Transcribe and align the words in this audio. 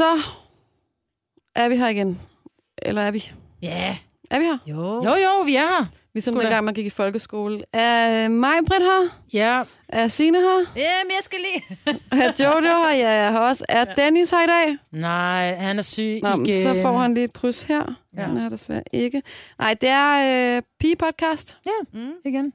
Så 0.00 0.22
er 1.54 1.68
vi 1.68 1.76
her 1.76 1.88
igen. 1.88 2.20
Eller 2.82 3.02
er 3.02 3.10
vi? 3.10 3.30
Ja. 3.62 3.96
Er 4.30 4.38
vi 4.38 4.44
her? 4.44 4.58
Jo. 4.66 4.76
Jo, 5.04 5.10
jo, 5.10 5.40
vi 5.46 5.56
er 5.56 5.60
her. 5.60 5.86
Ligesom 6.14 6.34
Goddag. 6.34 6.46
dengang 6.48 6.64
man 6.64 6.74
gik 6.74 6.86
i 6.86 6.90
folkeskole. 6.90 7.62
Er 7.72 8.28
mig, 8.28 8.52
Britt 8.66 8.82
her? 8.82 9.08
Ja. 9.32 9.62
Er 9.88 10.08
Signe 10.08 10.38
her? 10.38 10.56
Jamen, 10.58 11.10
jeg 11.10 11.18
skal 11.20 11.38
lige... 11.38 11.78
Er 12.24 12.44
Jojo 12.44 12.60
her? 12.60 12.90
Ja, 12.90 13.10
jeg 13.10 13.32
her 13.32 13.38
også. 13.38 13.64
Er 13.68 13.84
Dennis 13.84 14.30
her 14.30 14.42
i 14.44 14.46
dag? 14.46 14.76
Nej, 14.92 15.54
han 15.54 15.78
er 15.78 15.82
syg 15.82 16.18
Nå, 16.22 16.36
men 16.36 16.46
igen. 16.46 16.62
så 16.62 16.82
får 16.82 16.98
han 16.98 17.14
lige 17.14 17.24
et 17.24 17.32
kryds 17.32 17.62
her. 17.62 17.76
Ja. 18.16 18.20
Ja. 18.20 18.26
Han 18.26 18.36
er 18.36 18.48
desværre 18.48 18.82
ikke. 18.92 19.22
Nej, 19.58 19.74
det 19.80 19.88
er 19.88 20.56
øh, 20.56 20.62
Pige-podcast 20.78 21.56
Ja, 21.66 21.98
Mm. 21.98 22.12
igen. 22.24 22.52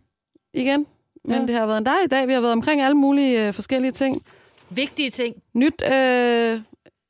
igen. 0.53 0.85
Men 1.25 1.39
Ja. 1.39 1.45
det 1.45 1.55
har 1.55 1.65
været 1.65 1.77
en 1.77 1.85
dejlig 1.85 2.11
dag. 2.11 2.27
Vi 2.27 2.33
har 2.33 2.41
været 2.41 2.53
omkring 2.53 2.81
alle 2.81 2.97
mulige 2.97 3.47
øh, 3.47 3.53
forskellige 3.53 3.91
ting. 3.91 4.21
Vigtige 4.69 5.09
ting. 5.09 5.35
Nyt, 5.53 5.81
øh, 5.93 6.59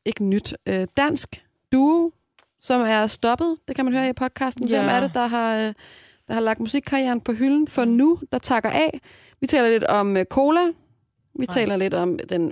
ikke 0.06 0.24
nyt, 0.26 0.54
øh, 0.66 0.88
dansk 0.98 1.46
duo, 1.72 2.12
som 2.62 2.82
er 2.82 3.08
stoppet. 3.08 3.58
Det 3.68 3.76
kan 3.76 3.86
man 3.86 3.94
høre 3.94 4.10
i 4.10 4.14
podcasten. 4.14 4.68
Ja. 4.68 4.80
Hvem 4.82 4.90
er 4.96 5.00
det, 5.00 5.14
der 5.14 5.28
har, 5.28 5.56
øh, 5.56 5.74
der 6.28 6.34
har 6.34 6.40
lagt 6.42 6.60
musikkarrieren 6.60 7.22
på 7.22 7.34
hylden 7.34 7.68
for 7.68 7.86
nu, 7.86 8.20
der 8.32 8.38
takker 8.38 8.70
af? 8.70 9.00
Vi 9.42 9.48
taler 9.48 9.70
lidt 9.70 9.84
om 9.84 10.18
øh, 10.18 10.26
cola. 10.26 10.66
Vi 11.40 11.46
Nej. 11.46 11.54
taler 11.54 11.78
lidt 11.78 11.94
om 11.94 12.20
den 12.30 12.52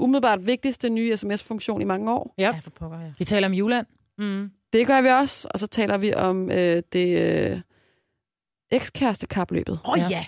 umiddelbart 0.00 0.46
vigtigste 0.46 0.88
nye 0.90 1.16
sms-funktion 1.16 1.80
i 1.80 1.84
mange 1.84 2.12
år. 2.12 2.34
Ja. 2.38 2.42
Ja, 2.54 2.58
for 2.58 2.70
pokker, 2.70 3.00
ja. 3.00 3.12
Vi 3.18 3.24
taler 3.24 3.48
om 3.48 3.54
Juland. 3.54 3.86
Mm. 4.18 4.50
Det 4.72 4.86
gør 4.86 5.00
vi 5.00 5.08
også. 5.08 5.48
Og 5.50 5.58
så 5.58 5.66
taler 5.66 5.98
vi 5.98 6.14
om 6.14 6.50
øh, 6.50 6.82
det 6.92 7.18
øh, 7.52 7.60
ekskæreste-kapløbet. 8.70 9.78
Åh, 9.84 9.90
oh, 9.92 9.98
Ja. 9.98 10.06
ja. 10.10 10.24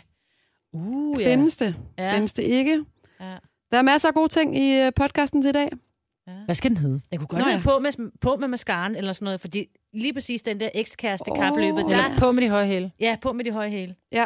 Uh, 0.73 1.21
Ja. 1.21 1.27
ja. 1.29 1.31
Findes 1.35 1.57
det? 1.57 1.75
Ja. 1.99 2.15
Findes 2.15 2.33
det 2.33 2.43
ikke? 2.43 2.85
Ja. 3.21 3.37
Der 3.71 3.79
er 3.79 3.83
masser 3.83 4.09
af 4.09 4.15
gode 4.15 4.29
ting 4.29 4.59
i 4.59 4.81
øh, 4.81 4.93
podcasten 4.97 5.43
til 5.43 5.49
i 5.49 5.53
dag. 5.53 5.71
Hvad 6.45 6.55
skal 6.55 6.71
den 6.71 6.77
hedde? 6.79 7.01
Jeg 7.11 7.19
kunne 7.19 7.27
godt 7.27 7.43
Nå, 7.45 7.49
ja. 7.51 7.61
på 7.65 7.79
med, 7.79 8.11
på 8.21 8.37
med 8.41 8.49
mascaren 8.49 8.97
eller 8.97 9.13
sådan 9.13 9.25
noget, 9.25 9.41
fordi 9.41 9.67
lige 9.95 10.13
præcis 10.15 10.43
den 10.43 10.61
der 10.61 10.69
ekskæreste 10.75 11.33
Åh. 11.33 11.39
kapløbet, 11.39 11.85
der, 11.85 12.05
Eller 12.05 12.19
på 12.19 12.33
med 12.33 12.43
de 12.43 12.49
høje 12.51 12.67
hæle. 12.67 12.91
ja, 13.01 13.17
på 13.23 13.33
med 13.33 13.45
de 13.45 13.51
høje 13.53 13.71
hæle. 13.71 13.95
Ja. 14.13 14.25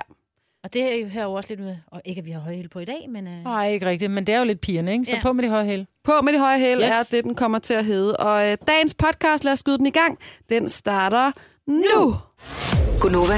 Og 0.64 0.72
det 0.72 1.10
hører 1.10 1.24
jo 1.24 1.32
også 1.32 1.50
lidt 1.50 1.60
ud, 1.60 1.76
og 1.86 2.02
ikke 2.04 2.18
at 2.18 2.24
vi 2.26 2.30
har 2.30 2.40
høje 2.40 2.56
hæle 2.56 2.68
på 2.68 2.78
i 2.78 2.84
dag, 2.84 3.06
men... 3.10 3.26
Uh... 3.26 3.32
Nej, 3.44 3.68
ikke 3.68 3.86
rigtigt, 3.86 4.10
men 4.10 4.26
det 4.26 4.34
er 4.34 4.38
jo 4.38 4.44
lidt 4.44 4.60
pigerne, 4.60 4.92
ikke? 4.92 5.04
Så 5.04 5.12
Ja. 5.16 5.22
på 5.22 5.32
med 5.32 5.44
de 5.44 5.48
høje 5.48 5.64
hæle. 5.64 5.86
På 6.04 6.12
med 6.22 6.32
de 6.32 6.38
høje 6.38 6.58
hæle 6.58 6.80
yes. 6.84 6.92
Yes. 7.00 7.12
er 7.12 7.16
det, 7.16 7.24
den 7.24 7.34
kommer 7.34 7.58
til 7.58 7.74
at 7.74 7.84
hedde. 7.84 8.16
Og 8.16 8.50
øh, 8.50 8.56
dagens 8.66 8.94
podcast, 8.94 9.44
lad 9.44 9.52
os 9.52 9.58
skyde 9.58 9.78
den 9.78 9.86
i 9.86 9.90
gang, 9.90 10.18
den 10.48 10.68
starter 10.68 11.32
nu. 11.66 12.16
Gunova, 13.00 13.34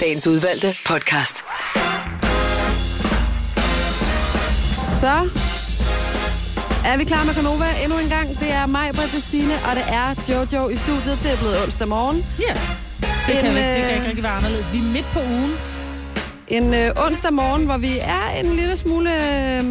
dagens 0.00 0.26
udvalgte 0.26 0.74
podcast. 0.86 1.36
Så 5.00 5.28
er 6.92 6.96
vi 6.96 7.04
klar 7.04 7.24
med 7.24 7.34
Canova 7.34 7.64
endnu 7.84 7.98
en 7.98 8.08
gang. 8.08 8.28
Det 8.40 8.50
er 8.50 8.66
mig, 8.66 8.90
Britta 8.94 9.18
Signe, 9.20 9.54
og 9.70 9.76
det 9.76 9.84
er 9.88 10.14
Jojo 10.28 10.68
i 10.68 10.76
studiet. 10.76 11.18
Det 11.22 11.32
er 11.32 11.36
blevet 11.36 11.62
onsdag 11.62 11.88
morgen. 11.88 12.24
Ja. 12.40 12.54
Det, 13.26 13.36
En, 13.36 13.42
kan, 13.44 13.54
vi- 13.54 13.60
det 13.60 13.76
øh, 13.78 13.82
kan 13.84 13.94
ikke 13.94 14.06
rigtig 14.06 14.22
være 14.22 14.32
anderledes. 14.32 14.72
Vi 14.72 14.78
er 14.78 14.82
midt 14.82 15.06
på 15.12 15.18
ugen. 15.20 15.52
En 16.48 16.74
øh, 16.74 16.90
onsdag 17.06 17.32
morgen, 17.32 17.64
hvor 17.64 17.76
vi 17.76 17.98
er 18.00 18.30
en 18.40 18.56
lille 18.56 18.76
smule 18.76 19.10
øh, 19.58 19.64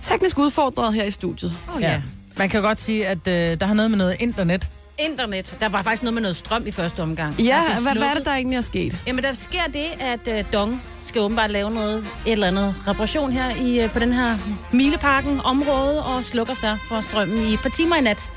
teknisk 0.00 0.38
udfordret 0.38 0.94
her 0.94 1.04
i 1.04 1.10
studiet. 1.10 1.52
Oh, 1.74 1.82
Ja. 1.82 2.02
Man 2.36 2.48
kan 2.48 2.62
godt 2.62 2.80
sige, 2.80 3.06
at 3.06 3.28
øh, 3.28 3.60
der 3.60 3.66
har 3.66 3.74
noget 3.74 3.90
med 3.90 3.98
noget 3.98 4.16
internet. 4.20 4.68
Internet. 4.98 5.56
Der 5.60 5.68
var 5.68 5.82
faktisk 5.82 6.02
noget 6.02 6.14
med 6.14 6.22
noget 6.22 6.36
strøm 6.36 6.66
i 6.66 6.70
første 6.70 7.00
omgang. 7.02 7.34
Ja, 7.40 7.62
hvad, 7.82 7.92
hvad 7.96 8.02
er 8.08 8.14
det, 8.14 8.24
der 8.24 8.32
egentlig 8.32 8.56
er 8.56 8.60
sket? 8.60 8.96
Jamen, 9.06 9.24
der 9.24 9.32
sker 9.32 9.62
det, 9.72 9.86
at 10.00 10.20
uh, 10.38 10.52
Dong 10.52 10.82
skal 11.08 11.22
åbenbart 11.22 11.50
lave 11.50 11.70
noget, 11.70 11.98
et 12.26 12.32
eller 12.32 12.46
andet 12.46 12.74
reparation 12.88 13.32
her 13.32 13.56
i, 13.56 13.84
uh, 13.84 13.90
på 13.92 13.98
den 13.98 14.12
her 14.12 14.38
Mileparken 14.72 15.40
område, 15.44 16.04
og 16.04 16.24
slukker 16.24 16.54
sig 16.54 16.78
for 16.88 17.00
strømmen 17.00 17.46
i 17.46 17.52
et 17.54 17.60
par 17.60 17.68
timer 17.68 17.96
i 17.96 18.00
nat. 18.00 18.30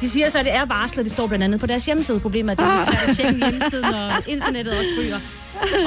De 0.00 0.10
siger 0.10 0.30
så, 0.30 0.38
at 0.38 0.44
det 0.44 0.54
er 0.54 0.64
varslet, 0.64 1.04
det 1.04 1.12
står 1.12 1.26
blandt 1.26 1.44
andet 1.44 1.60
på 1.60 1.66
deres 1.66 1.86
hjemmeside. 1.86 2.20
Problemet 2.20 2.60
er, 2.60 2.64
at 2.64 2.88
det 2.88 3.08
er 3.08 3.14
svært 3.14 3.26
at 3.26 3.34
hjemmesiden, 3.36 3.94
og 3.94 4.12
internettet 4.26 4.78
også 4.78 4.90
ryger. 5.00 5.18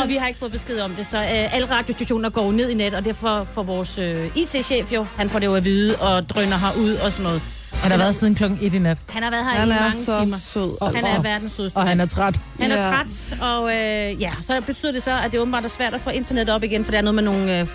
Og 0.01 0.09
vi 0.09 0.15
har 0.15 0.27
ikke 0.27 0.39
fået 0.39 0.51
besked 0.51 0.79
om 0.79 0.91
det, 0.91 1.07
så 1.07 1.17
uh, 1.17 1.55
alle 1.55 1.71
radiostationer 1.71 2.29
går 2.29 2.51
ned 2.51 2.69
i 2.69 2.73
net, 2.73 2.93
og 2.93 3.05
derfor 3.05 3.47
får 3.53 3.63
vores 3.63 3.99
uh, 3.99 4.37
IT-chef 4.37 4.93
jo, 4.93 5.05
han 5.17 5.29
får 5.29 5.39
det 5.39 5.45
jo 5.45 5.55
at 5.55 5.63
vide, 5.63 5.95
og 5.95 6.29
drøner 6.29 6.57
herud 6.57 6.95
og 6.95 7.11
sådan 7.11 7.23
noget. 7.23 7.41
Han 7.81 7.91
har 7.91 7.97
været 7.97 8.15
siden 8.15 8.35
klokken 8.35 8.59
1 8.61 8.73
i 8.73 8.79
nat, 8.79 8.97
Han 9.09 9.23
har 9.23 9.31
været 9.31 9.43
her 9.43 9.51
Han 9.51 9.67
i 9.67 9.71
er 9.71 9.79
mange 9.79 9.93
så 9.97 10.19
timer. 10.19 10.37
sød. 10.37 10.77
Han 10.85 10.95
Altså. 10.95 11.11
er 11.11 11.21
verdens 11.21 11.51
sødeste. 11.51 11.77
og 11.77 11.87
han 11.87 11.99
er 11.99 12.05
træt. 12.05 12.41
Han 12.59 12.71
er 12.71 12.75
Ja. 12.75 12.81
træt, 12.95 13.33
og 13.41 13.69
øh, 13.75 14.21
ja, 14.21 14.31
så 14.41 14.61
betyder 14.65 14.91
det 14.91 15.03
så, 15.03 15.11
at 15.25 15.31
det 15.31 15.39
åbenbart 15.39 15.63
er 15.63 15.67
svært 15.69 15.93
at 15.93 16.01
få 16.01 16.09
internet 16.09 16.49
op 16.49 16.63
igen, 16.63 16.83
for 16.85 16.91
der 16.91 16.97
er 16.97 17.01
noget 17.01 17.15
med 17.15 17.23
nogle 17.23 17.59
øh, 17.59 17.67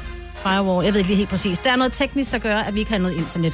firewall. 0.43 0.85
Jeg 0.85 0.93
ved 0.95 1.01
ikke 1.01 1.09
lige 1.11 1.17
helt 1.17 1.29
præcis. 1.31 1.59
Der 1.59 1.71
er 1.73 1.77
noget 1.77 1.93
teknisk, 1.93 2.33
der 2.33 2.39
gør, 2.39 2.57
at 2.57 2.75
vi 2.75 2.79
ikke 2.79 2.91
har 2.91 2.99
noget 2.99 3.17
internet. 3.17 3.53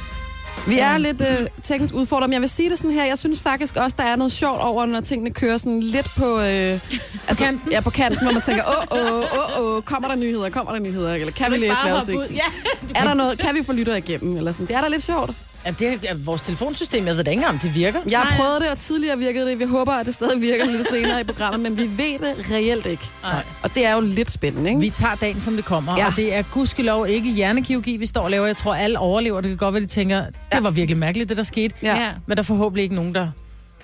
Vi 0.67 0.79
er 0.79 0.97
lidt 0.97 1.21
øh, 1.21 1.47
teknisk 1.63 1.93
udfordret, 1.93 2.29
men 2.29 2.33
jeg 2.33 2.41
vil 2.41 2.49
sige 2.49 2.69
det 2.69 2.77
sådan 2.77 2.91
her. 2.91 3.05
Jeg 3.05 3.17
synes 3.17 3.39
faktisk 3.41 3.75
også, 3.75 3.95
der 3.99 4.03
er 4.03 4.15
noget 4.15 4.31
sjovt 4.31 4.59
over, 4.61 4.85
når 4.85 5.01
tingene 5.01 5.31
kører 5.31 5.57
sådan 5.57 5.79
lidt 5.83 6.07
på... 6.17 6.39
Øh, 6.39 6.79
altså, 7.27 7.43
kanten? 7.43 7.71
Ja, 7.71 7.79
på 7.81 7.89
kanten, 7.89 8.23
hvor 8.23 8.31
man 8.33 8.41
tænker, 8.41 8.63
åh, 8.91 8.97
åh, 8.99 9.21
åh, 9.59 9.65
åh, 9.75 9.81
kommer 9.81 10.07
der 10.09 10.15
nyheder, 10.15 10.49
kommer 10.49 10.71
der 10.71 10.79
nyheder, 10.79 11.13
eller 11.13 11.31
kan 11.33 11.51
vi 11.51 11.57
læse 11.57 11.75
vejrudsigten? 11.83 12.35
Ja, 12.35 12.41
Er 12.99 13.03
der 13.03 13.13
noget, 13.13 13.39
kan 13.39 13.55
vi 13.55 13.63
få 13.65 13.73
lytter 13.73 13.95
igennem, 13.95 14.37
eller 14.37 14.51
sådan? 14.51 14.65
Det 14.67 14.75
er 14.75 14.81
da 14.81 14.87
lidt 14.87 15.03
sjovt. 15.03 15.31
Ja, 15.65 15.71
det 15.79 15.99
er, 16.09 16.13
vores 16.15 16.41
telefonsystem, 16.41 17.07
jeg 17.07 17.15
ved 17.17 17.23
da 17.23 17.31
ikke 17.31 17.39
engang, 17.39 17.53
om 17.53 17.59
det 17.59 17.75
virker. 17.75 17.99
Jeg 18.09 18.19
har 18.19 18.37
prøvet 18.37 18.61
det, 18.61 18.69
og 18.69 18.77
tidligere 18.79 19.17
virkede 19.17 19.49
det. 19.49 19.59
Vi 19.59 19.63
håber, 19.65 19.91
at 19.91 20.05
det 20.05 20.13
stadig 20.13 20.41
virker 20.41 20.65
lidt 20.65 20.89
senere 20.89 21.21
i 21.21 21.23
programmet, 21.23 21.59
men 21.61 21.77
vi 21.77 21.83
ved 22.03 22.19
det 22.19 22.51
reelt 22.51 22.85
ikke. 22.85 23.03
Nej. 23.23 23.43
Og 23.63 23.75
det 23.75 23.85
er 23.85 23.93
jo 23.95 24.01
lidt 24.01 24.31
spændende, 24.31 24.69
ikke? 24.69 24.81
Vi 24.81 24.89
tager 24.89 25.15
dagen, 25.15 25.41
som 25.41 25.55
det 25.55 25.65
kommer, 25.65 25.97
Ja. 25.97 26.07
og 26.07 26.13
det 26.15 26.35
er 26.35 26.41
gudskelov 26.51 27.07
ikke 27.07 27.31
hjernekirurgi, 27.31 27.97
vi 27.97 28.05
står 28.05 28.21
og 28.21 28.31
laver. 28.31 28.45
Jeg 28.47 28.57
tror, 28.57 28.75
alle 28.75 28.99
overlever. 28.99 29.41
Det 29.41 29.49
kan 29.49 29.57
godt 29.57 29.73
være, 29.73 29.81
de 29.83 29.87
tænker, 29.87 30.23
det 30.53 30.63
var 30.63 30.69
virkelig 30.71 30.97
mærkeligt, 30.97 31.29
det 31.29 31.37
der 31.37 31.43
skete. 31.43 31.75
Ja. 31.83 32.01
ja. 32.03 32.09
Men 32.27 32.37
der 32.37 32.43
er 32.43 32.45
forhåbentlig 32.45 32.83
ikke 32.83 32.95
nogen, 32.95 33.15
der 33.15 33.27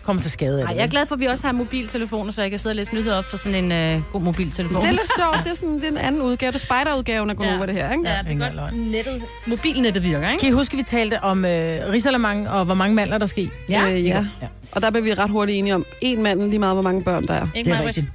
kommer 0.03 0.21
til 0.21 0.31
skade 0.31 0.61
af 0.61 0.65
Ej, 0.65 0.71
det. 0.71 0.77
jeg 0.77 0.83
er 0.85 0.89
glad 0.89 1.05
for, 1.05 1.15
at 1.15 1.19
vi 1.21 1.25
også 1.25 1.45
har 1.47 1.53
mobiltelefoner, 1.53 2.31
så 2.31 2.41
jeg 2.41 2.49
kan 2.49 2.59
sidde 2.59 2.71
og 2.71 2.75
læse 2.75 2.95
nyheder 2.95 3.17
op 3.17 3.25
for 3.25 3.37
sådan 3.37 3.63
en 3.65 3.71
øh, 3.71 4.01
god 4.11 4.21
mobiltelefon. 4.21 4.81
Det 4.81 4.87
er 4.87 4.91
lidt 4.91 5.11
sjovt. 5.17 5.37
Det 5.43 5.51
er, 5.51 5.55
sådan, 5.55 5.75
det 5.75 5.83
er 5.83 5.87
en 5.91 5.97
anden 5.97 6.21
udgave. 6.21 6.51
Det 6.51 6.61
er 6.61 6.65
spider-udgaven 6.65 7.29
af 7.29 7.35
Ja. 7.39 7.65
det 7.65 7.75
her, 7.75 7.91
ikke? 7.91 8.09
Ja, 8.09 8.17
det 8.23 8.31
Ingen 8.31 8.41
er 8.41 8.45
godt. 8.45 8.55
løgn. 8.55 8.73
Nettet, 8.91 9.21
mobilnettet 9.47 10.03
virker, 10.03 10.29
ikke? 10.31 10.41
Kan 10.41 10.49
I 10.49 10.51
huske, 10.51 10.77
vi 10.77 10.83
talte 10.83 11.23
om 11.23 11.45
øh, 11.45 11.79
risalemang 11.91 12.49
og 12.49 12.65
hvor 12.65 12.73
mange 12.73 12.95
mandler 12.95 13.17
der 13.17 13.25
sker? 13.25 13.47
Ja. 13.69 13.91
Øh, 13.91 14.05
ja. 14.05 14.25
ja. 14.41 14.47
Og 14.71 14.81
der 14.81 14.91
blev 14.91 15.03
vi 15.05 15.13
ret 15.13 15.29
hurtigt 15.29 15.57
enige 15.57 15.75
om, 15.75 15.85
en 16.01 16.23
mand 16.23 16.41
lige 16.49 16.59
meget, 16.59 16.75
hvor 16.75 16.81
mange 16.83 17.03
børn 17.03 17.27
der 17.27 17.33
er. 17.33 17.47
Ikke 17.55 17.71
Det 17.71 17.79
er 17.79 17.85
rigtigt. 17.87 18.05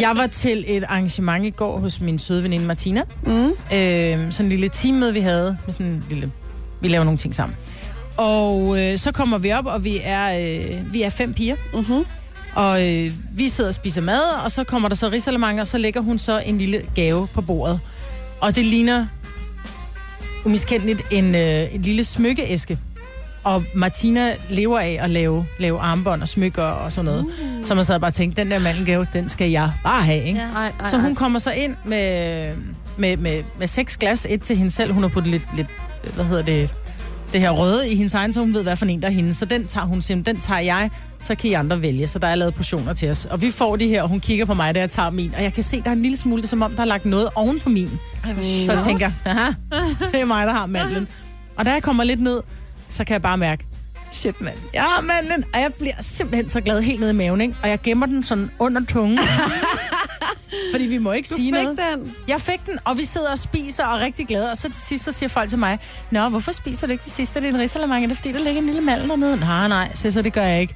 Jeg 0.00 0.12
var 0.16 0.26
til 0.26 0.64
et 0.66 0.84
arrangement 0.88 1.44
i 1.46 1.50
går 1.50 1.78
hos 1.78 2.00
min 2.00 2.18
søde 2.18 2.42
veninde 2.42 2.64
Martina. 2.66 3.02
Mm. 3.26 3.32
Øh, 3.46 3.52
sådan 3.70 4.30
en 4.40 4.48
lille 4.48 4.68
teammøde, 4.68 5.12
vi 5.12 5.20
havde. 5.20 5.58
Med 5.66 5.72
sådan 5.72 5.86
en 5.86 6.04
lille... 6.10 6.30
Vi 6.80 6.88
laver 6.88 7.04
nogle 7.04 7.18
ting 7.18 7.34
sammen. 7.34 7.56
Og 8.16 8.80
øh, 8.80 8.98
så 8.98 9.12
kommer 9.12 9.38
vi 9.38 9.52
op, 9.52 9.66
og 9.66 9.84
vi 9.84 10.00
er, 10.04 10.40
øh, 10.40 10.92
vi 10.92 11.02
er 11.02 11.10
fem 11.10 11.34
piger. 11.34 11.56
Mm-hmm. 11.74 12.04
Og 12.54 12.88
øh, 12.88 13.12
vi 13.32 13.48
sidder 13.48 13.70
og 13.70 13.74
spiser 13.74 14.00
mad, 14.02 14.22
og 14.44 14.52
så 14.52 14.64
kommer 14.64 14.88
der 14.88 14.96
så 14.96 15.08
risalemang, 15.08 15.60
og 15.60 15.66
så 15.66 15.78
lægger 15.78 16.00
hun 16.00 16.18
så 16.18 16.42
en 16.46 16.58
lille 16.58 16.82
gave 16.94 17.28
på 17.34 17.40
bordet. 17.40 17.80
Og 18.40 18.56
det 18.56 18.66
ligner 18.66 19.06
umiskendeligt 20.44 21.02
en, 21.10 21.34
øh, 21.34 21.74
en 21.74 21.82
lille 21.82 22.04
smykkeæske. 22.04 22.78
Og 23.44 23.64
Martina 23.74 24.32
lever 24.50 24.78
af 24.78 24.98
at 25.00 25.10
lave, 25.10 25.46
lave 25.58 25.80
armbånd 25.80 26.22
og 26.22 26.28
smykker 26.28 26.62
og 26.62 26.92
sådan 26.92 27.04
noget. 27.04 27.24
Uh. 27.24 27.64
Så 27.64 27.74
man 27.74 27.84
sad 27.84 28.00
bare 28.00 28.08
og 28.08 28.14
tænkte, 28.14 28.42
den 28.42 28.50
der 28.50 28.58
mandelgave, 28.58 29.06
den 29.12 29.28
skal 29.28 29.50
jeg 29.50 29.72
bare 29.84 30.02
have, 30.02 30.24
ikke? 30.24 30.40
Ja. 30.40 30.46
Ej, 30.46 30.72
ej, 30.80 30.90
Så 30.90 30.98
hun 30.98 31.14
kommer 31.14 31.38
så 31.38 31.50
ind 31.50 31.76
med, 31.84 32.54
med, 32.96 33.16
med, 33.16 33.42
med 33.58 33.66
seks 33.66 33.96
glas, 33.96 34.26
et 34.30 34.42
til 34.42 34.56
hende 34.56 34.70
selv. 34.70 34.92
Hun 34.92 35.02
har 35.02 35.08
puttet 35.08 35.30
lidt, 35.30 35.42
lidt, 35.56 35.68
hvad 36.14 36.24
hedder 36.24 36.42
det, 36.42 36.70
det 37.32 37.40
her 37.40 37.50
røde 37.50 37.90
i 37.92 37.96
hendes 37.96 38.14
egen, 38.14 38.32
så 38.32 38.40
hun 38.40 38.54
ved, 38.54 38.62
hvad 38.62 38.76
for 38.76 38.86
en 38.86 39.02
der 39.02 39.08
er 39.08 39.12
hende. 39.12 39.34
Så 39.34 39.44
den 39.44 39.66
tager 39.66 39.86
hun 39.86 40.02
simpelthen, 40.02 40.34
den 40.34 40.42
tager 40.42 40.60
jeg, 40.60 40.90
så 41.20 41.34
kan 41.34 41.50
I 41.50 41.52
andre 41.52 41.82
vælge. 41.82 42.06
Så 42.08 42.18
der 42.18 42.26
er 42.26 42.34
lavet 42.34 42.54
portioner 42.54 42.94
til 42.94 43.10
os. 43.10 43.24
Og 43.24 43.40
vi 43.42 43.50
får 43.50 43.76
de 43.76 43.88
her, 43.88 44.02
og 44.02 44.08
hun 44.08 44.20
kigger 44.20 44.44
på 44.44 44.54
mig, 44.54 44.74
da 44.74 44.80
jeg 44.80 44.90
tager 44.90 45.10
min. 45.10 45.34
Og 45.36 45.42
jeg 45.42 45.52
kan 45.54 45.62
se, 45.62 45.82
der 45.82 45.88
er 45.88 45.92
en 45.92 46.02
lille 46.02 46.16
smule, 46.16 46.42
det 46.42 46.46
er 46.46 46.48
som 46.48 46.62
om, 46.62 46.72
der 46.72 46.80
er 46.82 46.86
lagt 46.86 47.04
noget 47.04 47.28
oven 47.34 47.60
på 47.60 47.68
min. 47.68 47.90
Ej, 48.24 48.34
Så 48.66 48.72
jeg 48.72 48.82
tænker, 48.82 49.08
aha, 49.24 49.50
det 50.12 50.20
er 50.20 50.24
mig, 50.24 50.46
der 50.46 50.52
har 50.52 50.66
mandlen. 50.66 51.08
Og 51.56 51.64
da 51.64 51.72
jeg 51.72 51.82
kommer 51.82 52.04
lidt 52.04 52.20
ned, 52.20 52.40
så 52.90 53.04
kan 53.04 53.12
jeg 53.14 53.22
bare 53.22 53.38
mærke, 53.38 53.66
shit 54.10 54.40
mand, 54.40 54.56
jeg 54.74 54.82
har 54.82 55.02
mandlen. 55.02 55.44
Og 55.54 55.60
jeg 55.60 55.70
bliver 55.78 55.94
simpelthen 56.00 56.50
så 56.50 56.60
glad 56.60 56.80
helt 56.82 57.00
ned 57.00 57.10
i 57.10 57.14
maven, 57.14 57.40
ikke? 57.40 57.54
Og 57.62 57.68
jeg 57.68 57.82
gemmer 57.82 58.06
den 58.06 58.22
sådan 58.24 58.50
under 58.58 58.80
tungen. 58.88 59.18
Fordi 60.72 60.84
vi 60.86 60.98
må 60.98 61.12
ikke 61.12 61.28
Du 61.30 61.34
sige 61.34 61.54
fik 61.54 61.62
noget. 61.62 61.78
den. 61.78 62.14
Jeg 62.28 62.40
fik 62.40 62.66
den, 62.66 62.78
og 62.84 62.98
vi 62.98 63.04
sidder 63.04 63.32
og 63.32 63.38
spiser 63.38 63.84
og 63.86 63.98
er 63.98 64.04
rigtig 64.04 64.26
glade. 64.26 64.50
Og 64.50 64.56
så 64.56 64.62
til 64.62 64.74
sidst, 64.82 65.04
så 65.04 65.12
siger 65.12 65.28
folk 65.28 65.48
til 65.50 65.58
mig, 65.58 65.78
Nå, 66.10 66.28
hvorfor 66.28 66.52
spiser 66.52 66.86
du 66.86 66.90
ikke 66.92 67.04
det 67.04 67.12
sidste? 67.12 67.40
Det 67.40 67.48
er 67.48 67.52
en 67.54 67.60
risalemang. 67.60 68.04
Er 68.04 68.08
det 68.08 68.16
fordi, 68.16 68.32
der 68.32 68.38
ligger 68.38 68.60
en 68.60 68.66
lille 68.66 68.80
mandel 68.80 69.08
dernede? 69.08 69.36
Nej, 69.40 69.68
nej, 69.68 69.88
så, 69.94 70.10
så 70.10 70.22
det 70.22 70.32
gør 70.32 70.42
jeg 70.42 70.60
ikke. 70.60 70.74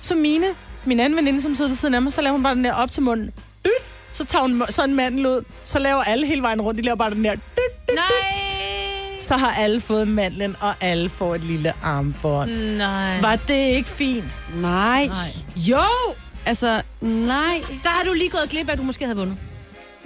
Så 0.00 0.14
Mine, 0.14 0.46
min 0.84 1.00
anden 1.00 1.16
veninde, 1.16 1.42
som 1.42 1.54
sidder 1.54 1.68
ved 1.70 1.76
siden 1.76 1.94
af 1.94 2.02
mig, 2.02 2.12
så 2.12 2.20
laver 2.20 2.32
hun 2.32 2.42
bare 2.42 2.54
den 2.54 2.64
der 2.64 2.72
op 2.72 2.90
til 2.90 3.02
munden. 3.02 3.30
Dyt. 3.64 3.70
Så 4.12 4.24
tager 4.24 4.42
hun 4.42 4.62
sådan 4.70 4.90
en 4.90 4.96
mandel 4.96 5.26
ud. 5.26 5.44
Så 5.64 5.78
laver 5.78 6.02
alle 6.02 6.26
hele 6.26 6.42
vejen 6.42 6.60
rundt. 6.60 6.78
De 6.78 6.84
laver 6.84 6.96
bare 6.96 7.10
den 7.10 7.24
der. 7.24 7.34
Nej! 7.94 8.00
Så 9.20 9.36
har 9.36 9.52
alle 9.52 9.80
fået 9.80 10.08
mandlen, 10.08 10.56
og 10.60 10.74
alle 10.80 11.08
får 11.08 11.34
et 11.34 11.44
lille 11.44 11.72
armbånd. 11.82 12.50
Nej. 12.76 13.20
Var 13.20 13.36
det 13.36 13.54
ikke 13.54 13.88
fint? 13.88 14.40
Nej. 14.56 15.06
Nej. 15.06 15.16
Jo! 15.56 15.78
Altså, 16.46 16.82
nej. 17.00 17.62
Der 17.82 17.88
har 17.88 18.02
du 18.04 18.12
lige 18.12 18.30
gået 18.30 18.50
glip 18.50 18.68
af, 18.68 18.72
at 18.72 18.78
du 18.78 18.82
måske 18.82 19.04
havde 19.04 19.16
vundet. 19.18 19.36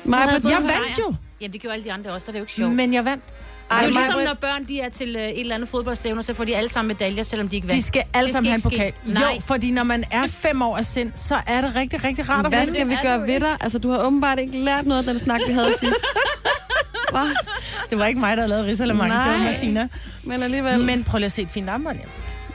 På 0.04 0.10
fået 0.10 0.44
Jeg 0.44 0.58
vandt 0.62 0.98
jo. 0.98 1.14
Jamen, 1.40 1.52
det 1.52 1.60
gjorde 1.60 1.74
alle 1.74 1.84
de 1.84 1.92
andre 1.92 2.10
også, 2.10 2.24
så 2.24 2.32
det 2.32 2.36
er 2.36 2.40
jo 2.40 2.44
ikke 2.44 2.52
sjovt. 2.52 2.72
Men 2.74 2.94
jeg 2.94 3.04
vandt. 3.04 3.24
Det 3.26 3.76
er 3.76 3.80
jo 3.82 3.84
Ej, 3.84 3.90
ligesom, 3.90 4.20
når 4.24 4.34
børn 4.34 4.64
de 4.64 4.80
er 4.80 4.88
til 4.88 5.16
øh, 5.16 5.22
et 5.22 5.40
eller 5.40 5.54
andet 5.54 5.68
fodboldstævne, 5.68 6.22
så 6.22 6.34
får 6.34 6.44
de 6.44 6.56
alle 6.56 6.68
sammen 6.68 6.88
medaljer, 6.88 7.22
selvom 7.22 7.48
de 7.48 7.56
ikke 7.56 7.68
De 7.68 7.72
vandt. 7.72 7.84
skal 7.84 8.02
alle 8.14 8.32
sammen 8.32 8.50
have 8.50 8.56
en 8.56 8.62
pokal. 8.62 8.92
Nej. 9.04 9.22
Jo, 9.34 9.40
fordi 9.40 9.70
når 9.70 9.82
man 9.82 10.04
er 10.10 10.26
fem 10.26 10.62
år 10.62 10.76
af 10.76 10.84
sind, 10.84 11.12
så 11.14 11.36
er 11.46 11.60
det 11.60 11.74
rigtig, 11.74 12.04
rigtig 12.04 12.28
rart 12.28 12.46
at 12.46 12.52
Hvad 12.52 12.66
skal 12.66 12.88
vi 12.88 12.96
gøre 13.02 13.22
ved 13.26 13.40
dig? 13.40 13.56
Altså, 13.60 13.78
du 13.78 13.90
har 13.90 13.98
åbenbart 13.98 14.38
ikke 14.38 14.58
lært 14.58 14.86
noget 14.86 14.98
af 14.98 15.06
den 15.06 15.18
snak, 15.18 15.40
vi 15.46 15.52
havde 15.52 15.72
sidst. 15.78 16.04
Hva? 17.12 17.20
Det 17.90 17.98
var 17.98 18.06
ikke 18.06 18.20
mig, 18.20 18.36
der 18.36 18.46
lavede 18.46 18.66
risalemang, 18.66 19.12
det 19.12 19.18
var 19.18 19.36
Nej. 19.38 19.50
Martina. 19.52 19.88
Men 20.24 20.42
alligevel, 20.42 20.76
Men... 20.78 20.86
Men 20.86 21.04
prøv 21.04 21.18
lige 21.18 21.26
at 21.26 21.32
se 21.32 21.42
et 21.42 21.50
fint 21.50 21.68
armbånd, 21.70 21.96
ja. 21.98 22.04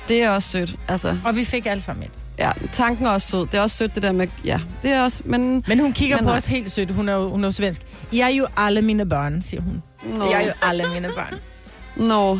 det 0.07 0.23
er 0.23 0.29
også 0.29 0.49
sødt. 0.49 0.75
Altså, 0.87 1.17
Og 1.25 1.35
vi 1.35 1.43
fik 1.45 1.65
alle 1.65 1.81
sammen 1.81 2.03
et. 2.05 2.11
Ja, 2.39 2.51
tanken 2.71 3.05
er 3.05 3.09
også 3.09 3.27
sød. 3.27 3.39
Det 3.47 3.53
er 3.53 3.61
også 3.61 3.77
sødt, 3.77 3.95
det 3.95 4.03
der 4.03 4.11
med... 4.11 4.27
Ja, 4.45 4.59
det 4.81 4.91
er 4.91 5.03
også... 5.03 5.23
Men... 5.25 5.63
Men 5.67 5.79
hun 5.79 5.93
kigger 5.93 6.15
Men 6.17 6.23
på 6.25 6.29
nej. 6.29 6.37
os 6.37 6.47
helt 6.47 6.71
sødt. 6.71 6.91
Hun 6.91 7.09
er 7.09 7.13
jo, 7.13 7.29
hun 7.29 7.43
er 7.43 7.47
jo 7.47 7.51
svensk. 7.51 7.81
Jeg 8.13 8.19
er 8.31 8.35
jo 8.35 8.47
alle 8.57 8.81
mine 8.81 9.09
børn, 9.09 9.41
siger 9.41 9.61
hun. 9.61 9.83
Nå. 10.17 10.25
Jeg 10.25 10.43
er 10.43 10.47
jo 10.47 10.53
alle 10.61 10.87
mine 10.93 11.09
børn. 11.15 11.39
Nå. 11.95 12.39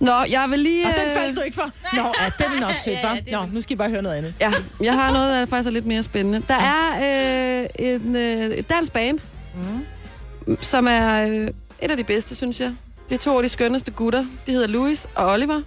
Nå, 0.00 0.12
jeg 0.30 0.46
vil 0.50 0.58
lige... 0.58 0.86
Og 0.86 0.92
den 0.96 1.08
øh, 1.08 1.14
faldt 1.16 1.36
du 1.36 1.42
ikke 1.42 1.54
for? 1.54 1.70
Nå, 1.96 2.02
ja, 2.02 2.44
den 2.44 2.56
er 2.56 2.60
nok 2.60 2.76
sødt, 2.76 2.96
Ja, 2.96 3.14
hva'? 3.14 3.22
ja, 3.30 3.36
Nå, 3.36 3.46
nu 3.52 3.60
skal 3.60 3.74
I 3.74 3.76
bare 3.76 3.90
høre 3.90 4.02
noget 4.02 4.16
andet. 4.16 4.34
Ja, 4.40 4.52
jeg 4.82 4.94
har 4.94 5.12
noget, 5.12 5.30
der 5.40 5.46
faktisk 5.46 5.66
er 5.68 5.72
lidt 5.72 5.86
mere 5.86 6.02
spændende. 6.02 6.42
Der 6.48 6.54
er 6.54 7.60
øh, 7.62 7.66
en, 7.78 8.16
øh, 8.16 8.50
et 8.56 8.70
dansk 8.70 8.92
band, 8.92 9.18
mm. 9.54 10.56
som 10.62 10.86
er 10.90 11.28
øh, 11.28 11.48
et 11.82 11.90
af 11.90 11.96
de 11.96 12.04
bedste, 12.04 12.34
synes 12.34 12.60
jeg. 12.60 12.72
Det 13.08 13.14
er 13.14 13.18
to 13.18 13.36
af 13.36 13.42
de 13.42 13.48
skønneste 13.48 13.90
gutter. 13.90 14.24
De 14.46 14.52
hedder 14.52 14.66
Louis 14.68 15.06
og 15.14 15.32
Oliver, 15.32 15.60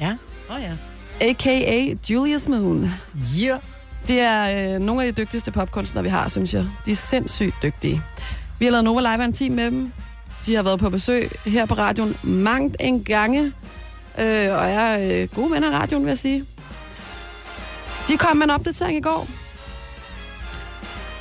Ja. 0.00 0.16
Åh 0.50 0.56
oh, 0.56 0.62
ja. 0.62 0.72
a.k.a. 1.22 1.94
Julius 2.10 2.48
Moon. 2.48 2.90
Yeah. 3.40 3.60
Det 4.08 4.20
er 4.20 4.74
øh, 4.74 4.80
nogle 4.80 5.04
af 5.04 5.14
de 5.14 5.22
dygtigste 5.22 5.50
popkunstnere, 5.52 6.04
vi 6.04 6.08
har, 6.10 6.28
synes 6.28 6.54
jeg. 6.54 6.66
De 6.86 6.90
er 6.90 6.96
sindssygt 6.96 7.54
dygtige. 7.62 8.02
Vi 8.58 8.64
har 8.64 8.72
lavet 8.72 8.84
Nova 8.84 9.00
Live 9.00 9.24
en 9.24 9.32
team 9.32 9.52
med 9.52 9.64
dem. 9.70 9.92
De 10.46 10.54
har 10.54 10.62
været 10.62 10.78
på 10.80 10.90
besøg 10.90 11.30
her 11.46 11.66
på 11.66 11.74
radioen 11.74 12.16
mangt 12.22 12.76
en 12.80 13.04
gange, 13.04 13.44
øh, 14.18 14.52
og 14.52 14.68
er 14.68 15.22
øh, 15.22 15.28
gode 15.28 15.50
venner 15.50 15.72
af 15.72 15.80
radioen, 15.80 16.04
vil 16.04 16.10
jeg 16.10 16.18
sige. 16.18 16.44
De 18.08 18.16
kom 18.16 18.36
med 18.36 18.44
en 18.44 18.50
opdatering 18.50 18.98
i 18.98 19.00
går. 19.00 19.26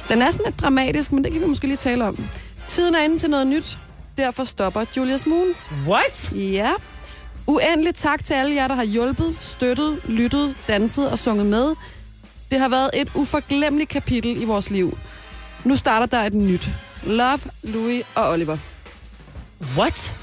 Den 0.10 0.22
er 0.22 0.32
sådan 0.32 0.46
lidt 0.46 0.62
dramatisk, 0.62 1.12
men 1.12 1.24
det 1.24 1.32
kan 1.32 1.42
vi 1.42 1.48
måske 1.48 1.68
lige 1.68 1.78
tale 1.78 2.06
om. 2.06 2.26
Tiden 2.68 2.96
er 2.96 3.00
inde 3.00 3.18
til 3.18 3.30
noget 3.30 3.48
nyt. 3.48 3.78
Derfor 4.18 4.44
stopper 4.44 4.86
Julius 4.98 5.26
Moon. 5.26 5.48
What? 5.88 6.32
Ja. 6.36 6.72
Uendelig 7.48 7.96
tak 7.96 8.26
til 8.26 8.34
alle 8.34 8.56
jer, 8.56 8.68
der 8.68 8.76
har 8.76 8.84
hjulpet, 8.84 9.38
støttet, 9.42 10.00
lyttet, 10.08 10.56
danset 10.68 11.10
og 11.10 11.20
sunget 11.20 11.46
med. 11.46 11.76
Det 12.52 12.60
har 12.60 12.70
været 12.70 12.90
et 12.94 13.10
uforglemmeligt 13.16 13.90
kapitel 13.90 14.42
i 14.42 14.46
vores 14.46 14.70
liv. 14.70 14.98
Nu 15.64 15.76
starter 15.76 16.06
der 16.06 16.24
et 16.24 16.34
nyt. 16.34 16.70
Love, 17.04 17.40
Louis 17.64 18.04
og 18.16 18.30
Oliver. 18.30 18.58
What? 19.78 20.14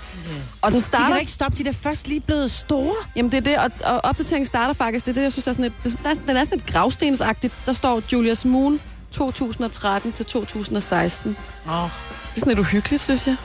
Og 0.62 0.70
den 0.70 0.78
De 0.78 0.84
starter... 0.84 1.04
kan 1.04 1.12
da 1.14 1.18
ikke 1.20 1.32
stoppe, 1.32 1.58
de 1.58 1.62
er 1.62 1.64
da 1.64 1.70
først 1.88 2.08
lige 2.08 2.20
blevet 2.20 2.50
store. 2.50 2.94
Jamen 3.16 3.30
det 3.32 3.36
er 3.36 3.40
det, 3.40 3.56
og, 3.56 3.94
og 3.94 4.00
opdateringen 4.04 4.46
starter 4.46 4.74
faktisk, 4.74 5.06
det 5.06 5.10
er 5.10 5.14
det, 5.14 5.22
jeg 5.22 5.32
synes, 5.32 5.44
der 5.44 5.50
er 5.50 5.54
sådan 5.54 5.64
et, 5.64 5.72
det, 5.84 5.98
der, 6.04 6.14
den 6.26 6.36
er 6.36 6.44
sådan 6.44 6.58
et 6.58 6.66
gravstensagtigt. 6.66 7.54
Der 7.66 7.72
står 7.72 8.02
Julius 8.12 8.44
Moon 8.44 8.80
2013 9.12 10.12
til 10.12 10.26
2016. 10.26 11.36
Oh. 11.68 11.72
Det 11.74 11.80
er 11.82 11.90
sådan 12.36 12.48
lidt 12.50 12.58
uhyggeligt, 12.58 13.02
synes 13.02 13.26
jeg. 13.26 13.36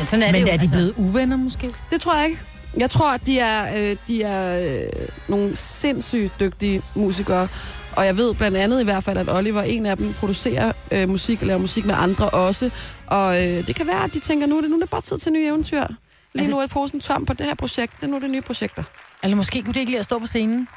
Men 0.00 0.06
sådan 0.06 0.22
er 0.22 0.26
Men 0.32 0.34
det 0.34 0.40
jo, 0.40 0.46
er 0.52 0.56
de 0.56 0.62
altså. 0.62 0.76
blevet 0.76 0.94
uvenner 0.96 1.36
måske? 1.36 1.70
Det 1.90 2.00
tror 2.00 2.16
jeg 2.16 2.26
ikke. 2.28 2.40
Jeg 2.76 2.90
tror, 2.90 3.12
at 3.12 3.26
de 3.26 3.38
er, 3.38 3.76
øh, 3.90 3.96
de 4.08 4.22
er 4.22 4.72
øh, 4.82 4.88
nogle 5.28 5.56
sindssygt 5.56 6.32
dygtige 6.40 6.82
musikere. 6.94 7.48
Og 7.96 8.06
jeg 8.06 8.16
ved 8.16 8.34
blandt 8.34 8.56
andet 8.56 8.80
i 8.80 8.84
hvert 8.84 9.04
fald, 9.04 9.18
at 9.18 9.28
Oliver, 9.28 9.62
en 9.62 9.86
af 9.86 9.96
dem, 9.96 10.12
producerer 10.12 10.72
øh, 10.90 11.08
musik 11.08 11.40
og 11.40 11.46
laver 11.46 11.60
musik 11.60 11.84
med 11.86 11.94
andre 11.98 12.30
også. 12.30 12.70
Og 13.06 13.36
øh, 13.46 13.66
det 13.66 13.74
kan 13.74 13.86
være, 13.86 14.04
at 14.04 14.14
de 14.14 14.20
tænker, 14.20 14.46
nu 14.46 14.56
er 14.56 14.60
det, 14.60 14.70
nu 14.70 14.76
er 14.76 14.80
det 14.80 14.90
bare 14.90 15.00
tid 15.02 15.18
til 15.18 15.32
nye 15.32 15.46
eventyr. 15.46 15.80
Lige 15.80 15.88
Altså- 16.34 16.50
nu 16.50 16.60
er 16.60 16.66
posen 16.66 17.00
tom 17.00 17.26
på 17.26 17.32
det 17.32 17.46
her 17.46 17.54
projekt. 17.54 17.92
Det 17.96 18.02
er 18.02 18.06
nu 18.06 18.18
det 18.20 18.30
nye 18.30 18.40
projekter. 18.40 18.82
Eller 19.22 19.36
måske 19.36 19.62
kunne 19.62 19.74
det 19.74 19.80
ikke 19.80 19.90
lide 19.92 19.98
at 19.98 20.04
stå 20.04 20.18
på 20.18 20.26
scenen? 20.26 20.68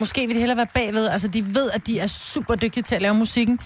Måske 0.00 0.26
vil 0.26 0.34
de 0.34 0.40
hellere 0.40 0.56
være 0.56 0.66
bagved. 0.74 1.06
Altså, 1.08 1.28
de 1.28 1.54
ved, 1.54 1.70
at 1.74 1.86
de 1.86 1.98
er 2.00 2.06
super 2.06 2.54
dygtige 2.54 2.82
til 2.82 2.94
at 2.94 3.02
lave 3.02 3.14
musikken. 3.14 3.58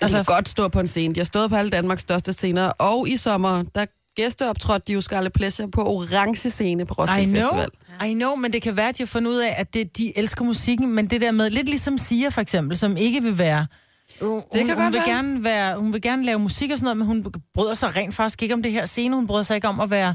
Altså, 0.00 0.18
de 0.18 0.24
kan 0.24 0.34
godt 0.34 0.48
stå 0.48 0.68
på 0.68 0.80
en 0.80 0.86
scene. 0.86 1.14
De 1.14 1.20
har 1.20 1.24
stået 1.24 1.50
på 1.50 1.56
alle 1.56 1.70
Danmarks 1.70 2.00
største 2.02 2.32
scener. 2.32 2.68
Og 2.68 3.08
i 3.08 3.16
sommer, 3.16 3.62
der 3.74 3.84
gæsteoptrådte 4.16 4.84
de 4.88 4.92
jo 4.92 5.00
Scarlet 5.00 5.32
Pleasure 5.32 5.70
på 5.70 5.86
orange 5.86 6.50
scene 6.50 6.86
på 6.86 6.94
I 6.98 7.00
Roskilde 7.00 7.30
know, 7.30 7.42
Festival. 7.42 8.10
I 8.10 8.14
know, 8.14 8.34
men 8.34 8.52
det 8.52 8.62
kan 8.62 8.76
være, 8.76 8.88
at 8.88 8.98
de 8.98 9.02
har 9.02 9.06
fundet 9.06 9.30
ud 9.30 9.36
af, 9.36 9.54
at 9.58 9.74
det, 9.74 9.96
de 9.96 10.18
elsker 10.18 10.44
musikken, 10.44 10.94
men 10.94 11.06
det 11.06 11.20
der 11.20 11.30
med, 11.30 11.50
lidt 11.50 11.68
ligesom 11.68 11.98
Sia 11.98 12.28
for 12.28 12.40
eksempel, 12.40 12.76
som 12.76 12.96
ikke 12.96 13.22
vil 13.22 13.38
være... 13.38 13.66
Hun, 14.20 14.42
kan 14.54 14.82
hun, 14.82 14.92
vil 14.92 15.02
gerne 15.06 15.44
være, 15.44 15.78
hun 15.78 15.92
vil 15.92 16.02
gerne 16.02 16.24
lave 16.24 16.38
musik 16.38 16.70
og 16.70 16.78
sådan 16.78 16.84
noget, 16.84 16.96
men 16.96 17.06
hun 17.06 17.32
bryder 17.54 17.74
sig 17.74 17.96
rent 17.96 18.14
faktisk 18.14 18.42
ikke 18.42 18.54
om 18.54 18.62
det 18.62 18.72
her 18.72 18.86
scene. 18.86 19.14
Hun 19.16 19.26
bryder 19.26 19.42
sig 19.42 19.54
ikke 19.54 19.68
om 19.68 19.80
at 19.80 19.90
være, 19.90 20.14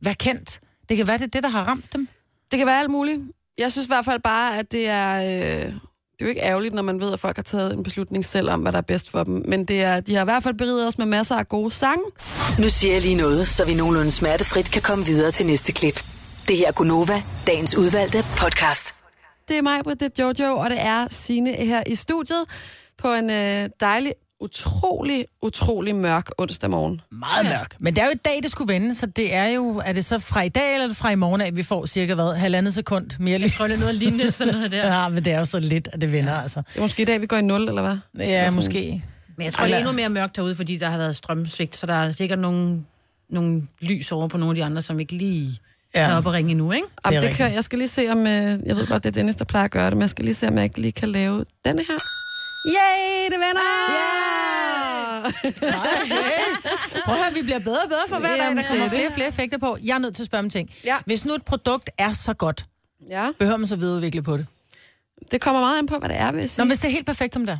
være 0.00 0.14
kendt. 0.14 0.60
Det 0.88 0.96
kan 0.96 1.06
være, 1.06 1.18
det 1.18 1.24
er 1.24 1.30
det, 1.30 1.42
der 1.42 1.48
har 1.48 1.64
ramt 1.64 1.92
dem. 1.92 2.08
Det 2.50 2.58
kan 2.58 2.66
være 2.66 2.80
alt 2.80 2.90
muligt. 2.90 3.20
Jeg 3.58 3.72
synes 3.72 3.86
i 3.86 3.90
hvert 3.90 4.04
fald 4.04 4.20
bare, 4.20 4.58
at 4.58 4.72
det 4.72 4.88
er... 4.88 5.66
Øh, 5.66 5.74
det 6.22 6.28
er 6.28 6.30
jo 6.30 6.36
ikke 6.36 6.48
ærgerligt, 6.50 6.74
når 6.74 6.82
man 6.82 7.00
ved, 7.00 7.12
at 7.12 7.20
folk 7.20 7.36
har 7.36 7.42
taget 7.42 7.72
en 7.72 7.82
beslutning 7.82 8.24
selv 8.24 8.50
om, 8.50 8.60
hvad 8.60 8.72
der 8.72 8.78
er 8.78 8.82
bedst 8.82 9.10
for 9.10 9.24
dem. 9.24 9.42
Men 9.48 9.64
det 9.64 9.82
er, 9.82 10.00
de 10.00 10.14
har 10.14 10.22
i 10.22 10.24
hvert 10.24 10.42
fald 10.42 10.54
beriget 10.54 10.86
os 10.86 10.98
med 10.98 11.06
masser 11.06 11.36
af 11.36 11.48
gode 11.48 11.70
sange. 11.70 12.04
Nu 12.58 12.68
siger 12.68 12.92
jeg 12.92 13.02
lige 13.02 13.14
noget, 13.14 13.48
så 13.48 13.64
vi 13.64 13.74
nogenlunde 13.74 14.10
smertefrit 14.10 14.70
kan 14.70 14.82
komme 14.82 15.04
videre 15.04 15.30
til 15.30 15.46
næste 15.46 15.72
klip. 15.72 16.04
Det 16.48 16.56
her 16.56 16.68
er 16.68 16.72
Gunova, 16.72 17.22
dagens 17.46 17.76
udvalgte 17.76 18.24
podcast. 18.36 18.94
Det 19.48 19.58
er 19.58 19.62
mig, 19.62 19.84
det 19.84 20.02
er 20.02 20.08
Jojo, 20.18 20.56
og 20.56 20.70
det 20.70 20.80
er 20.80 21.06
Sine 21.10 21.52
her 21.52 21.82
i 21.86 21.94
studiet 21.94 22.44
på 22.98 23.12
en 23.12 23.30
øh, 23.30 23.68
dejlig, 23.80 24.12
utrolig, 24.42 25.24
utrolig 25.42 25.94
mørk 25.94 26.30
onsdag 26.38 26.70
morgen. 26.70 27.00
Meget 27.10 27.46
mørk. 27.46 27.76
Men 27.78 27.94
det 27.96 28.02
er 28.02 28.06
jo 28.06 28.12
i 28.12 28.20
dag, 28.24 28.38
det 28.42 28.50
skulle 28.50 28.72
vende, 28.72 28.94
så 28.94 29.06
det 29.06 29.34
er 29.34 29.46
jo... 29.46 29.82
Er 29.84 29.92
det 29.92 30.04
så 30.04 30.18
fra 30.18 30.42
i 30.42 30.48
dag, 30.48 30.72
eller 30.72 30.84
er 30.84 30.88
det 30.88 30.96
fra 30.96 31.10
i 31.10 31.14
morgen 31.14 31.40
af, 31.40 31.56
vi 31.56 31.62
får 31.62 31.86
cirka 31.86 32.14
hvad? 32.14 32.34
Halvandet 32.36 32.74
sekund 32.74 33.10
mere 33.20 33.38
lys? 33.38 33.44
Jeg 33.44 33.52
tror, 33.52 33.66
det 33.66 33.76
er 33.76 33.80
noget 33.80 33.94
lignende 33.94 34.30
sådan 34.30 34.54
noget 34.54 34.70
der. 34.70 34.86
Ja, 35.02 35.08
men 35.08 35.24
det 35.24 35.32
er 35.32 35.38
jo 35.38 35.44
så 35.44 35.60
lidt, 35.60 35.88
at 35.92 36.00
det 36.00 36.12
vender, 36.12 36.32
altså. 36.34 36.62
Det 36.68 36.76
er 36.76 36.82
måske 36.82 37.02
i 37.02 37.04
dag, 37.04 37.20
vi 37.20 37.26
går 37.26 37.36
i 37.36 37.42
nul, 37.42 37.68
eller 37.68 37.82
hvad? 37.82 38.26
Ja, 38.26 38.50
måske. 38.50 39.02
Men 39.36 39.44
jeg 39.44 39.52
tror, 39.52 39.64
det 39.64 39.74
er 39.74 39.78
endnu 39.78 39.92
mere 39.92 40.08
mørkt 40.08 40.36
herude, 40.36 40.54
fordi 40.54 40.76
der 40.76 40.88
har 40.90 40.98
været 40.98 41.16
strømsvigt, 41.16 41.76
så 41.76 41.86
der 41.86 41.94
er 41.94 42.12
sikkert 42.12 42.38
nogle, 42.38 42.82
nogle 43.30 43.62
lys 43.80 44.12
over 44.12 44.28
på 44.28 44.38
nogle 44.38 44.50
af 44.50 44.54
de 44.54 44.64
andre, 44.64 44.82
som 44.82 45.00
ikke 45.00 45.12
lige 45.12 45.58
ja. 45.94 46.00
er 46.00 46.08
Ja. 46.10 46.16
oppe 46.16 46.28
og 46.28 46.32
ringe 46.32 46.50
endnu, 46.50 46.72
ikke? 46.72 46.86
Er 47.04 47.20
det 47.20 47.30
kan, 47.30 47.54
jeg 47.54 47.64
skal 47.64 47.78
lige 47.78 47.88
se, 47.88 48.08
om... 48.10 48.18
Øh, 48.18 48.26
jeg 48.66 48.76
ved 48.76 48.86
godt, 48.86 49.02
det 49.02 49.08
er 49.08 49.12
Dennis, 49.12 49.36
der 49.36 49.44
plejer 49.44 49.64
at 49.64 49.70
gøre 49.70 49.86
det, 49.86 49.92
men 49.96 50.00
jeg 50.00 50.10
skal 50.10 50.24
lige 50.24 50.34
se, 50.34 50.48
om 50.48 50.54
jeg 50.54 50.64
ikke 50.64 50.80
lige 50.80 50.92
kan 50.92 51.08
lave 51.08 51.44
denne 51.64 51.84
her. 51.88 51.98
Yay, 52.66 53.24
det 53.30 53.38
vender! 53.40 53.62
Prøv 57.04 57.14
at 57.14 57.22
høre, 57.24 57.34
vi 57.34 57.42
bliver 57.42 57.58
bedre 57.58 57.82
og 57.82 57.88
bedre 57.88 58.08
for 58.08 58.18
hver 58.18 58.36
dag, 58.36 58.56
der 58.56 58.66
kommer 58.68 58.84
er 58.84 58.88
flere 58.88 59.06
og 59.06 59.12
flere 59.14 59.28
effekter 59.28 59.58
på. 59.58 59.76
Jeg 59.84 59.94
er 59.94 59.98
nødt 59.98 60.14
til 60.16 60.22
at 60.22 60.26
spørge 60.26 60.44
om 60.44 60.50
ting. 60.50 60.70
Ja. 60.84 60.98
Hvis 61.06 61.24
nu 61.24 61.34
et 61.34 61.44
produkt 61.44 61.90
er 61.98 62.12
så 62.12 62.34
godt, 62.34 62.66
Ja, 63.08 63.30
behøver 63.38 63.56
man 63.56 63.66
så 63.66 63.76
videreudvikle 63.76 64.22
på 64.22 64.36
det? 64.36 64.46
det 65.30 65.40
kommer 65.40 65.60
meget 65.60 65.78
an 65.78 65.86
på, 65.86 65.98
hvad 65.98 66.08
det 66.08 66.16
er, 66.16 66.32
vil 66.32 66.38
jeg 66.38 66.42
Nå, 66.42 66.46
sige. 66.46 66.66
hvis 66.66 66.78
det 66.78 66.88
er 66.88 66.92
helt 66.92 67.06
perfekt 67.06 67.34
som 67.34 67.46
det 67.46 67.52
er. 67.52 67.58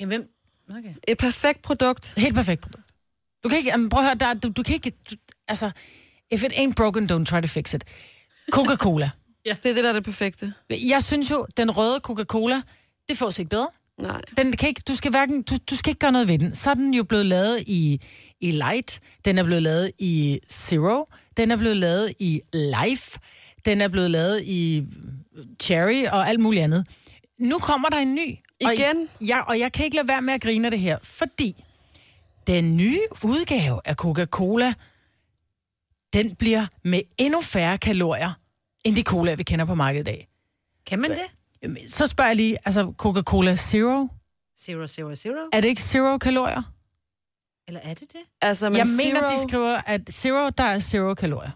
Jamen, 0.00 0.08
hvem? 0.08 0.30
Okay. 0.78 0.94
Et 1.08 1.18
perfekt 1.18 1.62
produkt. 1.62 2.14
Helt 2.16 2.34
perfekt 2.34 2.60
produkt. 2.60 2.82
Du 3.44 3.48
kan 3.48 3.58
ikke, 3.58 3.70
jamen, 3.70 3.88
prøv 3.88 4.00
at 4.00 4.06
høre, 4.06 4.14
der, 4.14 4.34
du, 4.34 4.48
du 4.48 4.62
kan 4.62 4.74
ikke, 4.74 4.92
du, 5.10 5.14
altså, 5.48 5.70
if 6.30 6.42
it 6.44 6.52
ain't 6.52 6.72
broken, 6.76 7.10
don't 7.12 7.24
try 7.24 7.40
to 7.40 7.46
fix 7.46 7.74
it. 7.74 7.84
Coca-Cola. 8.52 9.10
Det 9.44 9.50
er 9.70 9.74
det, 9.74 9.84
der 9.84 9.88
er 9.88 9.92
det 9.92 10.04
perfekte. 10.04 10.52
Jeg 10.70 11.02
synes 11.02 11.30
jo, 11.30 11.46
den 11.56 11.70
røde 11.70 12.00
Coca-Cola, 12.02 12.62
det 13.08 13.18
får 13.18 13.30
sig 13.30 13.42
ikke 13.42 13.50
bedre. 13.50 13.68
Nej. 13.98 14.20
Den 14.36 14.52
kan 14.52 14.68
ikke, 14.68 14.82
du, 14.88 14.96
skal 14.96 15.10
hverken, 15.10 15.42
du, 15.42 15.56
du 15.70 15.76
skal 15.76 15.90
ikke 15.90 15.98
gøre 15.98 16.12
noget 16.12 16.28
ved 16.28 16.38
den. 16.38 16.54
Så 16.54 16.70
er 16.70 16.74
den 16.74 16.94
jo 16.94 17.04
blevet 17.04 17.26
lavet 17.26 17.64
i, 17.66 18.00
i 18.40 18.50
light, 18.50 19.00
den 19.24 19.38
er 19.38 19.42
blevet 19.42 19.62
lavet 19.62 19.92
i 19.98 20.40
zero, 20.50 21.04
den 21.36 21.50
er 21.50 21.56
blevet 21.56 21.76
lavet 21.76 22.12
i 22.18 22.40
life, 22.52 23.18
den 23.64 23.80
er 23.80 23.88
blevet 23.88 24.10
lavet 24.10 24.42
i 24.44 24.86
cherry 25.62 26.06
og 26.06 26.28
alt 26.28 26.40
muligt 26.40 26.64
andet. 26.64 26.86
Nu 27.38 27.58
kommer 27.58 27.88
der 27.88 27.96
en 27.98 28.14
ny. 28.14 28.36
Og 28.64 28.74
Igen? 28.74 29.08
Ja, 29.20 29.40
og 29.40 29.58
jeg 29.58 29.72
kan 29.72 29.84
ikke 29.84 29.96
lade 29.96 30.08
være 30.08 30.22
med 30.22 30.34
at 30.34 30.40
grine 30.40 30.66
af 30.66 30.70
det 30.70 30.80
her, 30.80 30.98
fordi 31.02 31.64
den 32.46 32.76
nye 32.76 33.00
udgave 33.24 33.80
af 33.84 33.94
Coca-Cola, 33.94 34.74
den 36.12 36.34
bliver 36.34 36.66
med 36.84 37.00
endnu 37.18 37.40
færre 37.40 37.78
kalorier, 37.78 38.32
end 38.84 38.96
de 38.96 39.02
cola, 39.02 39.34
vi 39.34 39.42
kender 39.42 39.64
på 39.64 39.74
markedet 39.74 40.08
i 40.08 40.10
dag. 40.10 40.28
Kan 40.86 40.98
man 40.98 41.10
det? 41.10 41.37
Jamen, 41.62 41.88
Så 41.88 42.06
spørger 42.06 42.28
jeg 42.28 42.36
lige, 42.36 42.58
altså 42.64 42.92
Coca-Cola 42.98 43.56
Zero, 43.56 44.08
Zero, 44.64 44.86
zero, 44.86 45.14
zero? 45.14 45.48
er 45.52 45.60
det 45.60 45.68
ikke 45.68 45.82
zero 45.82 46.18
kalorier? 46.18 46.62
Eller 47.68 47.80
er 47.84 47.94
det 47.94 48.12
det? 48.12 48.20
Altså, 48.42 48.68
men 48.70 48.78
jeg 48.78 48.86
zero, 48.86 48.96
mener, 48.96 49.28
de 49.36 49.42
skriver, 49.48 49.80
at 49.86 50.00
zero, 50.12 50.48
der 50.58 50.64
er 50.64 50.78
zero 50.78 51.14
kalorier. 51.14 51.50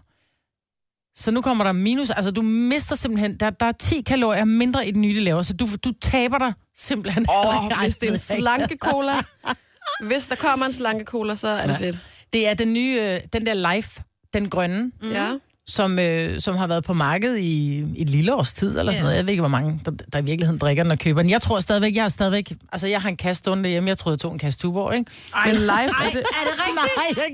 Så 1.15 1.31
nu 1.31 1.41
kommer 1.41 1.63
der 1.63 1.71
minus, 1.71 2.09
altså 2.09 2.31
du 2.31 2.41
mister 2.41 2.95
simpelthen, 2.95 3.37
der, 3.39 3.49
der 3.49 3.65
er 3.65 3.71
10 3.71 4.01
kalorier 4.01 4.45
mindre 4.45 4.87
i 4.87 4.91
den 4.91 5.01
nye, 5.01 5.15
de 5.15 5.19
laver, 5.19 5.41
så 5.41 5.53
du, 5.53 5.67
du 5.83 5.91
taber 6.01 6.37
dig 6.37 6.53
simpelthen. 6.75 7.25
Åh, 7.29 7.55
Ej, 7.71 7.83
hvis 7.83 7.97
det 7.97 8.07
er 8.07 8.11
en 8.11 8.13
ved 8.13 8.19
jeg 8.29 8.37
ikke. 8.37 8.41
slanke 8.41 8.77
cola. 8.77 9.13
Hvis 10.07 10.27
der 10.27 10.35
kommer 10.35 10.65
en 10.65 10.73
slanke 10.73 11.05
cola, 11.05 11.35
så 11.35 11.47
er 11.47 11.67
det 11.67 11.73
Ja. 11.73 11.77
fedt. 11.79 11.97
Det 12.33 12.47
er 12.47 12.53
den 12.53 12.73
nye, 12.73 12.99
øh, 13.01 13.19
den 13.33 13.45
der 13.45 13.73
life, 13.75 14.03
den 14.33 14.49
grønne. 14.49 14.91
Mm. 15.01 15.11
Ja. 15.11 15.37
Som, 15.67 15.99
øh, 15.99 16.41
som 16.41 16.55
har 16.55 16.67
været 16.67 16.83
på 16.83 16.93
markedet 16.93 17.39
i 17.39 17.79
et 17.97 18.09
lille 18.09 18.35
års 18.35 18.53
tid, 18.53 18.79
eller 18.79 18.91
sådan 18.91 18.95
Ja. 18.95 19.01
noget. 19.01 19.15
Jeg 19.17 19.25
ved 19.25 19.29
ikke, 19.31 19.41
hvor 19.41 19.47
mange, 19.49 19.79
der, 19.85 19.91
der 20.13 20.19
i 20.19 20.23
virkeligheden 20.23 20.59
drikker 20.59 20.83
den 20.83 20.91
og 20.91 20.99
køber 20.99 21.21
den. 21.21 21.31
Jeg 21.31 21.41
tror 21.41 21.59
stadigvæk, 21.59 21.95
jeg 21.95 22.03
har 22.03 22.09
stadigvæk... 22.09 22.51
Altså, 22.71 22.87
jeg 22.87 23.01
har 23.01 23.09
en 23.09 23.17
kasse 23.17 23.39
stående 23.39 23.69
hjemme. 23.69 23.89
Jeg 23.89 23.97
troede, 23.97 24.13
jeg 24.15 24.19
tog 24.19 24.33
en 24.33 24.39
kasse 24.39 24.59
Tuborg, 24.59 24.93
ikke? 24.95 25.11
Men 25.45 25.55
live, 25.55 25.71
Ej, 25.71 25.83
er 25.83 25.89
det, 25.89 25.95
er 26.05 26.11
det 26.11 26.23
rigtigt? 26.59 26.75
Nej, 26.75 26.85
jeg 27.17 27.25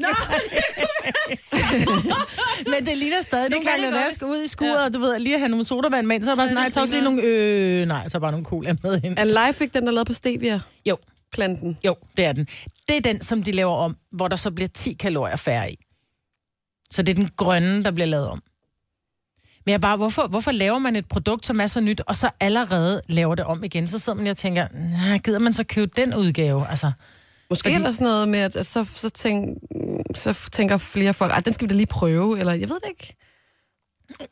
Men 2.74 2.86
det 2.86 2.98
ligner 2.98 3.22
stadig 3.22 3.50
nogle 3.52 3.66
gange, 3.70 3.92
når 3.92 3.98
jeg 3.98 4.08
skal 4.12 4.28
ud 4.28 4.44
i 4.46 4.48
skuret, 4.48 4.86
og 4.86 4.94
du 4.94 5.00
ved, 5.00 5.20
lige 5.20 5.34
at 5.36 5.40
have 5.42 5.50
nogle 5.50 5.66
sodavand 5.66 6.08
med, 6.08 6.16
ind, 6.16 6.24
så 6.24 6.30
er 6.30 6.34
jeg 6.34 6.38
bare 6.38 6.48
sådan, 6.48 6.56
nej, 6.56 6.64
jeg 6.64 6.74
tager 6.74 6.82
også 6.82 6.94
lige 6.96 7.04
nogle... 7.04 7.22
Øh, 7.24 7.88
nej, 7.88 8.10
tager 8.10 8.20
bare 8.20 8.32
nogle 8.32 8.46
cola 8.46 8.76
med 8.84 9.02
ind. 9.04 9.18
er 9.18 9.24
live 9.24 9.54
ikke 9.62 9.74
den, 9.74 9.84
der 9.84 9.90
er 9.90 9.94
lavet 9.94 10.08
på 10.08 10.14
stevia? 10.14 10.60
Jo. 10.86 10.98
Planten. 11.34 11.78
Jo, 11.86 11.96
det 12.18 12.26
er 12.26 12.32
den. 12.32 12.48
Det 12.88 12.98
er 12.98 13.02
den, 13.02 13.22
som 13.22 13.44
de 13.44 13.52
laver 13.52 13.76
om, 13.76 13.96
hvor 14.12 14.28
der 14.28 14.36
så 14.36 14.52
bliver 14.52 14.68
10 14.74 14.94
kalorier 14.94 15.36
færre 15.36 15.72
i. 15.72 15.76
Så 16.92 17.02
det 17.02 17.10
er 17.12 17.16
den 17.16 17.30
grønne, 17.38 17.84
der 17.84 17.92
bliver 17.92 18.08
lavet 18.08 18.28
om. 18.28 18.42
Men 19.66 19.72
jeg 19.72 19.82
bare, 19.82 19.98
hvorfor, 19.98 20.28
hvorfor 20.28 20.52
laver 20.52 20.80
man 20.80 20.96
et 20.96 21.08
produkt, 21.08 21.46
som 21.46 21.60
er 21.62 21.68
så 21.68 21.82
nyt, 21.82 22.02
og 22.08 22.16
så 22.16 22.30
allerede 22.40 23.02
laver 23.10 23.36
det 23.36 23.46
om 23.46 23.64
igen? 23.64 23.88
Så 23.88 24.00
sidder 24.00 24.18
man 24.18 24.28
og 24.28 24.38
tænker, 24.38 24.68
nej, 24.74 25.18
gider 25.18 25.40
man 25.40 25.54
så 25.54 25.64
købe 25.64 25.92
den 25.96 26.16
udgave? 26.16 26.68
Altså, 26.70 26.92
Måske 27.50 27.64
Fordi- 27.70 27.76
er 27.76 27.80
der 27.80 27.92
sådan 27.92 28.06
noget 28.08 28.28
med, 28.28 28.40
at 28.40 28.66
så, 28.66 28.86
så, 28.96 29.10
tænk, 29.10 29.58
så 30.16 30.50
tænker 30.52 30.78
flere 30.78 31.14
folk, 31.14 31.38
at 31.38 31.46
den 31.46 31.54
skal 31.54 31.68
vi 31.68 31.74
da 31.74 31.76
lige 31.76 31.86
prøve, 31.88 32.40
eller 32.40 32.54
jeg 32.54 32.70
ved 32.70 32.76
det 32.84 32.90
ikke. 32.90 33.16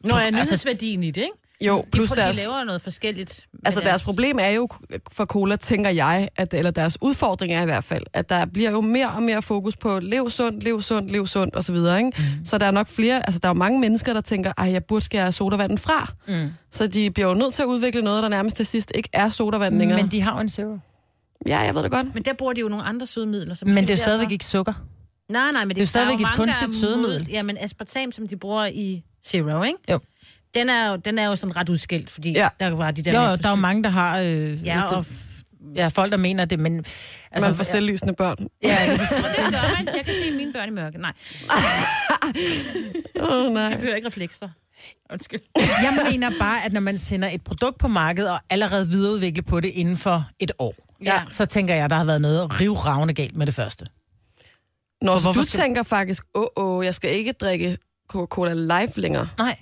Nå, 0.03 0.13
er 0.13 0.19
Altså- 0.19 0.31
nyhedsværdien 0.51 1.03
i 1.03 1.11
det, 1.11 1.21
ikke? 1.21 1.46
Jo, 1.61 1.81
De, 1.81 1.91
plus 1.91 2.09
de 2.09 2.15
deres, 2.15 2.37
laver 2.37 2.63
noget 2.63 2.81
forskelligt. 2.81 3.47
altså 3.65 3.81
deres 3.81 4.03
problem 4.03 4.39
er 4.41 4.47
jo 4.49 4.67
for 5.11 5.25
cola, 5.25 5.55
tænker 5.55 5.89
jeg, 5.89 6.29
at, 6.35 6.53
eller 6.53 6.71
deres 6.71 6.97
udfordring 7.01 7.53
er 7.53 7.61
i 7.61 7.65
hvert 7.65 7.83
fald, 7.83 8.03
at 8.13 8.29
der 8.29 8.45
bliver 8.45 8.71
jo 8.71 8.81
mere 8.81 9.09
og 9.11 9.23
mere 9.23 9.41
fokus 9.41 9.75
på 9.75 9.99
lev 9.99 10.29
sundt, 10.29 10.63
lev 10.63 10.81
sundt, 10.81 11.11
lev 11.11 11.27
sundt 11.27 11.55
osv., 11.55 11.75
ikke? 11.75 12.11
Mm. 12.17 12.45
Så 12.45 12.57
der 12.57 12.65
er 12.65 12.71
nok 12.71 12.87
flere, 12.87 13.25
altså 13.27 13.39
der 13.43 13.49
er 13.49 13.53
jo 13.53 13.57
mange 13.57 13.79
mennesker, 13.79 14.13
der 14.13 14.21
tænker, 14.21 14.53
ej, 14.57 14.71
jeg 14.71 14.85
burde 14.85 15.05
skære 15.05 15.31
sodavanden 15.31 15.77
fra. 15.77 16.13
mm. 16.27 16.49
Så 16.71 16.87
de 16.87 17.11
bliver 17.11 17.27
jo 17.27 17.33
nødt 17.33 17.53
til 17.53 17.61
at 17.61 17.67
udvikle 17.67 18.01
noget, 18.01 18.23
der 18.23 18.29
nærmest 18.29 18.55
til 18.55 18.65
sidst 18.65 18.91
ikke 18.95 19.09
er 19.13 19.29
sodavand 19.29 19.77
længere. 19.77 20.01
Men 20.01 20.11
de 20.11 20.21
har 20.21 20.33
jo 20.33 20.39
en 20.39 20.49
zero. 20.49 20.77
Ja, 21.47 21.59
jeg 21.59 21.75
ved 21.75 21.83
det 21.83 21.91
godt. 21.91 22.13
Men 22.13 22.23
der 22.25 22.33
bruger 22.33 22.53
de 22.53 22.61
jo 22.61 22.67
nogle 22.67 22.83
andre 22.85 23.05
sødemidler. 23.05 23.55
Som 23.55 23.67
Men 23.67 23.77
det 23.77 23.89
er 23.89 23.93
jo 23.93 23.97
stadigvæk 23.97 24.31
ikke 24.31 24.45
sukker. 24.45 24.73
Nej, 25.29 25.51
nej, 25.51 25.65
men 25.65 25.69
det, 25.69 25.75
Det 25.75 25.81
er 25.81 25.83
jo 25.83 25.87
stadigvæk 25.87 26.25
et 26.25 26.35
kunstigt 26.35 26.73
sødemiddel. 26.73 27.27
Ja, 27.31 27.43
men 27.43 27.57
aspartam, 27.59 28.11
som 28.11 28.27
de 28.27 28.37
bruger 28.37 28.65
i 28.65 29.03
Zero, 29.25 29.63
ikke? 29.63 29.79
Jo. 29.91 29.99
Den 30.59 30.69
er 30.69 30.89
jo, 30.89 30.95
den 30.95 31.19
er 31.19 31.25
jo 31.25 31.35
sådan 31.35 31.57
ret 31.57 31.69
udskilt, 31.69 32.09
fordi 32.11 32.31
Ja. 32.31 32.47
der 32.59 32.69
var 32.69 32.91
de 32.91 33.01
der... 33.01 33.11
Der, 33.11 33.29
med 33.29 33.37
der, 33.37 33.47
er 33.47 33.49
jo 33.51 33.55
mange, 33.55 33.83
der 33.83 33.89
har... 33.89 34.19
Øh, 34.19 34.65
Ja, 34.65 34.83
og... 34.83 35.05
ja, 35.75 35.87
folk, 35.87 36.11
der 36.11 36.17
mener 36.17 36.45
det, 36.45 36.59
men... 36.59 36.85
Altså, 37.31 37.49
man 37.49 37.55
får 37.57 37.63
selvlysende 37.63 38.13
børn. 38.13 38.47
Ja, 38.63 38.67
det 38.91 38.99
er 39.01 39.51
gør 39.51 39.75
man. 39.85 39.95
Jeg 39.95 40.05
kan 40.05 40.13
se 40.23 40.31
mine 40.31 40.53
børn 40.53 40.67
i 40.67 40.71
mørke. 40.71 40.97
Nej, 40.97 41.13
Åh, 43.19 43.45
oh, 43.45 43.51
nej. 43.53 43.61
jeg 43.63 43.77
behøver 43.77 43.95
ikke 43.95 44.07
reflekser. 44.07 44.49
Undskyld. 45.11 45.39
Jeg 45.57 45.97
mener 46.11 46.31
bare, 46.39 46.65
at 46.65 46.73
når 46.73 46.81
man 46.81 46.97
sender 46.97 47.29
et 47.29 47.43
produkt 47.43 47.77
på 47.77 47.87
markedet 47.87 48.31
og 48.31 48.39
allerede 48.49 48.87
videreudvikle 48.87 49.43
på 49.43 49.59
det 49.59 49.69
inden 49.69 49.97
for 49.97 50.29
et 50.39 50.51
år, 50.59 50.75
Ja. 51.05 51.21
så 51.29 51.45
tænker 51.45 51.75
jeg, 51.75 51.89
der 51.89 51.95
har 51.95 52.03
været 52.03 52.21
noget 52.21 52.61
rivravne 52.61 53.13
galt 53.13 53.35
med 53.37 53.45
det 53.45 53.53
første. 53.55 53.85
Når 55.01 55.13
Og 55.13 55.21
hvorfor 55.21 55.41
du 55.41 55.45
skal- 55.45 55.59
tænker 55.59 55.83
faktisk, 55.83 56.23
åh, 56.35 56.43
oh, 56.55 56.77
oh, 56.77 56.85
jeg 56.85 56.95
skal 56.95 57.11
ikke 57.11 57.31
drikke 57.31 57.77
Coca-Cola 58.13 58.53
Live 58.53 58.91
længere. 58.95 59.27
Nej. 59.37 59.55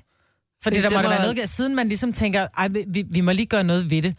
Fordi, 0.73 0.81
der 0.81 0.89
må 0.89 1.01
må- 1.01 1.09
være 1.09 1.21
noget, 1.21 1.49
siden 1.49 1.75
man 1.75 1.87
ligesom 1.87 2.13
tænker, 2.13 2.47
ej, 2.57 2.67
vi, 2.87 3.03
vi 3.11 3.21
må 3.21 3.31
lige 3.31 3.45
gøre 3.45 3.63
noget 3.63 3.89
ved 3.89 4.01
det. 4.01 4.15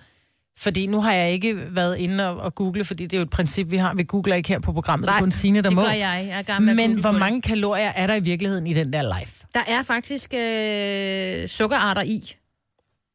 Fordi 0.58 0.86
nu 0.86 1.00
har 1.00 1.12
jeg 1.12 1.30
ikke 1.32 1.74
været 1.76 1.96
inde 1.96 2.28
og, 2.28 2.36
og 2.40 2.54
google, 2.54 2.84
fordi 2.84 3.02
det 3.04 3.12
er 3.12 3.18
jo 3.18 3.22
et 3.22 3.30
princip, 3.30 3.70
vi 3.70 3.76
har. 3.76 3.94
Vi 3.94 4.04
googler 4.04 4.34
ikke 4.36 4.48
her 4.48 4.58
på 4.58 4.72
programmet, 4.72 5.06
Nej, 5.06 5.20
kun 5.20 5.30
Signe, 5.30 5.56
der 5.62 5.68
Det 5.68 5.72
må. 5.76 5.82
gør 5.82 5.90
jeg. 5.90 6.26
Jeg 6.48 6.54
er 6.54 6.58
Men 6.60 7.00
hvor 7.00 7.12
mange 7.12 7.42
kalorier 7.42 7.92
er 7.96 8.06
der 8.06 8.14
i 8.14 8.20
virkeligheden 8.20 8.66
i 8.66 8.74
den 8.74 8.92
der 8.92 9.18
life? 9.20 9.44
Der 9.54 9.60
er 9.66 9.82
faktisk 9.82 10.34
øh, 10.34 11.48
sukkerarter 11.48 12.02
i. 12.02 12.32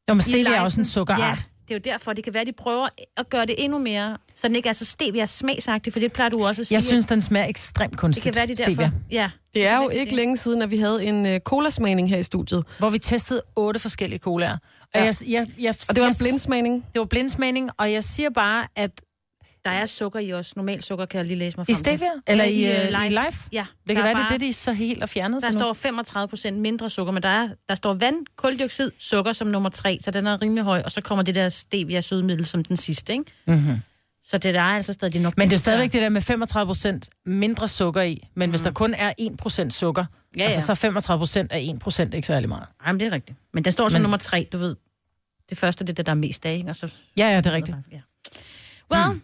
Jo, 0.08 0.14
men 0.14 0.20
stevia 0.20 0.54
er 0.54 0.60
også 0.60 0.80
en 0.80 0.84
sukkerart. 0.84 1.20
Ja, 1.20 1.36
det 1.74 1.86
er 1.86 1.90
jo 1.90 1.92
derfor, 1.94 2.12
det 2.12 2.24
kan 2.24 2.34
være, 2.34 2.40
at 2.40 2.46
de 2.46 2.52
prøver 2.52 2.88
at 3.16 3.30
gøre 3.30 3.46
det 3.46 3.54
endnu 3.64 3.78
mere, 3.78 4.18
så 4.36 4.48
den 4.48 4.56
ikke 4.56 4.68
er 4.68 4.72
så 4.72 4.84
stevia 4.84 5.26
smagsagtig, 5.26 5.92
for 5.92 6.00
det 6.00 6.12
plejer 6.12 6.30
du 6.30 6.46
også 6.46 6.62
at 6.62 6.66
sige. 6.66 6.74
Jeg 6.76 6.82
synes, 6.82 7.06
den 7.06 7.22
smager 7.22 7.46
ekstremt 7.46 7.90
det 7.90 7.98
kunstigt, 8.00 8.24
kan 8.24 8.34
være, 8.36 8.46
de 8.46 8.54
derfor. 8.54 8.72
stevia. 8.72 8.90
Ja. 9.10 9.30
Det 9.54 9.66
er 9.66 9.82
jo 9.82 9.88
ikke 9.88 10.04
det. 10.04 10.12
længe 10.12 10.36
siden, 10.36 10.62
at 10.62 10.70
vi 10.70 10.76
havde 10.78 11.04
en 11.04 11.26
uh, 11.26 11.36
colasmagning 11.38 12.08
her 12.08 12.18
i 12.18 12.22
studiet. 12.22 12.64
Hvor 12.78 12.90
vi 12.90 12.98
testede 12.98 13.42
otte 13.56 13.80
forskellige 13.80 14.18
colaer. 14.18 14.52
Og, 14.52 14.58
Ja. 14.94 15.04
jeg, 15.04 15.14
jeg, 15.28 15.46
jeg, 15.58 15.74
Og 15.88 15.94
det 15.94 16.02
var 16.02 16.08
en 16.08 16.14
blindsmagning. 16.20 16.86
Det 16.92 16.98
var 16.98 17.04
blindsmagning, 17.04 17.70
og 17.78 17.92
jeg 17.92 18.04
siger 18.04 18.30
bare, 18.30 18.66
at 18.76 18.90
Der 19.64 19.70
er 19.70 19.86
sukker 19.86 20.20
i 20.20 20.32
os. 20.32 20.56
Normalt 20.56 20.84
sukker 20.84 21.06
kan 21.06 21.18
jeg 21.18 21.26
lige 21.26 21.36
læse 21.38 21.56
mig 21.56 21.64
i 21.68 21.72
frem 21.74 21.84
til. 21.84 21.84
stevia, 21.84 22.08
eller 22.26 22.44
i, 22.44 22.64
øh, 22.66 22.80
øh, 22.80 23.06
i 23.06 23.08
live, 23.08 23.20
Ja. 23.52 23.66
det 23.88 23.96
kan 23.96 23.96
der 23.96 24.02
være, 24.02 24.10
er 24.10 24.14
det 24.14 24.20
er 24.22 24.28
bare- 24.28 24.32
det, 24.32 24.40
de 24.40 24.52
så 24.52 24.72
helt 24.72 24.98
har 24.98 25.06
fjernet. 25.06 25.42
Der 25.42 25.52
nu. 25.52 25.58
står 25.58 25.72
35 25.72 26.28
procent 26.28 26.58
mindre 26.58 26.90
sukker, 26.90 27.12
men 27.12 27.22
der, 27.22 27.28
er, 27.28 27.48
der 27.68 27.74
står 27.74 27.94
vand, 27.94 28.16
koldioxid, 28.36 28.90
sukker 28.98 29.32
som 29.32 29.48
nummer 29.48 29.68
tre, 29.70 29.98
så 30.02 30.10
den 30.10 30.26
er 30.26 30.42
rimelig 30.42 30.64
høj, 30.64 30.82
og 30.84 30.92
så 30.92 31.00
kommer 31.00 31.22
det 31.22 31.34
der 31.34 31.48
stevia 31.48 32.00
sødemiddel 32.00 32.46
som 32.46 32.64
den 32.64 32.76
sidste, 32.76 33.12
ikke? 33.12 33.24
Mm-hmm. 33.46 33.76
Så 34.24 34.38
det 34.38 34.54
der 34.54 34.60
er 34.60 34.64
altså 34.64 34.92
stadig 34.92 35.20
nok... 35.20 35.38
Men 35.38 35.50
det 35.50 35.54
er 35.56 35.58
stadigvæk 35.60 35.92
det 35.92 36.02
der 36.02 36.08
med 36.08 36.20
35 36.20 36.66
procent 36.68 37.08
mindre 37.26 37.68
sukker 37.68 38.02
i. 38.02 38.28
Men 38.34 38.50
hvis 38.50 38.62
der 38.62 38.70
kun 38.70 38.94
er 38.94 39.12
1 39.18 39.36
procent 39.36 39.72
sukker, 39.72 40.04
Mm. 40.34 40.38
Ja, 40.38 40.44
altså 40.44 40.58
ja. 40.60 40.64
så 40.64 40.74
35 40.74 41.20
procent 41.20 41.52
af 41.52 41.60
1 41.60 41.78
procent 41.78 42.14
ikke 42.14 42.26
særlig 42.26 42.48
meget. 42.48 42.66
Jamen, 42.86 43.00
det 43.00 43.06
er 43.06 43.12
rigtigt. 43.12 43.38
Men 43.54 43.64
den 43.64 43.72
står 43.72 43.88
som 43.88 43.94
Men- 43.98 44.02
nummer 44.02 44.16
tre, 44.18 44.48
du 44.52 44.58
ved. 44.58 44.76
Det 45.50 45.58
første, 45.58 45.84
det 45.84 45.90
er 45.90 45.94
det, 45.94 46.06
der 46.06 46.12
er 46.12 46.16
mest 46.16 46.46
af, 46.46 46.54
ikke? 46.54 46.68
Og 46.70 46.76
så... 46.76 46.92
Ja, 47.16 47.28
ja, 47.28 47.36
det 47.36 47.46
er 47.46 47.52
rigtigt. 47.52 47.76
Ja. 47.92 48.00
Well, 48.94 49.12
mm. 49.14 49.22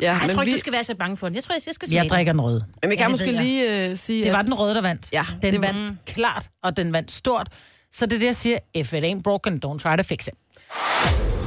Ja, 0.00 0.12
jeg 0.12 0.20
men 0.26 0.30
tror 0.34 0.42
ikke, 0.42 0.50
vi, 0.50 0.56
du 0.56 0.60
skal 0.60 0.72
være 0.72 0.84
så 0.84 0.94
bange 0.94 1.16
for 1.16 1.26
den. 1.28 1.34
Jeg 1.36 1.44
tror, 1.44 1.54
jeg 1.66 1.74
skal 1.74 1.88
smage 1.88 2.02
Jeg 2.02 2.10
drikker 2.10 2.32
den 2.32 2.40
røde. 2.40 2.64
men 2.82 2.90
vi 2.90 2.96
kan 2.96 3.02
Ja, 3.02 3.04
det 3.04 3.10
måske 3.12 3.32
lige 3.42 3.90
uh, 3.90 3.96
sige, 3.96 4.24
Det 4.24 4.32
var 4.32 4.38
at 4.38 4.44
den 4.44 4.54
røde, 4.54 4.74
der 4.74 4.80
vandt. 4.82 5.08
Ja, 5.12 5.24
den 5.42 5.52
det 5.52 5.62
var- 5.62 5.72
vandt 5.72 6.04
klart, 6.06 6.48
og 6.62 6.76
den 6.76 6.92
vandt 6.92 7.10
stort. 7.10 7.48
Så 7.92 8.06
det 8.06 8.12
er 8.12 8.18
det, 8.18 8.26
jeg 8.26 8.36
siger, 8.36 8.58
if 8.74 8.92
it 8.92 9.04
ain't 9.04 9.22
broken, 9.22 9.60
don't 9.66 9.78
try 9.78 9.96
to 9.96 10.02
fix 10.02 10.26
it. 10.26 10.34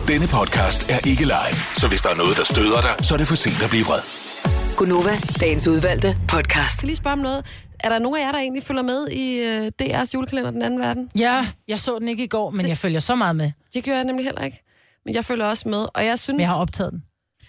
Denne 0.08 0.28
podcast 0.28 0.90
er 0.90 1.08
ikke 1.08 1.24
live, 1.26 1.58
så 1.78 1.88
hvis 1.88 2.02
der 2.02 2.10
er 2.10 2.16
noget, 2.16 2.38
der 2.38 2.44
støder 2.44 2.82
dig, 2.82 2.96
så 3.06 3.14
er 3.14 3.18
det 3.18 3.28
for 3.28 3.36
sent 3.36 3.64
at 3.64 3.70
blive 3.70 3.86
vred. 3.86 4.00
Gunova, 4.78 5.18
dagens 5.40 5.68
udvalgte 5.68 6.18
podcast. 6.28 6.56
jeg 6.58 6.70
skal 6.70 6.88
lige 6.88 6.96
spørge 6.96 7.14
om 7.14 7.20
noget. 7.20 7.46
Er 7.80 7.90
der 7.90 8.00
nogen 8.00 8.20
af 8.22 8.26
jer, 8.26 8.32
der 8.32 8.40
egentlig 8.40 8.64
følger 8.64 8.84
med 8.84 9.08
i 9.12 9.40
uh, 9.42 9.68
DR's 9.82 10.10
julekalender 10.14 10.52
Den 10.52 10.62
Anden 10.62 10.80
Verden? 10.80 11.10
Ja, 11.18 11.46
jeg 11.68 11.80
så 11.80 12.00
den 12.00 12.08
ikke 12.08 12.24
i 12.24 12.28
går, 12.28 12.50
men 12.50 12.68
jeg 12.68 12.78
følger 12.78 13.00
så 13.00 13.16
meget 13.16 13.36
med. 13.36 13.52
Det 13.74 13.84
gør 13.84 13.96
jeg 13.96 14.04
nemlig 14.04 14.26
heller 14.26 14.42
ikke. 14.42 14.64
Men 15.06 15.16
jeg 15.16 15.26
følger 15.26 15.46
også 15.46 15.70
med, 15.70 15.86
og 15.96 16.06
jeg 16.06 16.20
synes... 16.20 16.34
Men 16.36 16.40
jeg 16.42 16.50
har 16.50 16.58
optaget 16.58 16.92
den. 16.92 17.04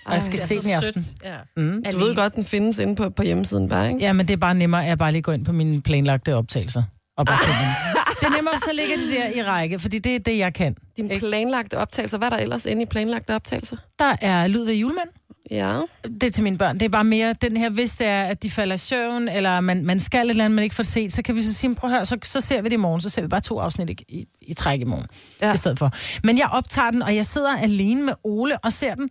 Og 0.07 0.13
jeg 0.13 0.23
skal 0.23 0.39
Ej, 0.39 0.47
se 0.47 0.61
den 0.61 0.69
i 0.69 0.73
aften. 0.73 1.07
Ja. 1.25 1.37
Mm. 1.57 1.85
Du 1.93 1.99
ved 1.99 2.15
godt, 2.17 2.35
den 2.35 2.45
findes 2.45 2.79
inde 2.79 2.97
på, 2.97 3.11
på 3.11 3.23
hjemmesiden 3.23 3.69
bare, 3.69 3.89
ikke? 3.89 4.01
Ja, 4.01 4.13
men 4.13 4.27
det 4.27 4.33
er 4.33 4.37
bare 4.37 4.55
nemmere, 4.55 4.83
at 4.83 4.89
jeg 4.89 4.99
bare 4.99 5.13
lige 5.13 5.23
går 5.23 5.33
ind 5.33 5.45
på 5.45 5.53
mine 5.53 5.83
planlagte 5.83 6.35
optagelser. 6.37 6.83
Og 7.17 7.27
bare 7.27 7.39
den. 7.47 7.55
Det 8.21 8.27
er 8.31 8.37
nemmere, 8.37 8.59
så 8.59 8.71
ligger 8.75 8.97
de 8.97 9.11
der 9.11 9.29
i 9.29 9.43
række, 9.43 9.79
fordi 9.79 9.99
det 9.99 10.15
er 10.15 10.19
det, 10.19 10.39
jeg 10.39 10.55
kan. 10.55 10.77
Dine 10.97 11.19
planlagte 11.19 11.79
optagelser. 11.79 12.19
Hvad 12.19 12.29
er 12.29 12.37
der 12.37 12.43
ellers 12.43 12.67
inde 12.67 12.83
i 12.83 12.87
planlagte 12.87 13.35
optagelser? 13.35 13.77
Der 13.99 14.17
er 14.21 14.47
lyd 14.47 14.65
ved 14.65 14.75
julemænd. 14.75 15.09
Ja. 15.51 15.81
Det 16.05 16.23
er 16.23 16.31
til 16.31 16.43
mine 16.43 16.59
børn. 16.59 16.75
Det 16.75 16.85
er 16.85 16.89
bare 16.89 17.05
mere 17.05 17.35
den 17.43 17.57
her, 17.57 17.71
hvis 17.71 17.97
det 17.97 18.07
er, 18.07 18.23
at 18.23 18.43
de 18.43 18.51
falder 18.51 18.75
i 18.75 18.79
søvn, 18.79 19.29
eller 19.29 19.61
man, 19.61 19.85
man 19.85 20.01
skal 20.01 20.27
et 20.27 20.31
eller 20.31 20.45
andet, 20.45 20.55
man 20.55 20.63
ikke 20.63 20.75
får 20.75 20.83
set, 20.83 21.13
så 21.13 21.23
kan 21.23 21.35
vi 21.35 21.43
så 21.43 21.53
sige, 21.53 21.75
prøv 21.75 21.91
at 21.91 21.97
høre, 21.97 22.07
så, 22.07 22.19
så 22.25 22.41
ser 22.41 22.63
vi 22.63 22.69
det 22.69 22.73
i 22.73 22.77
morgen. 22.77 23.01
Så 23.01 23.11
ser 23.11 23.23
vi 23.23 23.29
bare 23.29 23.41
to 23.41 23.59
afsnit 23.59 23.91
i, 23.91 23.97
i, 24.09 24.25
i 24.43 24.55
træk 24.55 24.81
i 24.81 24.85
morgen, 24.85 25.07
ja. 25.41 25.53
i 25.53 25.57
stedet 25.57 25.79
for. 25.79 25.91
Men 26.27 26.39
jeg 26.39 26.49
optager 26.53 26.91
den, 26.91 27.03
og 27.03 27.17
jeg 27.17 27.27
sidder 27.27 27.57
alene 27.57 28.03
med 28.03 28.13
Ole 28.25 28.59
og 28.59 28.73
ser 28.73 28.95
den. 28.95 29.11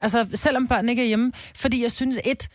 Altså, 0.00 0.26
selvom 0.34 0.68
børnene 0.68 0.92
ikke 0.92 1.02
er 1.02 1.06
hjemme. 1.06 1.32
Fordi 1.54 1.82
jeg 1.82 1.92
synes, 1.92 2.18
et, 2.24 2.48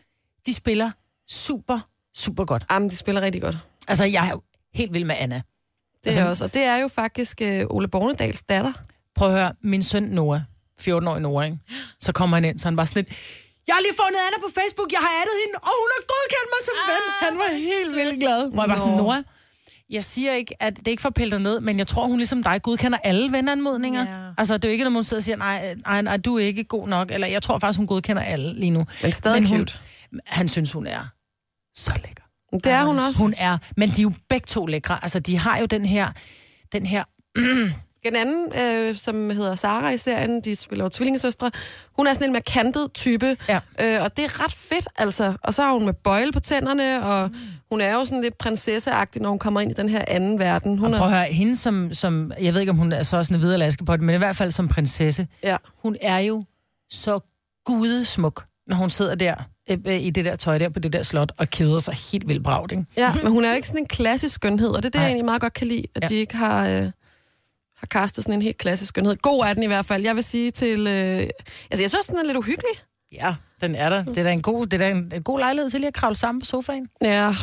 de 0.45 0.53
spiller 0.53 0.91
super, 1.29 1.79
super 2.15 2.45
godt. 2.45 2.65
Jamen, 2.71 2.89
de 2.89 2.95
spiller 2.95 3.21
rigtig 3.21 3.41
godt. 3.41 3.55
Altså, 3.87 4.05
jeg 4.05 4.25
er 4.27 4.31
jo 4.31 4.41
helt 4.73 4.93
vild 4.93 5.03
med 5.03 5.15
Anna. 5.19 5.35
Det 5.35 6.07
Altså- 6.07 6.21
er 6.21 6.25
også. 6.25 6.43
Og 6.45 6.53
det 6.53 6.63
er 6.63 6.75
jo 6.77 6.87
faktisk 6.87 7.41
uh, 7.41 7.75
Ole 7.77 7.87
Bornedals 7.87 8.41
datter. 8.41 8.73
Prøv 9.15 9.27
at 9.27 9.33
høre, 9.39 9.53
min 9.61 9.83
søn 9.83 10.03
Noah, 10.03 10.39
14-årig 10.81 11.21
Noah, 11.21 11.45
ikke? 11.45 11.57
så 11.99 12.11
kommer 12.11 12.37
han 12.37 12.45
ind, 12.45 12.59
så 12.59 12.67
han 12.67 12.75
bare 12.75 12.85
sådan 12.85 13.03
lidt, 13.03 13.17
jeg 13.67 13.75
har 13.75 13.81
lige 13.87 13.95
fundet 14.03 14.19
Anna 14.27 14.37
på 14.47 14.51
Facebook, 14.59 14.89
jeg 14.91 15.01
har 15.07 15.13
addet 15.21 15.35
hende, 15.43 15.55
og 15.67 15.73
hun 15.81 15.89
har 15.95 16.01
godkendt 16.13 16.47
mig 16.53 16.61
som 16.69 16.77
ven. 16.91 17.03
Han 17.25 17.33
var 17.43 17.49
helt 17.71 17.91
vildt 17.99 18.17
glad. 18.23 18.39
Hvor 18.53 18.61
jeg 18.63 18.69
bare 18.69 18.79
sådan. 18.85 18.97
Noah, 19.03 19.19
jeg 19.89 20.03
siger 20.03 20.33
ikke, 20.33 20.63
at 20.63 20.77
det 20.77 20.87
er 20.87 20.91
ikke 20.91 21.01
for 21.01 21.09
at 21.09 21.13
pille 21.15 21.31
dig 21.31 21.39
ned, 21.39 21.59
men 21.59 21.77
jeg 21.77 21.87
tror, 21.87 22.07
hun 22.07 22.17
ligesom 22.17 22.43
dig 22.43 22.61
godkender 22.61 22.97
alle 23.03 23.31
venanmodninger. 23.31 24.21
Ja. 24.25 24.31
Altså, 24.37 24.57
det 24.57 24.65
er 24.65 24.69
jo 24.69 24.71
ikke, 24.71 24.83
når 24.83 24.91
hun 24.91 25.03
sidder 25.03 25.19
og 25.19 25.23
siger, 25.23 25.35
nej, 25.37 25.75
nej, 25.85 26.01
nej, 26.01 26.17
du 26.17 26.35
er 26.37 26.39
ikke 26.45 26.63
god 26.63 26.87
nok. 26.87 27.11
Eller 27.11 27.27
jeg 27.27 27.43
tror 27.43 27.59
faktisk, 27.59 27.77
hun 27.77 27.87
godkender 27.87 28.21
alle 28.21 28.53
lige 28.59 28.71
nu. 28.71 28.85
Men 29.03 29.11
stadig 29.11 29.41
Men 29.41 29.49
hun- 29.49 29.57
cute. 29.57 29.77
Han 30.25 30.47
synes, 30.49 30.71
hun 30.71 30.87
er 30.87 31.07
så 31.75 31.91
lækker. 32.05 32.23
Det 32.53 32.65
er 32.71 32.83
hun 32.85 32.99
også. 32.99 33.19
Hun 33.19 33.33
er, 33.37 33.57
men 33.77 33.89
de 33.89 34.01
er 34.01 34.03
jo 34.03 34.11
begge 34.29 34.45
to 34.45 34.65
lækre. 34.65 34.99
Altså, 35.03 35.19
de 35.19 35.37
har 35.37 35.57
jo 35.59 35.65
den 35.65 35.85
her, 35.85 36.11
den 36.71 36.85
her 36.85 37.03
Den 38.05 38.15
anden, 38.15 38.51
øh, 38.61 38.95
som 38.95 39.29
hedder 39.29 39.55
Sara 39.55 39.89
i 39.89 39.97
serien, 39.97 40.41
de 40.41 40.55
spiller 40.55 40.85
jo 40.85 40.89
tvillingesøstre, 40.89 41.51
hun 41.97 42.07
er 42.07 42.13
sådan 42.13 42.27
en 42.27 42.31
mere 42.31 42.41
kantet 42.41 42.93
type, 42.93 43.37
Ja. 43.49 43.59
øh, 43.81 44.03
og 44.03 44.17
det 44.17 44.25
er 44.25 44.43
ret 44.43 44.53
fedt, 44.53 44.87
altså. 44.97 45.33
Og 45.43 45.53
så 45.53 45.61
har 45.61 45.73
hun 45.73 45.85
med 45.85 45.93
bøjle 45.93 46.31
på 46.31 46.39
tænderne, 46.39 47.03
og 47.05 47.29
hun 47.71 47.81
er 47.81 47.93
jo 47.93 48.05
sådan 48.05 48.21
lidt 48.21 48.37
prinsesseagtig, 48.37 49.21
når 49.21 49.29
hun 49.29 49.39
kommer 49.39 49.59
ind 49.61 49.71
i 49.71 49.73
den 49.73 49.89
her 49.89 50.05
anden 50.07 50.39
verden. 50.39 50.77
Hun 50.77 50.93
Og 50.93 50.97
prøv 50.99 51.07
at 51.07 51.13
høre, 51.15 51.25
hende 51.25 51.55
som, 51.55 51.93
som, 51.93 52.31
jeg 52.41 52.53
ved 52.53 52.61
ikke, 52.61 52.69
om 52.71 52.77
hun 52.77 52.91
er 52.91 53.03
så 53.03 53.17
også 53.17 53.33
en 53.33 53.41
videre 53.41 53.71
på 53.85 53.93
det, 53.97 54.01
men 54.01 54.15
i 54.15 54.17
hvert 54.17 54.35
fald 54.35 54.51
som 54.51 54.67
prinsesse, 54.67 55.27
ja. 55.43 55.57
hun 55.81 55.95
er 56.01 56.17
jo 56.17 56.43
så 56.89 57.19
gudesmuk, 57.65 58.45
når 58.67 58.75
hun 58.75 58.89
sidder 58.89 59.15
der 59.15 59.35
øh, 59.71 59.77
øh, 59.87 60.01
i 60.01 60.09
det 60.09 60.25
der 60.25 60.35
tøj 60.35 60.57
der 60.57 60.69
på 60.69 60.79
det 60.79 60.93
der 60.93 61.03
slot, 61.03 61.31
og 61.37 61.49
keder 61.49 61.79
sig 61.79 61.93
helt 62.11 62.27
vildt 62.27 62.43
bragt, 62.43 62.71
ikke? 62.71 62.85
Ja, 62.97 63.13
men 63.23 63.31
hun 63.31 63.45
er 63.45 63.49
jo 63.49 63.55
ikke 63.55 63.67
sådan 63.67 63.81
en 63.81 63.87
klassisk 63.87 64.35
skønhed, 64.35 64.69
og 64.69 64.83
det 64.83 64.85
er 64.85 64.89
det, 64.91 64.99
jeg 64.99 65.05
egentlig 65.07 65.25
meget 65.25 65.41
godt 65.41 65.53
kan 65.53 65.67
lide, 65.67 65.83
at 65.95 66.01
ja. 66.03 66.07
de 66.07 66.15
ikke 66.15 66.35
har, 66.35 66.67
øh, 66.67 66.91
har 67.77 67.87
kastet 67.87 68.23
sådan 68.23 68.33
en 68.33 68.41
helt 68.41 68.57
klassisk 68.57 68.89
skønhed. 68.89 69.15
God 69.15 69.45
er 69.45 69.53
den 69.53 69.63
i 69.63 69.67
hvert 69.67 69.85
fald. 69.85 70.03
Jeg 70.03 70.15
vil 70.15 70.23
sige 70.23 70.51
til... 70.51 70.87
Øh, 70.87 71.27
altså, 71.71 71.83
jeg 71.83 71.89
synes, 71.89 72.05
den 72.07 72.17
er 72.17 72.23
lidt 72.23 72.37
uhyggelig. 72.37 72.71
Ja, 73.13 73.35
den 73.61 73.75
er 73.75 73.89
der. 73.89 74.03
Det 74.03 74.17
er 74.17 74.23
da 74.23 74.31
en 74.31 74.41
god, 74.41 74.65
det 74.67 74.81
er 74.81 74.87
en, 74.87 75.11
en 75.15 75.23
god 75.23 75.39
lejlighed 75.39 75.69
til 75.69 75.79
lige 75.79 75.87
at 75.87 75.93
kravle 75.93 76.15
sammen 76.15 76.41
på 76.41 76.45
sofaen. 76.45 76.87
Ja, 77.01 77.33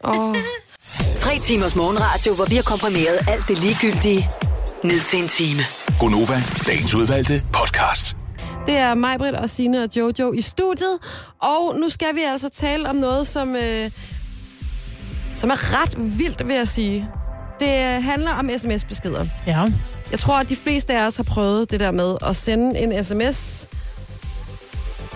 og 0.00 0.36
Tre 1.16 1.38
timers 1.38 1.76
morgenradio, 1.76 2.34
hvor 2.34 2.44
vi 2.44 2.56
har 2.56 2.62
komprimeret 2.62 3.18
alt 3.28 3.48
det 3.48 3.62
ligegyldige 3.62 4.28
ned 4.84 5.00
til 5.00 5.18
en 5.22 5.28
time. 5.28 5.60
Gonova, 6.00 6.42
dagens 6.66 6.94
udvalgte 6.94 7.42
podcast. 7.52 8.16
det 8.66 8.76
er 8.76 8.94
mig, 8.94 9.18
Britt 9.18 9.36
og 9.36 9.50
Signe 9.50 9.82
og 9.82 9.88
Jojo 9.96 10.32
i 10.32 10.40
studiet. 10.40 10.98
Og 11.42 11.76
nu 11.78 11.88
skal 11.88 12.14
vi 12.14 12.20
altså 12.20 12.48
tale 12.48 12.88
om 12.88 12.96
noget, 12.96 13.26
som, 13.26 13.56
øh, 13.56 13.90
som 15.34 15.50
er 15.50 15.82
ret 15.82 16.18
vildt, 16.18 16.48
vil 16.48 16.56
jeg 16.56 16.68
sige. 16.68 17.08
Det 17.60 18.02
handler 18.02 18.30
om 18.30 18.50
sms-beskeder. 18.58 19.26
Ja. 19.46 19.70
Jeg 20.10 20.18
tror, 20.18 20.38
at 20.38 20.48
de 20.48 20.56
fleste 20.56 20.98
af 20.98 21.06
os 21.06 21.16
har 21.16 21.24
prøvet 21.24 21.70
det 21.70 21.80
der 21.80 21.90
med 21.90 22.14
at 22.26 22.36
sende 22.36 22.78
en 22.80 23.04
sms, 23.04 23.66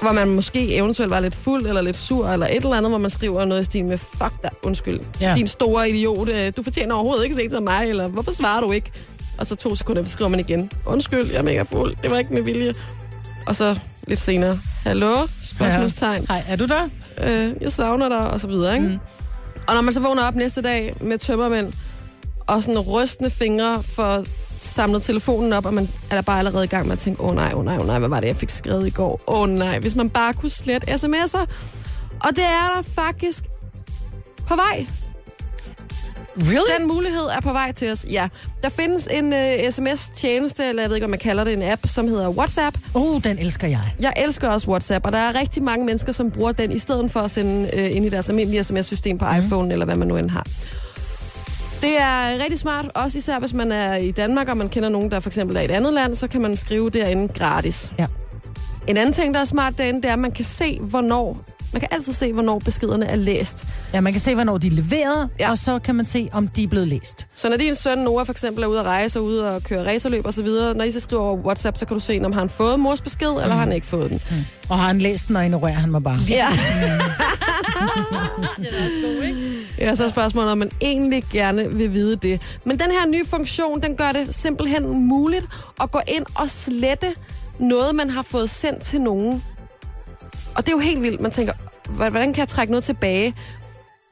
hvor 0.03 0.13
man 0.13 0.29
måske 0.29 0.75
eventuelt 0.75 1.11
var 1.11 1.21
lidt 1.21 1.35
fuld 1.35 1.67
eller 1.67 1.81
lidt 1.83 1.97
sur, 1.97 2.29
eller 2.29 2.47
et 2.47 2.57
eller 2.57 2.73
andet, 2.77 2.91
hvor 2.91 2.99
man 2.99 3.11
skriver 3.11 3.45
noget 3.45 3.61
i 3.61 3.65
stil 3.65 3.85
med, 3.85 3.99
fuck 3.99 4.43
dig, 4.43 4.51
undskyld, 4.63 5.01
Ja. 5.21 5.35
din 5.37 5.47
store 5.47 5.91
idiot, 5.91 6.29
øh, 6.29 6.53
du 6.57 6.63
fortjener 6.63 6.95
overhovedet 6.95 7.25
ikke 7.25 7.37
set 7.37 7.51
som 7.53 7.63
mig, 7.63 7.89
eller 7.89 8.09
hvorfor 8.09 8.33
svarer 8.33 8.61
du 8.61 8.73
ikke? 8.73 8.91
Og 9.39 9.47
så 9.47 9.55
to 9.57 9.75
sekunder 9.75 10.03
efter 10.03 10.13
skriver 10.13 10.29
man 10.29 10.41
igen, 10.41 10.71
undskyld, 10.87 11.31
jeg 11.31 11.39
er 11.39 11.43
mega 11.43 11.63
fuld, 11.63 11.97
det 12.03 12.11
var 12.11 12.19
ikke 12.19 12.35
med 12.35 12.43
vilje. 12.43 12.75
Og 13.47 13.57
så 13.57 13.79
lidt 14.07 14.21
senere, 14.21 14.59
hallo, 14.85 15.27
spørgsmålstegn, 15.43 16.27
Hej, 16.29 16.45
er 16.49 16.57
du 16.57 16.67
der? 16.67 16.89
øh, 17.25 17.53
jeg 17.61 17.73
savner 17.73 18.09
dig, 18.09 18.19
og 18.31 18.41
så 18.41 18.49
videre, 18.49 18.75
ikke? 18.75 18.89
Mm. 18.89 18.99
Og 19.69 19.75
når 19.75 19.81
man 19.83 19.95
så 19.95 20.01
vågner 20.01 20.23
op 20.23 20.35
næste 20.35 20.63
dag 20.63 20.97
med 21.01 21.19
tømmermænd, 21.19 21.73
og 22.49 22.63
sådan 22.63 22.81
rystende 22.81 23.31
fingre 23.31 23.83
for 23.83 24.25
samlet 24.55 25.03
telefonen 25.03 25.53
op, 25.53 25.67
og 25.67 25.75
man 25.75 25.89
er 26.11 26.15
der 26.15 26.23
bare 26.23 26.39
allerede 26.39 26.65
i 26.65 26.69
gang 26.69 26.87
med 26.87 26.93
at 26.93 26.99
tænke, 26.99 27.21
åh 27.21 27.29
oh, 27.29 27.35
nej, 27.35 27.51
åh 27.53 27.59
oh, 27.59 27.65
nej, 27.65 27.75
åh 27.75 27.81
oh, 27.81 27.87
nej, 27.87 27.99
hvad 27.99 28.09
var 28.09 28.21
det, 28.21 28.27
jeg 28.27 28.37
fik 28.37 28.51
skrevet 28.51 28.87
i 28.87 28.91
går? 28.91 29.21
Åh 29.27 29.41
oh, 29.41 29.49
nej, 29.49 29.79
hvis 29.79 29.97
man 29.97 30.11
bare 30.11 30.33
kunne 30.33 30.51
slette 30.51 30.91
sms'er. 30.93 31.47
Og 32.21 32.37
det 32.37 32.45
er 32.45 32.73
der 32.77 32.83
faktisk 32.95 33.45
på 34.47 34.57
vej. 34.57 34.87
Really? 36.41 36.79
Den 36.79 36.89
mulighed 36.89 37.23
er 37.37 37.41
på 37.41 37.53
vej 37.53 37.73
til 37.73 37.93
os, 37.93 38.07
ja. 38.11 38.29
Der 38.63 38.69
findes 38.69 39.09
en 39.11 39.33
uh, 39.33 39.71
sms-tjeneste, 39.71 40.65
eller 40.69 40.83
jeg 40.83 40.91
ved 40.91 40.97
ikke, 40.97 41.05
om 41.05 41.11
man 41.11 41.19
kalder 41.19 41.45
det 41.45 41.53
en 41.53 41.63
app, 41.63 41.87
som 41.87 42.09
hedder 42.09 42.29
WhatsApp. 42.29 42.79
Oh, 42.95 43.21
den 43.25 43.39
elsker 43.39 43.69
jeg. 43.69 43.95
Jeg 44.01 44.13
elsker 44.17 44.49
også 44.49 44.71
WhatsApp, 44.71 45.07
og 45.07 45.13
der 45.13 45.19
er 45.19 45.35
rigtig 45.35 45.63
mange 45.63 45.87
mennesker, 45.87 46.13
som 46.13 46.31
bruger 46.31 46.53
den, 46.53 46.73
i 46.73 46.79
stedet 46.79 47.11
for 47.11 47.21
at 47.21 47.31
sende 47.31 47.71
øh, 47.73 47.97
ind 47.97 48.07
i 48.07 48.09
deres 48.09 48.29
almindelige 48.29 48.65
sms-system 48.65 49.19
på 49.19 49.25
mm. 49.25 49.39
iPhone, 49.39 49.73
eller 49.73 49.85
hvad 49.85 49.97
man 49.97 50.09
nu 50.09 50.17
end 50.17 50.31
har. 50.31 50.47
Det 51.83 52.01
er 52.01 52.39
rigtig 52.43 52.59
smart, 52.59 52.91
også 52.95 53.19
især 53.19 53.39
hvis 53.39 53.53
man 53.53 53.73
er 53.73 53.95
i 53.95 54.11
Danmark, 54.11 54.49
og 54.49 54.57
man 54.57 54.69
kender 54.69 54.89
nogen, 54.89 55.11
der 55.11 55.21
for 55.21 55.31
eksempel 55.31 55.57
er 55.57 55.61
i 55.61 55.65
et 55.65 55.71
andet 55.71 55.93
land, 55.93 56.17
så 56.17 56.29
kan 56.29 56.43
man 56.43 56.57
skrive 56.57 56.91
derinde 56.91 57.29
gratis. 57.29 57.93
Ja. 57.99 58.07
En 58.87 58.97
anden 58.97 59.13
ting, 59.13 59.35
der 59.35 59.41
er 59.41 59.45
smart 59.45 59.79
derinde, 59.79 60.03
det 60.03 60.09
er, 60.09 60.13
at 60.13 60.19
man 60.19 60.33
kan 60.33 60.45
se, 60.45 60.81
hvornår 60.81 61.45
man 61.73 61.81
kan 61.81 61.89
altid 61.93 62.13
se, 62.13 62.33
hvornår 62.33 62.59
beskederne 62.59 63.07
er 63.07 63.17
læst. 63.17 63.67
Ja, 63.95 64.01
man 64.01 64.13
kan 64.13 64.21
se, 64.21 64.35
hvornår 64.35 64.59
de 64.59 64.67
er 64.67 64.71
leveret, 64.71 65.29
ja. 65.39 65.51
Og 65.51 65.59
så 65.59 65.79
kan 65.79 65.95
man 65.95 66.07
se, 66.07 66.29
om 66.33 66.49
de 66.49 66.63
er 66.63 66.69
blevet 66.69 66.89
læst. 66.89 67.27
Så 67.35 67.49
når 67.49 67.57
din 67.57 67.75
søn 67.75 67.99
Noah 67.99 68.27
for 68.27 68.33
eksempel 68.33 68.65
er 68.65 68.67
ude 68.67 68.81
at 68.81 68.85
rejse 68.85 69.19
og 69.19 69.25
ude 69.25 69.55
og 69.55 69.63
køre 69.63 69.87
racerløb 69.87 70.27
og 70.27 70.35
så 70.35 70.43
videre, 70.43 70.75
når 70.75 70.85
I 70.85 70.91
så 70.91 71.01
skriver 71.01 71.23
over 71.23 71.37
WhatsApp, 71.37 71.77
så 71.77 71.87
kan 71.87 71.95
du 71.95 72.01
se, 72.01 72.21
om 72.25 72.33
han 72.33 72.41
har 72.41 72.49
fået 72.49 72.81
mors 72.81 73.01
besked, 73.01 73.29
eller 73.29 73.49
har 73.49 73.61
han 73.61 73.73
ikke 73.73 73.87
fået 73.87 74.11
den. 74.11 74.21
Og 74.69 74.79
har 74.79 74.87
han 74.87 74.99
læst 74.99 75.29
den, 75.29 75.37
og 75.37 75.45
ignorerer 75.45 75.75
han 75.75 75.91
mig 75.91 76.03
bare. 76.03 76.19
Ja. 76.29 76.47
Det 78.59 78.69
er 78.73 78.85
også 78.87 79.01
god, 79.05 79.23
ikke? 79.25 79.59
Ja, 79.79 79.95
så 79.95 80.05
er 80.05 80.11
spørgsmålet, 80.11 80.53
om 80.53 80.59
man 80.59 80.71
egentlig 80.81 81.25
gerne 81.33 81.71
vil 81.71 81.93
vide 81.93 82.17
det. 82.17 82.41
Men 82.65 82.79
den 82.79 82.91
her 82.91 83.07
nye 83.07 83.27
funktion, 83.27 83.83
den 83.83 83.97
gør 83.97 84.13
det 84.13 84.35
simpelthen 84.35 85.07
muligt 85.07 85.47
at 85.83 85.91
gå 85.91 86.01
ind 86.09 86.25
og 86.35 86.51
slette 86.51 87.15
noget, 87.59 87.95
man 87.95 88.11
har 88.11 88.23
fået 88.23 88.51
sendt 88.51 88.83
til 88.83 89.01
nogen. 89.01 89.45
Og 90.59 90.67
det 90.67 90.69
er 90.73 90.77
jo 90.77 90.79
helt 90.79 91.03
vildt. 91.03 91.21
Man 91.21 91.31
tænker, 91.31 91.53
"Hva- 91.89 92.09
hvordan 92.11 92.33
kan 92.33 92.39
jeg 92.41 92.49
trække 92.49 92.71
noget 92.71 92.85
tilbage? 92.85 93.35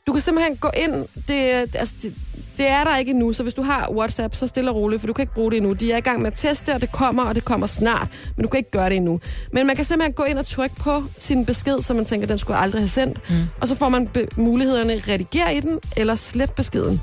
Du 0.07 0.13
kan 0.13 0.21
simpelthen 0.21 0.57
gå 0.57 0.69
ind, 0.77 0.93
det, 1.29 1.35
altså, 1.79 1.95
det, 2.03 2.15
det 2.57 2.69
er 2.69 2.85
der 2.85 2.97
ikke 2.97 3.11
endnu, 3.11 3.33
så 3.33 3.43
hvis 3.43 3.55
du 3.55 3.63
har 3.63 3.91
WhatsApp, 3.91 4.35
så 4.35 4.47
stille 4.47 4.71
og 4.71 4.77
roligt, 4.77 5.01
for 5.01 5.07
du 5.07 5.13
kan 5.13 5.23
ikke 5.23 5.35
bruge 5.35 5.51
det 5.51 5.57
endnu. 5.57 5.73
De 5.73 5.93
er 5.93 5.97
i 5.97 6.01
gang 6.01 6.19
med 6.23 6.27
at 6.27 6.39
teste, 6.39 6.75
og 6.75 6.81
det 6.81 6.93
kommer, 6.93 7.23
og 7.25 7.35
det 7.35 7.45
kommer 7.45 7.67
snart, 7.67 8.09
men 8.37 8.43
du 8.43 8.49
kan 8.49 8.59
ikke 8.59 8.71
gøre 8.71 8.89
det 8.89 8.97
endnu. 8.97 9.21
Men 9.53 9.67
man 9.67 9.77
kan 9.77 9.85
simpelthen 9.85 10.13
gå 10.13 10.25
ind 10.25 10.39
og 10.39 10.47
trykke 10.47 10.77
på 10.77 11.03
sin 11.19 11.47
besked, 11.47 11.83
så 11.83 11.95
man 11.95 12.05
tænker, 12.05 12.27
den 12.27 12.39
skulle 12.39 12.57
jeg 12.57 12.63
aldrig 12.65 12.83
have 12.83 12.89
sendt, 12.89 13.31
mm. 13.31 13.37
og 13.61 13.69
så 13.69 13.75
får 13.75 13.89
man 13.89 14.09
mulighederne 14.37 14.93
redigere 15.09 15.55
i 15.57 15.61
den, 15.61 15.79
eller 15.97 16.15
slet 16.15 16.51
beskeden. 16.55 17.01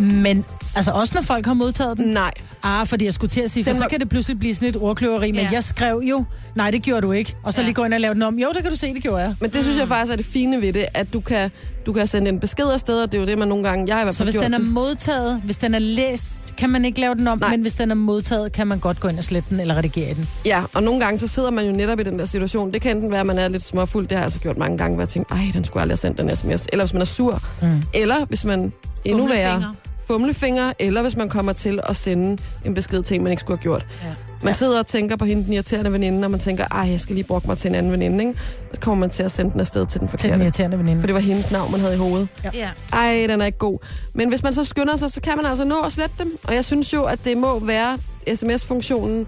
Men 0.00 0.44
altså 0.76 0.90
også 0.90 1.14
når 1.14 1.22
folk 1.22 1.46
har 1.46 1.54
modtaget 1.54 1.96
den. 1.98 2.06
Nej. 2.06 2.30
Ah, 2.62 2.86
fordi 2.86 3.04
jeg 3.04 3.14
skulle 3.14 3.30
til 3.30 3.40
at 3.40 3.50
sige, 3.50 3.64
for 3.64 3.70
Den 3.70 3.80
så 3.82 3.86
kan 3.90 4.00
det 4.00 4.08
pludselig 4.08 4.38
blive 4.38 4.54
sådan 4.54 4.68
et 4.68 4.76
ordkløveri, 4.76 5.32
men 5.32 5.40
Ja. 5.40 5.48
jeg 5.52 5.64
skrev 5.64 6.02
jo, 6.04 6.24
nej, 6.54 6.70
det 6.70 6.82
gjorde 6.82 7.00
du 7.02 7.12
ikke. 7.12 7.36
Og 7.42 7.52
så 7.54 7.60
Ja. 7.60 7.64
lige 7.66 7.74
gå 7.74 7.84
ind 7.84 7.94
og 7.94 8.00
lave 8.00 8.14
den 8.14 8.22
om. 8.22 8.38
Jo, 8.38 8.48
det 8.54 8.62
kan 8.62 8.70
du 8.70 8.76
se, 8.76 8.94
det 8.94 9.02
gjorde 9.02 9.22
jeg. 9.22 9.34
Men 9.40 9.50
det 9.50 9.62
synes 9.64 9.78
jeg 9.78 9.88
faktisk 9.88 10.12
er 10.12 10.16
det 10.16 10.26
fine 10.26 10.60
ved 10.62 10.72
det, 10.72 10.86
at 10.94 11.12
du 11.12 11.20
kan, 11.20 11.50
du 11.86 11.92
kan 11.92 12.06
sende 12.06 12.28
en 12.28 12.40
besked 12.40 12.64
afsted, 12.72 13.02
og 13.02 13.12
det 13.12 13.18
er 13.18 13.22
jo 13.22 13.26
det, 13.26 13.38
man 13.38 13.48
nogle 13.48 13.68
gange... 13.68 13.84
Jeg 13.88 13.94
har 13.96 14.02
i 14.02 14.04
hvert 14.04 14.14
Så 14.14 14.24
hvis 14.24 14.34
gjort 14.34 14.44
den 14.44 14.54
er 14.54 14.58
det. 14.58 14.66
modtaget, 14.66 15.40
hvis 15.44 15.56
den 15.56 15.74
er 15.74 15.78
læst, 15.78 16.26
kan 16.58 16.70
man 16.70 16.84
ikke 16.84 17.00
lave 17.00 17.14
den 17.14 17.28
om, 17.28 17.38
Nej. 17.38 17.50
men 17.50 17.60
hvis 17.60 17.74
den 17.74 17.90
er 17.90 17.94
modtaget, 17.94 18.52
kan 18.52 18.66
man 18.66 18.78
godt 18.78 19.00
gå 19.00 19.08
ind 19.08 19.18
og 19.18 19.24
slette 19.24 19.50
den 19.50 19.60
eller 19.60 19.76
redigere 19.76 20.14
den. 20.14 20.28
Ja, 20.44 20.62
og 20.74 20.82
nogle 20.82 21.00
gange 21.00 21.18
så 21.18 21.26
sidder 21.26 21.50
man 21.50 21.66
jo 21.66 21.72
netop 21.72 22.00
i 22.00 22.02
den 22.02 22.18
der 22.18 22.24
situation. 22.24 22.72
Det 22.72 22.82
kan 22.82 22.96
enten 22.96 23.10
være, 23.10 23.20
at 23.20 23.26
man 23.26 23.38
er 23.38 23.48
lidt 23.48 23.62
småfuld. 23.62 24.04
Det 24.06 24.12
har 24.12 24.18
jeg 24.18 24.24
altså 24.24 24.38
gjort 24.40 24.58
mange 24.58 24.78
gange, 24.78 24.94
hvor 24.94 25.02
jeg 25.02 25.08
tænker, 25.08 25.34
ej, 25.34 25.50
den 25.52 25.64
skulle 25.64 25.80
aldrig 25.80 25.92
have 25.92 25.96
sendt 25.96 26.18
den 26.18 26.36
sms. 26.36 26.66
Eller 26.72 26.84
hvis 26.84 26.92
man 26.92 27.02
er 27.02 27.06
sur. 27.06 27.42
Mm. 27.62 27.82
Eller 27.94 28.24
hvis 28.24 28.44
man 28.44 28.72
endnu 29.04 29.26
værre 29.26 29.74
Fumlefinger. 30.14 30.62
fumlefinger. 30.62 30.72
Eller 30.78 31.02
hvis 31.02 31.16
man 31.16 31.28
kommer 31.28 31.52
til 31.52 31.80
at 31.88 31.96
sende 31.96 32.42
en 32.64 32.74
besked 32.74 33.02
til 33.02 33.14
en, 33.14 33.22
man 33.22 33.30
ikke 33.32 33.40
skulle 33.40 33.58
have 33.58 33.62
gjort. 33.62 33.86
Ja. 34.04 34.08
Man 34.44 34.54
sidder 34.54 34.78
og 34.78 34.86
tænker 34.86 35.16
på 35.16 35.24
hende, 35.24 35.44
den 35.44 35.52
irriterende 35.52 35.92
veninde, 35.92 36.24
og 36.26 36.30
man 36.30 36.40
tænker, 36.40 36.64
ej, 36.70 36.80
jeg 36.90 37.00
skal 37.00 37.14
lige 37.14 37.24
brokke 37.24 37.48
mig 37.48 37.58
til 37.58 37.68
en 37.68 37.74
anden 37.74 37.92
veninde, 37.92 38.24
ikke? 38.24 38.38
Så 38.74 38.80
kommer 38.80 39.00
man 39.00 39.10
til 39.10 39.22
at 39.22 39.30
sende 39.30 39.52
den 39.52 39.60
afsted 39.60 39.86
til 39.86 40.00
den 40.00 40.08
Til 40.08 40.18
den 40.18 40.20
forkerte. 40.20 40.44
irriterende 40.44 40.78
veninde. 40.78 41.00
For 41.00 41.06
det 41.06 41.14
var 41.14 41.20
hendes 41.20 41.52
navn, 41.52 41.70
man 41.72 41.80
havde 41.80 41.94
i 41.94 41.98
hovedet. 41.98 42.28
Ja. 42.54 42.68
Ej, 42.92 43.24
den 43.28 43.40
er 43.40 43.46
ikke 43.46 43.58
god. 43.58 43.78
Men 44.14 44.28
hvis 44.28 44.42
man 44.42 44.52
så 44.52 44.64
skynder 44.64 44.96
sig, 44.96 45.10
så 45.10 45.20
kan 45.20 45.32
man 45.36 45.46
altså 45.46 45.64
nå 45.64 45.80
at 45.80 45.92
slette 45.92 46.14
dem. 46.18 46.38
Og 46.44 46.54
jeg 46.54 46.64
synes 46.64 46.92
jo, 46.92 47.04
at 47.04 47.18
det 47.24 47.36
må 47.36 47.58
være 47.58 47.98
sms-funktionen, 48.34 49.26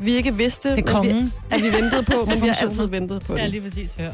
vi 0.00 0.12
ikke 0.12 0.34
vidste, 0.34 0.76
Det 0.76 0.92
men 0.94 1.02
vi, 1.02 1.30
at 1.50 1.62
vi 1.62 1.66
ventede 1.82 2.02
på, 2.02 2.24
men 2.24 2.42
vi 2.42 2.46
har 2.48 2.58
altid 2.62 2.86
ventet 2.86 3.22
på 3.26 3.36
det. 3.36 3.50
lige 3.50 3.60
præcis 3.62 3.94
hørt. 3.98 4.12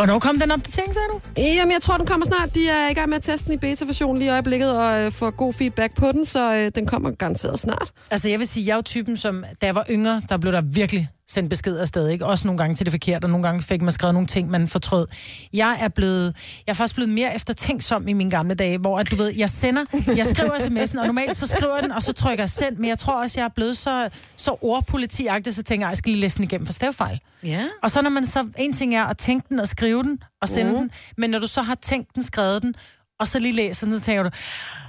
Hvornår 0.00 0.18
kom 0.18 0.38
den 0.38 0.50
opdatering, 0.50 0.94
sagde 0.94 1.08
du? 1.12 1.20
Jamen, 1.36 1.72
jeg 1.72 1.82
tror, 1.82 1.96
den 1.96 2.06
kommer 2.06 2.26
snart. 2.26 2.54
De 2.54 2.68
er 2.68 2.90
i 2.90 2.92
gang 2.92 3.08
med 3.08 3.16
at 3.16 3.22
teste 3.22 3.46
den 3.46 3.54
i 3.54 3.56
beta-version 3.56 4.18
lige 4.18 4.26
i 4.26 4.30
øjeblikket, 4.30 4.72
og 4.78 5.00
øh, 5.00 5.12
får 5.12 5.30
god 5.30 5.52
feedback 5.52 5.94
på 5.96 6.12
den, 6.12 6.24
så 6.24 6.54
øh, 6.54 6.72
den 6.74 6.86
kommer 6.86 7.10
garanteret 7.10 7.58
snart. 7.58 7.92
Altså, 8.10 8.28
jeg 8.28 8.38
vil 8.38 8.48
sige, 8.48 8.66
jeg 8.66 8.72
er 8.72 8.76
jo 8.76 8.82
typen, 8.82 9.16
som, 9.16 9.44
da 9.60 9.66
jeg 9.66 9.74
var 9.74 9.86
yngre, 9.90 10.22
der 10.28 10.36
blev 10.36 10.52
der 10.52 10.60
virkelig 10.60 11.08
sendt 11.30 11.50
besked 11.50 11.78
afsted, 11.78 12.08
ikke? 12.08 12.26
Også 12.26 12.46
nogle 12.46 12.58
gange 12.58 12.74
til 12.74 12.86
det 12.86 12.92
forkerte, 12.92 13.24
og 13.24 13.30
nogle 13.30 13.46
gange 13.46 13.62
fik 13.62 13.82
man 13.82 13.92
skrevet 13.92 14.14
nogle 14.14 14.26
ting, 14.26 14.50
man 14.50 14.68
fortrød. 14.68 15.06
Jeg 15.52 15.78
er 15.80 15.88
blevet, 15.88 16.36
jeg 16.66 16.72
er 16.72 16.76
faktisk 16.76 16.94
blevet 16.94 17.08
mere 17.08 17.34
eftertænksom 17.34 18.08
i 18.08 18.12
mine 18.12 18.30
gamle 18.30 18.54
dage, 18.54 18.78
hvor 18.78 18.98
at, 18.98 19.10
du 19.10 19.16
ved, 19.16 19.32
jeg 19.36 19.50
sender, 19.50 19.84
jeg 20.16 20.26
skriver 20.26 20.54
sms'en, 20.54 21.00
og 21.00 21.06
normalt 21.06 21.36
så 21.36 21.46
skriver 21.46 21.74
jeg 21.74 21.82
den, 21.82 21.92
og 21.92 22.02
så 22.02 22.12
trykker 22.12 22.42
jeg 22.42 22.50
send, 22.50 22.76
men 22.76 22.88
jeg 22.88 22.98
tror 22.98 23.22
også, 23.22 23.40
jeg 23.40 23.44
er 23.44 23.48
blevet 23.54 23.76
så, 23.76 24.08
så 24.36 24.56
ordpolitiagtig, 24.60 25.54
så 25.54 25.62
tænker 25.62 25.86
jeg, 25.86 25.90
jeg 25.90 25.98
skal 25.98 26.12
lige 26.12 26.20
læse 26.20 26.36
den 26.36 26.44
igennem 26.44 26.66
for 26.66 26.72
stavefejl. 26.72 27.20
Ja. 27.42 27.64
Og 27.82 27.90
så 27.90 28.02
når 28.02 28.10
man 28.10 28.26
så, 28.26 28.48
en 28.58 28.72
ting 28.72 28.94
er 28.94 29.04
at 29.04 29.18
tænke 29.18 29.46
den 29.48 29.60
og 29.60 29.68
skrive 29.68 30.02
den 30.02 30.18
og 30.42 30.48
sende 30.48 30.72
mm. 30.72 30.78
den, 30.78 30.90
men 31.16 31.30
når 31.30 31.38
du 31.38 31.46
så 31.46 31.62
har 31.62 31.74
tænkt 31.74 32.14
den, 32.14 32.22
skrevet 32.22 32.62
den, 32.62 32.74
og 33.20 33.28
så 33.28 33.38
lige 33.38 33.52
læser 33.52 33.86
den, 33.86 33.98
så 33.98 34.04
tænker 34.04 34.22
du, 34.22 34.30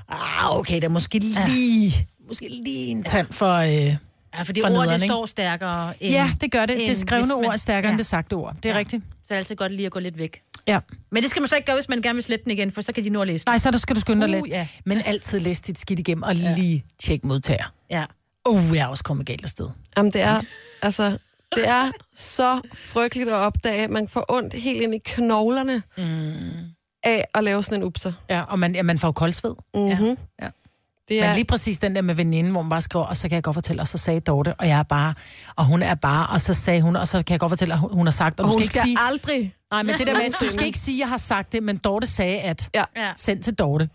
ah, 0.09 0.57
okay, 0.57 0.75
det 0.75 0.83
er 0.83 0.89
måske 0.89 1.19
lige, 1.19 1.83
ja. 1.87 2.03
måske 2.27 2.49
lige 2.63 2.87
en 2.87 3.03
tand 3.03 3.27
for... 3.31 3.55
Øh, 3.55 3.95
Ja, 4.37 4.41
fordi 4.41 4.61
For 4.61 4.67
ordet, 4.67 4.79
nederen, 4.81 4.99
det 5.01 5.09
står 5.09 5.25
stærkere 5.25 5.93
end... 6.03 6.13
ja, 6.13 6.31
det 6.41 6.51
gør 6.51 6.65
det. 6.65 6.81
end 6.81 6.89
Det 6.89 6.97
skrevne 6.97 7.27
man- 7.27 7.37
ord 7.45 7.53
er 7.53 7.57
stærkere 7.57 7.87
ja. 7.89 7.91
end 7.91 7.97
det 7.97 8.05
sagte 8.05 8.33
ord. 8.33 8.55
Det 8.55 8.65
er 8.65 8.69
ja. 8.69 8.73
Ja. 8.75 8.79
rigtigt. 8.79 9.03
Så 9.17 9.17
er 9.29 9.35
det 9.35 9.37
altid 9.37 9.55
godt 9.55 9.71
lige 9.71 9.85
at 9.85 9.91
gå 9.91 9.99
lidt 9.99 10.17
væk. 10.17 10.41
Ja. 10.67 10.79
Men 11.11 11.23
det 11.23 11.29
skal 11.31 11.41
man 11.41 11.47
så 11.47 11.55
ikke 11.55 11.65
gøre, 11.65 11.75
hvis 11.75 11.89
man 11.89 12.01
gerne 12.01 12.15
vil 12.15 12.23
slette 12.23 12.43
den 12.43 12.51
igen, 12.51 12.71
for 12.71 12.81
så 12.81 12.93
kan 12.93 13.03
de 13.03 13.09
nå 13.09 13.21
at 13.21 13.27
læse 13.27 13.45
den. 13.45 13.51
Nej, 13.51 13.57
så 13.57 13.71
der 13.71 13.77
skal 13.77 13.95
du 13.95 13.99
skynde 14.01 14.27
dig 14.27 14.37
Uh, 14.37 14.43
lidt. 14.43 14.53
ja. 14.53 14.67
Men 14.85 15.01
altid 15.05 15.39
læs 15.39 15.61
dit 15.61 15.79
skidt 15.79 15.99
igennem 15.99 16.23
og 16.23 16.35
lige 16.35 16.85
tjek 16.99 17.25
modtager. 17.25 17.73
Ja. 17.89 18.05
Uh, 18.49 18.63
jeg 18.75 18.83
er 18.83 18.87
også 18.87 19.03
kommet 19.03 19.25
galt 19.25 19.43
afsted. 19.43 19.67
Jamen, 19.97 20.11
det 20.11 20.21
er, 20.21 20.41
altså, 20.81 21.17
det 21.55 21.67
er 21.67 21.91
så 22.13 22.61
frygteligt 22.73 23.29
at 23.29 23.35
opdage, 23.35 23.83
at 23.83 23.89
man 23.89 24.07
får 24.07 24.25
ondt 24.29 24.53
helt 24.53 24.81
ind 24.81 24.95
i 24.95 24.99
knoglerne 25.05 25.81
mm. 25.97 26.03
af 27.03 27.25
at 27.35 27.43
lave 27.43 27.63
sådan 27.63 27.79
en 27.79 27.83
upser. 27.83 28.13
Ja, 28.29 28.41
og 28.41 28.59
man, 28.59 28.75
ja, 28.75 28.83
man 28.83 28.97
får 28.99 29.11
koldsved. 29.11 29.55
Mm-hmm. 29.73 30.17
Ja. 30.41 30.49
Det 31.09 31.19
Men 31.21 31.23
er, 31.29 31.33
lige 31.35 31.45
præcis 31.45 31.77
den 31.77 31.95
der 31.95 32.01
med 32.01 32.15
veninden, 32.15 32.51
hvor 32.51 32.61
man 32.61 32.69
bare 32.69 32.81
skriver, 32.81 33.05
og 33.05 33.17
så 33.17 33.29
kan 33.29 33.35
jeg 33.35 33.43
godt 33.43 33.53
fortælle, 33.53 33.81
og 33.81 33.87
så 33.87 33.97
sagde 33.97 34.19
Dorte, 34.19 34.53
og 34.53 34.67
jeg 34.67 34.79
er 34.79 34.83
bare, 34.83 35.13
og 35.55 35.65
hun 35.65 35.83
er 35.83 35.95
bare, 35.95 36.27
og 36.27 36.41
så 36.41 36.53
sagde 36.53 36.81
hun, 36.81 36.95
og 36.95 37.07
så 37.07 37.17
kan 37.23 37.33
jeg 37.33 37.39
godt 37.39 37.49
fortælle, 37.51 37.73
at 37.73 37.79
hun 37.79 37.93
hun 37.93 38.05
har 38.05 38.11
sagt, 38.11 38.39
og, 38.39 38.43
og 38.45 38.47
du 38.47 38.51
hun 38.53 38.59
skal 38.59 38.63
ikke 38.63 38.73
skal 38.73 38.83
sige, 38.83 38.97
aldrig... 38.99 39.55
nej, 39.71 39.83
men 39.83 39.97
det 39.97 40.07
der 40.07 40.13
med, 40.13 40.21
at 40.21 40.35
du 40.41 40.49
skal 40.49 40.65
ikke 40.65 40.79
sige, 40.79 40.95
at 40.95 40.99
jeg 40.99 41.09
har 41.09 41.17
sagt 41.17 41.51
det, 41.51 41.63
men 41.63 41.77
Dorte 41.77 42.07
sagde, 42.07 42.39
at 42.39 42.69
Ja. 42.75 42.83
send 43.17 43.43
til 43.43 43.53
Dorte. 43.53 43.89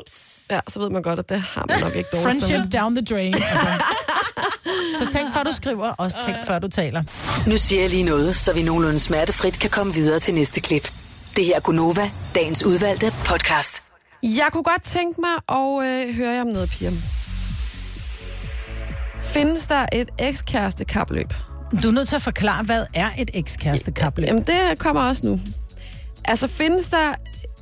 Ups. 0.00 0.46
ja, 0.50 0.60
så 0.68 0.80
ved 0.80 0.90
man 0.90 1.02
godt, 1.02 1.18
at 1.18 1.28
det 1.28 1.40
har 1.40 1.64
man 1.68 1.80
nok 1.80 1.96
ikke 1.96 2.08
dårligt. 2.12 2.44
Friendship 2.44 2.72
down 2.80 2.94
the 2.96 3.04
drain. 3.04 3.34
Altså, 3.34 3.84
Så 4.98 5.06
tænk 5.12 5.32
før 5.34 5.42
du 5.42 5.52
skriver, 5.52 5.86
også 5.88 6.18
tænk 6.26 6.36
før 6.46 6.58
du 6.58 6.68
taler. 6.68 7.02
Nu 7.46 7.56
siger 7.56 7.80
jeg 7.80 7.90
lige 7.90 8.02
noget, 8.02 8.36
så 8.36 8.52
vi 8.52 8.62
nogenlunde 8.62 8.98
smertefrit 8.98 9.58
kan 9.58 9.70
komme 9.70 9.94
videre 9.94 10.18
til 10.18 10.34
næste 10.34 10.60
klip. 10.60 10.92
Det 11.36 11.44
her 11.44 11.56
er 11.56 11.60
Gunova, 11.60 12.10
dagens 12.34 12.62
udvalgte 12.64 13.12
podcast. 13.24 13.82
Jeg 14.24 14.48
kunne 14.52 14.62
godt 14.62 14.82
tænke 14.82 15.20
mig 15.20 15.58
at 15.58 15.86
øh, 16.08 16.14
høre 16.16 16.30
jer 16.30 16.40
om 16.40 16.46
noget, 16.46 16.70
piger. 16.70 16.90
Findes 19.22 19.66
der 19.66 19.86
et 19.92 20.08
ekskæreste 20.18 20.84
kapløb? 20.84 21.32
Du 21.82 21.88
er 21.88 21.92
nødt 21.92 22.08
til 22.08 22.16
at 22.16 22.22
forklare, 22.22 22.64
hvad 22.64 22.86
er 22.94 23.10
et 23.18 23.30
ekskæreste 23.34 23.92
kapløb? 23.92 24.26
Jamen, 24.26 24.42
det 24.42 24.78
kommer 24.78 25.02
også 25.02 25.26
nu. 25.26 25.40
Altså, 26.24 26.48
findes 26.48 26.88
der 26.90 26.96
Er 27.08 27.14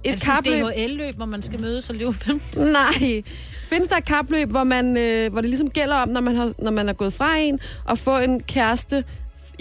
et 0.04 0.14
det 0.14 0.22
kapløb? 0.22 0.64
et 0.64 0.72
DHL-løb, 0.76 1.16
hvor 1.16 1.26
man 1.26 1.42
skal 1.42 1.60
mødes 1.60 1.90
og 1.90 1.94
løbe 1.96 2.12
fem? 2.12 2.40
Nej. 2.56 3.22
Findes 3.70 3.88
der 3.88 3.96
et 3.96 4.04
kapløb, 4.04 4.50
hvor, 4.50 4.64
man, 4.64 4.96
øh, 4.96 5.32
hvor 5.32 5.40
det 5.40 5.50
ligesom 5.50 5.70
gælder 5.70 5.96
om, 5.96 6.08
når 6.08 6.20
man, 6.20 6.36
har, 6.36 6.52
når 6.58 6.70
man 6.70 6.88
er 6.88 6.92
gået 6.92 7.12
fra 7.12 7.36
en, 7.36 7.60
at 7.88 7.98
få 7.98 8.18
en 8.18 8.42
kæreste 8.42 9.04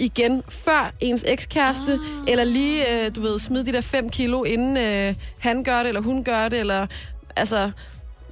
igen 0.02 0.42
før 0.48 0.92
ens 1.00 1.24
ekskæreste, 1.28 1.92
ah. 1.92 1.98
eller 2.28 2.44
lige, 2.44 3.04
øh, 3.04 3.14
du 3.14 3.20
ved, 3.20 3.38
smide 3.38 3.66
de 3.66 3.72
der 3.72 3.80
5 3.80 4.10
kilo, 4.10 4.44
inden 4.44 4.76
øh, 4.76 5.14
han 5.38 5.64
gør 5.64 5.78
det, 5.78 5.88
eller 5.88 6.00
hun 6.00 6.24
gør 6.24 6.48
det, 6.48 6.60
eller 6.60 6.86
altså 7.36 7.70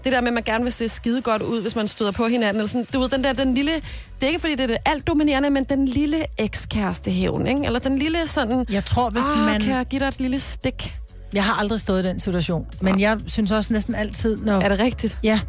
det 0.05 0.13
der 0.13 0.21
med, 0.21 0.29
at 0.29 0.35
man 0.35 0.43
gerne 0.43 0.65
vil 0.65 0.73
se 0.73 0.89
skide 0.89 1.23
godt 1.23 1.43
ud, 1.43 1.63
hvis 1.63 1.77
man 1.77 1.89
støder 1.89 2.11
på 2.11 2.27
hinanden. 2.27 2.57
Eller 2.57 2.69
sådan, 2.69 2.87
du 2.93 3.01
ved, 3.01 3.09
den 3.09 3.25
der, 3.25 3.33
den 3.33 3.55
lille, 3.55 3.73
det 4.21 4.23
er 4.23 4.27
ikke 4.27 4.41
fordi, 4.41 4.55
det 4.55 4.63
er 4.63 4.67
det 4.67 4.79
alt 4.85 5.07
dominerende, 5.07 5.51
men 5.51 5.65
den 5.65 5.89
lille 5.89 6.25
ekskæreste 6.39 7.11
hævn, 7.11 7.47
ikke? 7.47 7.67
Eller 7.67 7.79
den 7.79 7.99
lille 7.99 8.27
sådan, 8.27 8.67
Jeg 8.73 8.85
tror, 8.85 9.11
hvis 9.11 9.25
ah, 9.33 9.39
man... 9.39 9.61
kan 9.61 9.77
jeg 9.77 9.87
give 9.87 10.01
dig 10.01 10.07
et 10.07 10.21
lille 10.21 10.41
stik? 10.41 10.97
Jeg 11.33 11.45
har 11.45 11.55
aldrig 11.55 11.81
stået 11.81 12.05
i 12.05 12.09
den 12.09 12.21
situation, 12.21 12.67
men 12.81 13.01
jeg 13.01 13.19
synes 13.27 13.51
også 13.51 13.73
næsten 13.73 13.95
altid, 13.95 14.37
når... 14.37 14.61
Er 14.61 14.69
det 14.69 14.79
rigtigt? 14.79 15.19
Ja, 15.23 15.41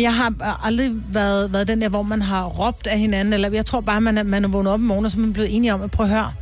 jeg 0.00 0.14
har 0.14 0.60
aldrig 0.64 0.90
været, 1.12 1.52
været 1.52 1.68
den 1.68 1.80
der, 1.82 1.88
hvor 1.88 2.02
man 2.02 2.22
har 2.22 2.44
råbt 2.46 2.86
af 2.86 2.98
hinanden, 2.98 3.34
eller 3.34 3.50
jeg 3.50 3.66
tror 3.66 3.80
bare, 3.80 4.00
man 4.00 4.18
er, 4.18 4.22
man 4.22 4.44
er 4.44 4.48
vågnet 4.48 4.72
op 4.72 4.74
om 4.74 4.80
morgenen, 4.80 5.04
og 5.04 5.10
så 5.10 5.16
er 5.16 5.20
man 5.20 5.32
blevet 5.32 5.56
enige 5.56 5.74
om 5.74 5.82
at 5.82 5.90
prøve 5.90 6.04
at 6.08 6.14
høre, 6.14 6.32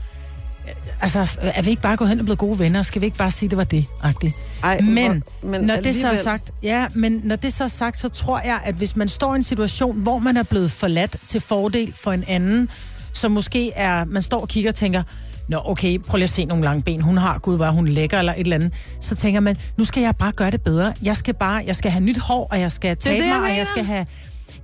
altså, 1.01 1.37
er 1.41 1.63
vi 1.63 1.71
ikke 1.71 1.83
bare 1.83 1.97
gået 1.97 2.11
hen 2.11 2.19
og 2.19 2.25
blevet 2.25 2.39
gode 2.39 2.59
venner? 2.59 2.83
Skal 2.83 3.01
vi 3.01 3.07
ikke 3.07 3.19
bare 3.19 3.31
sige, 3.31 3.49
det 3.49 3.59
var 3.59 3.65
det? 3.65 3.85
-agtigt? 4.05 4.33
Ej, 4.63 4.81
Men, 4.81 5.23
hvor- 5.41 5.51
men 5.51 5.61
når 5.61 5.77
det 5.77 5.95
så 5.95 6.07
er 6.07 6.11
alligevel. 6.11 6.19
sagt, 6.25 6.51
ja, 6.63 6.87
men 6.95 7.21
når 7.25 7.37
det 7.37 7.53
så 7.53 7.65
er 7.65 7.69
sagt, 7.69 7.99
så 7.99 8.09
tror 8.09 8.41
jeg, 8.45 8.61
at 8.65 8.75
hvis 8.75 8.97
man 8.97 9.09
står 9.09 9.33
i 9.35 9.37
en 9.37 9.43
situation, 9.43 10.01
hvor 10.01 10.19
man 10.19 10.37
er 10.37 10.43
blevet 10.43 10.71
forladt 10.71 11.17
til 11.27 11.41
fordel 11.41 11.93
for 11.95 12.13
en 12.13 12.25
anden, 12.29 12.69
som 13.13 13.31
måske 13.33 13.73
er, 13.73 14.05
man 14.05 14.23
står 14.23 14.41
og 14.41 14.49
kigger 14.49 14.71
og 14.71 14.75
tænker, 14.75 15.03
Nå, 15.51 15.61
okay, 15.65 15.99
prøv 15.99 16.17
lige 16.17 16.25
at 16.25 16.31
se 16.31 16.45
nogle 16.45 16.65
lange 16.65 16.83
ben. 16.83 17.01
Hun 17.03 17.17
har, 17.17 17.39
gud, 17.39 17.57
hvor 17.57 17.67
hun 17.71 17.89
lækker, 17.89 18.19
eller 18.19 18.33
et 18.33 18.41
eller 18.41 18.57
andet. 18.57 18.73
Så 19.01 19.17
tænker 19.17 19.41
man, 19.41 19.57
nu 19.79 19.85
skal 19.85 20.01
jeg 20.01 20.15
bare 20.17 20.33
gøre 20.33 20.51
det 20.51 20.63
bedre. 20.63 20.95
Jeg 21.03 21.17
skal 21.17 21.35
bare, 21.35 21.63
jeg 21.67 21.77
skal 21.77 21.91
have 21.91 22.05
nyt 22.05 22.19
hår, 22.19 22.49
og 22.51 22.61
jeg 22.61 22.73
skal 22.73 22.97
tabe 22.97 23.27
mig, 23.27 23.41
og 23.51 23.57
jeg 23.59 23.67
skal 23.67 23.85
have... 23.85 24.07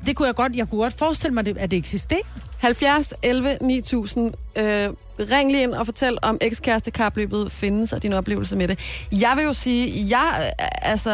Det 0.06 0.16
kunne 0.16 0.26
jeg 0.26 0.34
godt, 0.34 0.56
jeg 0.56 0.68
kunne 0.68 0.80
godt 0.80 0.94
forestille 0.94 1.34
mig, 1.34 1.58
at 1.58 1.70
det 1.70 1.76
eksisterer. 1.76 2.20
70 2.58 3.14
11 3.22 3.58
9000. 3.60 4.32
Øh, 4.56 4.88
ring 5.18 5.50
lige 5.50 5.62
ind 5.62 5.74
og 5.74 5.86
fortæl, 5.86 6.18
om 6.22 6.38
ekskæreste 6.40 6.90
kapløbet 6.90 7.52
findes, 7.52 7.92
og 7.92 8.02
dine 8.02 8.16
oplevelser 8.16 8.56
med 8.56 8.68
det. 8.68 8.78
Jeg 9.12 9.32
vil 9.36 9.44
jo 9.44 9.52
sige, 9.52 10.06
jeg, 10.08 10.52
øh, 10.60 10.90
altså, 10.90 11.10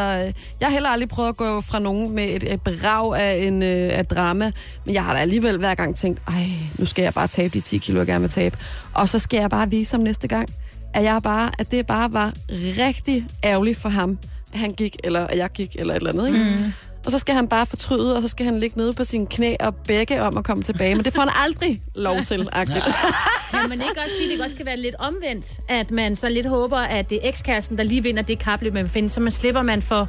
jeg 0.60 0.68
har 0.68 0.70
heller 0.70 0.88
aldrig 0.88 1.08
prøvet 1.08 1.28
at 1.28 1.36
gå 1.36 1.60
fra 1.60 1.78
nogen 1.78 2.14
med 2.14 2.24
et, 2.24 2.52
et 2.52 2.60
brag 2.62 3.16
af, 3.20 3.36
en, 3.36 3.62
øh, 3.62 3.90
af 3.92 4.06
drama, 4.06 4.52
men 4.84 4.94
jeg 4.94 5.04
har 5.04 5.14
da 5.14 5.20
alligevel 5.20 5.58
hver 5.58 5.74
gang 5.74 5.96
tænkt, 5.96 6.22
ej, 6.28 6.46
nu 6.78 6.86
skal 6.86 7.02
jeg 7.02 7.14
bare 7.14 7.28
tabe 7.28 7.54
de 7.54 7.60
10 7.60 7.78
kilo, 7.78 7.98
jeg 7.98 8.06
gerne 8.06 8.20
vil 8.20 8.30
tabe. 8.30 8.56
Og 8.94 9.08
så 9.08 9.18
skal 9.18 9.40
jeg 9.40 9.50
bare 9.50 9.70
vise 9.70 9.96
ham 9.96 10.00
næste 10.00 10.28
gang, 10.28 10.48
at, 10.94 11.04
jeg 11.04 11.20
bare, 11.22 11.50
at 11.58 11.70
det 11.70 11.86
bare 11.86 12.12
var 12.12 12.32
rigtig 12.78 13.26
ærgerligt 13.44 13.78
for 13.78 13.88
ham, 13.88 14.18
at 14.52 14.58
han 14.58 14.72
gik, 14.72 14.96
eller 15.04 15.26
at 15.26 15.38
jeg 15.38 15.50
gik, 15.50 15.76
eller 15.78 15.94
et 15.94 15.98
eller 15.98 16.12
andet. 16.12 16.26
Ikke? 16.26 16.38
Mm. 16.38 16.72
Og 17.04 17.10
så 17.10 17.18
skal 17.18 17.34
han 17.34 17.48
bare 17.48 17.66
fortryde, 17.66 18.16
og 18.16 18.22
så 18.22 18.28
skal 18.28 18.46
han 18.46 18.60
ligge 18.60 18.78
nede 18.78 18.92
på 18.92 19.04
sine 19.04 19.26
knæ 19.26 19.56
og 19.60 19.74
bække 19.74 20.22
om 20.22 20.36
at 20.38 20.44
komme 20.44 20.62
tilbage. 20.62 20.94
Men 20.94 21.04
det 21.04 21.12
får 21.14 21.22
han 21.22 21.30
aldrig 21.44 21.82
lov 21.94 22.22
til, 22.22 22.48
agtigt. 22.52 22.84
Kan 23.50 23.68
man 23.68 23.80
ikke 23.80 24.00
også 24.04 24.16
sige, 24.18 24.32
at 24.32 24.36
det 24.38 24.44
også 24.44 24.56
kan 24.56 24.66
være 24.66 24.76
lidt 24.76 24.94
omvendt, 24.98 25.60
at 25.68 25.90
man 25.90 26.16
så 26.16 26.28
lidt 26.28 26.46
håber, 26.46 26.78
at 26.78 27.10
det 27.10 27.18
er 27.22 27.28
ekskæresten, 27.28 27.78
der 27.78 27.84
lige 27.84 28.02
vinder 28.02 28.22
det 28.22 28.38
kapløb, 28.38 28.72
man 28.74 28.88
finder, 28.88 29.10
så 29.10 29.20
man 29.20 29.32
slipper 29.32 29.62
man 29.62 29.82
for, 29.82 30.08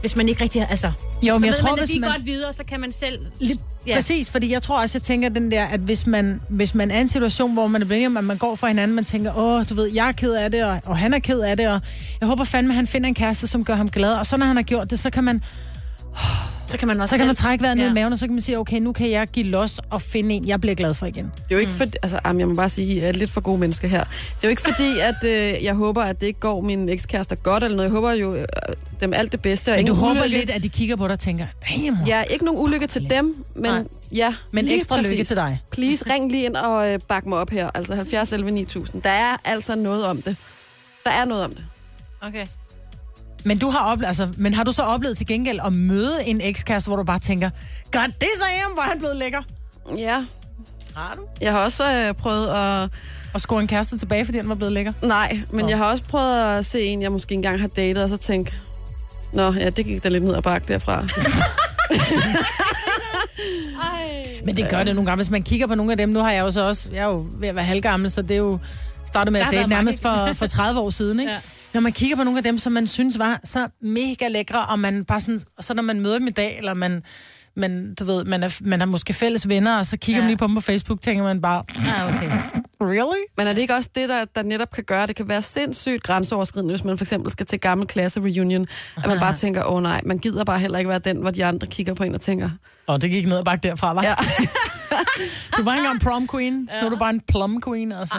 hvis 0.00 0.16
man 0.16 0.28
ikke 0.28 0.42
rigtig... 0.42 0.66
Altså, 0.70 0.92
Jo, 1.22 1.38
men 1.38 1.40
så 1.40 1.46
jeg 1.46 1.52
ved 1.52 1.58
tror, 1.58 1.70
man, 1.70 1.78
hvis 1.78 2.00
man- 2.00 2.10
godt 2.10 2.26
videre, 2.26 2.52
så 2.52 2.64
kan 2.64 2.80
man 2.80 2.92
selv... 2.92 3.18
Lige, 3.38 3.58
ja. 3.86 3.94
Præcis, 3.94 4.30
fordi 4.30 4.52
jeg 4.52 4.62
tror 4.62 4.80
også, 4.80 4.98
jeg 4.98 5.02
tænker 5.02 5.28
den 5.28 5.50
der, 5.50 5.64
at 5.64 5.80
hvis 5.80 6.06
man, 6.06 6.40
hvis 6.48 6.74
man 6.74 6.90
er 6.90 6.98
i 6.98 7.00
en 7.00 7.08
situation, 7.08 7.52
hvor 7.52 7.66
man 7.66 7.82
er 7.82 7.86
blevet 7.86 8.16
at 8.16 8.24
man 8.24 8.36
går 8.36 8.54
fra 8.54 8.68
hinanden, 8.68 8.94
man 8.94 9.04
tænker, 9.04 9.36
åh, 9.36 9.64
du 9.70 9.74
ved, 9.74 9.86
jeg 9.94 10.08
er 10.08 10.12
ked 10.12 10.32
af 10.32 10.50
det, 10.50 10.64
og, 10.64 10.80
og 10.86 10.98
han 10.98 11.14
er 11.14 11.18
ked 11.18 11.40
af 11.40 11.56
det, 11.56 11.68
og 11.68 11.80
jeg 12.20 12.28
håber 12.28 12.44
fandme, 12.44 12.72
at 12.72 12.76
han 12.76 12.86
finder 12.86 13.08
en 13.08 13.14
kæreste, 13.14 13.46
som 13.46 13.64
gør 13.64 13.74
ham 13.74 13.90
glad. 13.90 14.12
Og 14.12 14.26
så 14.26 14.36
når 14.36 14.46
han 14.46 14.56
har 14.56 14.62
gjort 14.62 14.90
det, 14.90 14.98
så 14.98 15.10
kan 15.10 15.24
man, 15.24 15.42
Så 16.66 16.78
kan 16.78 16.88
man 16.88 17.00
også 17.00 17.10
så 17.10 17.16
kan 17.16 17.26
man 17.26 17.36
trække 17.36 17.62
vejret 17.62 17.76
ned 17.76 17.84
Ja. 17.84 17.90
i 17.90 17.94
maven, 17.94 18.12
og 18.12 18.18
så 18.18 18.26
kan 18.26 18.34
man 18.34 18.40
sige, 18.42 18.58
okay, 18.58 18.78
nu 18.80 18.92
kan 18.92 19.10
jeg 19.10 19.28
give 19.28 19.46
los 19.46 19.80
og 19.90 20.02
finde 20.02 20.34
en, 20.34 20.48
jeg 20.48 20.60
bliver 20.60 20.74
glad 20.74 20.94
for 20.94 21.06
igen. 21.06 21.24
Det 21.24 21.42
er 21.50 21.54
jo 21.54 21.58
ikke 21.58 21.72
for, 21.72 21.84
altså, 22.02 22.20
jeg 22.24 22.48
må 22.48 22.54
bare 22.54 22.68
sige, 22.68 22.96
at 22.96 23.02
jeg 23.02 23.08
er 23.08 23.12
lidt 23.12 23.30
for 23.30 23.40
gode 23.40 23.58
mennesker 23.58 23.88
her. 23.88 24.04
Det 24.04 24.10
er 24.42 24.44
jo 24.44 24.48
ikke 24.48 24.62
fordi, 24.62 24.98
at 24.98 25.14
øh, 25.24 25.64
jeg 25.64 25.74
håber, 25.74 26.02
at 26.02 26.20
det 26.20 26.26
ikke 26.26 26.40
går 26.40 26.60
min 26.60 26.88
ekskærester 26.88 27.36
godt 27.36 27.64
eller 27.64 27.76
noget. 27.76 27.88
Jeg 27.88 27.94
håber 27.94 28.12
jo 28.12 28.34
øh, 28.34 28.44
dem 29.00 29.12
alt 29.12 29.32
det 29.32 29.40
bedste. 29.42 29.70
Og 29.72 29.76
Men 29.76 29.86
du 29.86 29.94
håber 29.94 30.20
ulykke. 30.20 30.38
lidt, 30.38 30.50
at 30.50 30.62
de 30.62 30.68
kigger 30.68 30.96
på 30.96 31.04
dig 31.06 31.12
og 31.12 31.18
tænker, 31.18 31.46
damn, 31.70 31.98
Ja, 32.06 32.22
ikke 32.22 32.44
nogen 32.44 32.60
ulykke 32.60 32.86
til 32.86 33.10
dem, 33.10 33.44
men 33.54 33.62
Nej. 33.70 33.84
ja. 34.12 34.34
men 34.50 34.68
ekstra 34.68 34.96
lykke 34.96 35.08
præcis. 35.10 35.26
til 35.28 35.36
dig. 35.36 35.60
Please, 35.70 36.04
ring 36.10 36.30
lige 36.30 36.44
ind 36.44 36.56
og 36.56 36.92
øh, 36.92 36.98
bak 37.08 37.26
mig 37.26 37.38
op 37.38 37.50
her. 37.50 37.70
Altså 37.74 37.94
70 37.94 38.32
11 38.32 38.50
9000. 38.50 39.02
Der 39.02 39.10
er 39.10 39.36
altså 39.44 39.74
noget 39.74 40.04
om 40.04 40.22
det. 40.22 40.36
Der 41.04 41.10
er 41.10 41.24
noget 41.24 41.44
om 41.44 41.54
det. 41.54 41.64
Okay. 42.20 42.46
Men, 43.44 43.58
du 43.58 43.70
har 43.70 43.78
oplevet, 43.92 44.08
altså, 44.08 44.28
men 44.36 44.54
har 44.54 44.64
du 44.64 44.72
så 44.72 44.82
oplevet 44.82 45.16
til 45.16 45.26
gengæld 45.26 45.60
at 45.66 45.72
møde 45.72 46.24
en 46.26 46.40
ekskæreste, 46.40 46.88
hvor 46.88 46.96
du 46.96 47.02
bare 47.04 47.18
tænker, 47.18 47.50
God, 47.92 48.06
det 48.06 48.28
sagde 48.38 48.60
ham, 48.62 48.72
hvor 48.72 48.82
er 48.82 48.86
han 48.86 48.98
blevet 48.98 49.16
lækker. 49.16 49.42
Ja, 49.96 50.24
Har 50.96 51.14
du? 51.16 51.22
jeg 51.40 51.52
har 51.52 51.64
også 51.64 51.92
øh, 51.92 52.14
prøvet 52.14 52.48
at... 52.48 52.88
Og 53.34 53.40
score 53.40 53.60
en 53.60 53.66
kæreste 53.68 53.98
tilbage, 53.98 54.24
fordi 54.24 54.38
han 54.38 54.48
var 54.48 54.54
blevet 54.54 54.72
lækker. 54.72 54.92
Nej, 55.02 55.40
men 55.50 55.64
Nå. 55.64 55.68
jeg 55.68 55.78
har 55.78 55.84
også 55.90 56.04
prøvet 56.04 56.58
at 56.58 56.64
se 56.66 56.82
en, 56.82 57.02
jeg 57.02 57.12
måske 57.12 57.34
engang 57.34 57.60
har 57.60 57.68
datet, 57.68 58.02
og 58.02 58.08
så 58.08 58.16
tænke, 58.16 58.52
Nå, 59.32 59.52
ja, 59.52 59.70
det 59.70 59.84
gik 59.84 60.04
da 60.04 60.08
lidt 60.08 60.24
ned 60.24 60.34
ad 60.34 60.42
bakke 60.42 60.72
derfra. 60.72 61.04
Men 64.44 64.56
det 64.56 64.70
gør 64.70 64.84
det 64.84 64.94
nogle 64.94 65.06
gange, 65.06 65.16
hvis 65.16 65.30
man 65.30 65.42
kigger 65.42 65.66
på 65.66 65.74
nogle 65.74 65.92
af 65.92 65.98
dem. 65.98 66.08
Nu 66.08 66.20
har 66.20 66.30
jeg 66.32 66.40
jo 66.40 66.50
så 66.50 66.68
også, 66.68 66.90
jeg 66.92 67.00
er 67.00 67.04
jo 67.04 67.26
ved 67.32 67.48
at 67.48 67.54
være 67.54 67.64
halvgammel, 67.64 68.10
så 68.10 68.22
det 68.22 68.30
er 68.30 68.36
jo 68.38 68.58
startet 69.06 69.32
med 69.32 69.40
at 69.40 69.48
date 69.52 69.68
nærmest 69.68 70.02
for, 70.02 70.30
for 70.34 70.46
30 70.46 70.80
år 70.80 70.90
siden, 70.90 71.20
ikke? 71.20 71.32
Ja. 71.32 71.38
Ja. 71.74 71.76
Når 71.78 71.80
man 71.80 71.92
kigger 71.92 72.16
på 72.16 72.24
nogle 72.24 72.38
af 72.38 72.44
dem, 72.44 72.58
som 72.58 72.72
man 72.72 72.86
synes 72.86 73.18
var 73.18 73.40
så 73.44 73.68
mega 73.82 74.28
lækre, 74.28 74.66
og 74.66 74.78
man 74.78 75.04
bare 75.04 75.20
sådan, 75.20 75.40
så 75.60 75.74
når 75.74 75.82
man 75.82 76.00
møder 76.00 76.18
dem 76.18 76.26
i 76.28 76.30
dag, 76.30 76.58
eller 76.58 76.74
man, 76.74 77.02
man, 77.56 77.94
du 77.94 78.04
ved, 78.04 78.24
man, 78.24 78.42
er, 78.42 78.58
man 78.60 78.80
har 78.80 78.86
måske 78.86 79.12
fælles 79.12 79.48
venner, 79.48 79.78
og 79.78 79.86
så 79.86 79.96
kigger 79.96 80.16
ja. 80.16 80.20
Ja. 80.20 80.24
man 80.24 80.28
lige 80.30 80.36
på 80.38 80.46
dem 80.46 80.54
på 80.54 80.60
Facebook, 80.60 81.00
tænker 81.00 81.24
man 81.24 81.40
bare, 81.40 81.62
Ah, 81.68 82.04
okay. 82.08 82.30
really? 82.92 83.24
Men 83.36 83.46
er 83.46 83.52
det 83.52 83.60
ikke 83.62 83.74
også 83.74 83.90
det, 83.94 84.08
der, 84.08 84.24
der 84.24 84.42
netop 84.42 84.70
kan 84.70 84.84
gøre, 84.84 85.06
det 85.06 85.16
kan 85.16 85.28
være 85.28 85.42
sindssygt 85.42 86.02
grænseoverskridende, 86.02 86.72
hvis 86.74 86.84
man 86.84 86.98
for 86.98 87.04
eksempel 87.04 87.32
skal 87.32 87.46
til 87.46 87.60
gammel 87.60 87.86
klasse 87.86 88.20
reunion, 88.20 88.66
at 88.96 89.06
man 89.06 89.18
bare 89.18 89.36
tænker, 89.36 89.64
åh 89.64 89.74
oh, 89.74 89.82
nej, 89.82 90.00
man 90.04 90.18
gider 90.18 90.44
bare 90.44 90.58
heller 90.58 90.78
ikke 90.78 90.88
være 90.88 90.98
den, 90.98 91.16
hvor 91.16 91.30
de 91.30 91.44
andre 91.44 91.66
kigger 91.66 91.94
på 91.94 92.04
en 92.04 92.14
og 92.14 92.20
tænker, 92.20 92.50
Og 92.92 93.02
det 93.02 93.10
gik 93.10 93.26
ned 93.26 93.38
og 93.38 93.44
bakke 93.44 93.68
derfra, 93.68 93.94
var? 93.94 94.02
ja. 94.02 94.14
Du 95.56 95.62
var 95.64 95.72
ikke 95.72 95.86
engang 95.86 96.00
prom 96.00 96.28
queen, 96.28 96.68
ja. 96.72 96.80
nu 96.80 96.86
er 96.86 96.90
du 96.90 96.96
bare 96.96 97.10
en 97.10 97.20
plum 97.20 97.62
queen, 97.66 97.92
altså. 97.92 98.14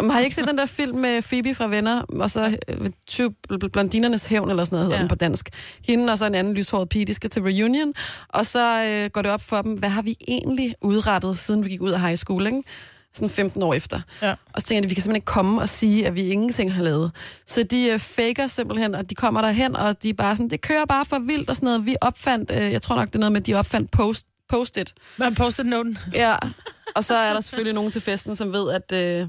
Um, 0.00 0.10
har 0.10 0.20
I 0.20 0.24
ikke 0.24 0.36
set 0.36 0.48
den 0.48 0.58
der 0.58 0.66
film 0.66 0.98
med 0.98 1.22
Phoebe 1.22 1.54
fra 1.54 1.66
Venner, 1.66 2.02
og 2.20 2.30
så 2.30 2.58
øh, 2.68 2.90
20 3.06 3.34
bl- 3.52 3.68
blondinernes 3.68 4.26
hævn, 4.26 4.50
eller 4.50 4.64
sådan 4.64 4.76
noget 4.76 4.86
hedder. 4.86 4.96
Ja. 4.96 5.02
den 5.02 5.08
på 5.08 5.14
dansk. 5.14 5.48
Hende 5.84 6.12
og 6.12 6.18
så 6.18 6.26
en 6.26 6.34
anden 6.34 6.54
lyshåret 6.54 6.88
pige, 6.88 7.04
de 7.04 7.14
skal 7.14 7.30
til 7.30 7.42
reunion, 7.42 7.92
og 8.28 8.46
så 8.46 8.84
øh, 8.84 9.10
går 9.10 9.22
det 9.22 9.30
op 9.30 9.40
for 9.40 9.62
dem, 9.62 9.72
hvad 9.72 9.88
har 9.88 10.02
vi 10.02 10.16
egentlig 10.28 10.74
udrettet, 10.82 11.38
siden 11.38 11.64
vi 11.64 11.70
gik 11.70 11.80
ud 11.80 11.90
af 11.90 12.00
high 12.00 12.16
school, 12.16 12.46
ikke? 12.46 12.62
Sådan 13.16 13.30
15 13.30 13.62
år 13.62 13.74
efter. 13.74 14.00
Ja. 14.22 14.34
Og 14.52 14.60
så 14.60 14.66
tænker 14.66 14.82
de, 14.82 14.88
vi 14.88 14.94
kan 14.94 15.02
simpelthen 15.02 15.16
ikke 15.16 15.24
komme 15.24 15.60
og 15.60 15.68
sige, 15.68 16.06
at 16.06 16.14
vi 16.14 16.22
ingenting 16.28 16.74
har 16.74 16.82
lavet. 16.82 17.12
Så 17.46 17.62
de 17.62 17.86
øh, 17.92 17.98
faker 17.98 18.46
simpelthen, 18.46 18.94
og 18.94 19.10
de 19.10 19.14
kommer 19.14 19.40
derhen, 19.40 19.76
og 19.76 20.02
de 20.02 20.08
er 20.08 20.14
bare 20.14 20.36
sådan, 20.36 20.50
det 20.50 20.60
kører 20.60 20.84
bare 20.84 21.04
for 21.04 21.18
vildt 21.18 21.50
og 21.50 21.56
sådan 21.56 21.66
noget. 21.66 21.86
Vi 21.86 21.96
opfandt, 22.00 22.50
øh, 22.50 22.72
jeg 22.72 22.82
tror 22.82 22.96
nok, 22.96 23.08
det 23.08 23.14
er 23.14 23.18
noget 23.18 23.32
med, 23.32 23.40
at 23.40 23.46
de 23.46 23.54
opfandt 23.54 23.90
post, 23.90 24.26
post-it. 24.48 24.94
Man 25.16 25.34
postet 25.34 25.66
noten. 25.66 25.98
Ja, 26.14 26.34
og 26.94 27.04
så 27.04 27.14
er 27.14 27.32
der 27.32 27.40
selvfølgelig 27.40 27.74
nogen 27.74 27.90
til 27.90 28.00
festen, 28.00 28.36
som 28.36 28.52
ved, 28.52 28.70
at, 28.72 28.92
øh, 29.22 29.28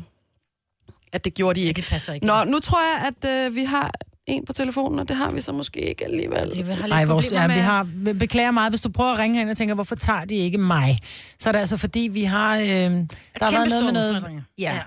at 1.14 1.26
det 1.26 1.34
gjorde 1.34 1.60
de 1.60 1.62
Ja, 1.64 1.68
ikke. 1.68 1.82
det 1.82 1.90
passer 1.90 2.14
ikke. 2.14 2.26
Nå, 2.26 2.44
nu 2.44 2.60
tror 2.60 2.80
jeg, 2.82 3.14
at 3.14 3.46
øh, 3.46 3.56
vi 3.56 3.64
har 3.64 3.92
en 4.28 4.46
på 4.46 4.54
telefonen, 4.54 5.00
og 5.00 5.08
det 5.08 5.16
har 5.16 5.32
vi 5.32 5.42
så 5.42 5.52
måske 5.52 5.80
ikke 5.80 6.06
alligevel. 6.06 6.52
Det 6.52 6.66
har 6.66 6.88
lidt 6.88 6.94
Ej, 6.94 7.06
vores, 7.06 7.32
ja, 7.32 7.48
vi 7.48 7.54
har, 7.54 7.84
vi 7.96 8.14
beklager 8.14 8.52
meget, 8.52 8.72
hvis 8.72 8.82
du 8.82 8.90
prøver 8.90 9.12
at 9.12 9.20
ringe 9.20 9.36
herind 9.36 9.50
og 9.50 9.58
tænker, 9.58 9.76
hvorfor 9.76 9.96
tager 9.96 10.26
de 10.26 10.36
ikke 10.36 10.58
mig? 10.58 11.00
Så 11.40 11.50
er 11.50 11.52
det 11.52 11.60
altså, 11.60 11.78
fordi 11.78 12.10
vi 12.12 12.24
har... 12.24 12.58
Øh, 12.58 12.64
der 12.64 13.06
har 13.40 13.52
været 13.52 13.70
noget 13.70 13.86
med 13.86 13.94
noget... 13.94 14.44
Ja. 14.60 14.74
Ja. 14.74 14.80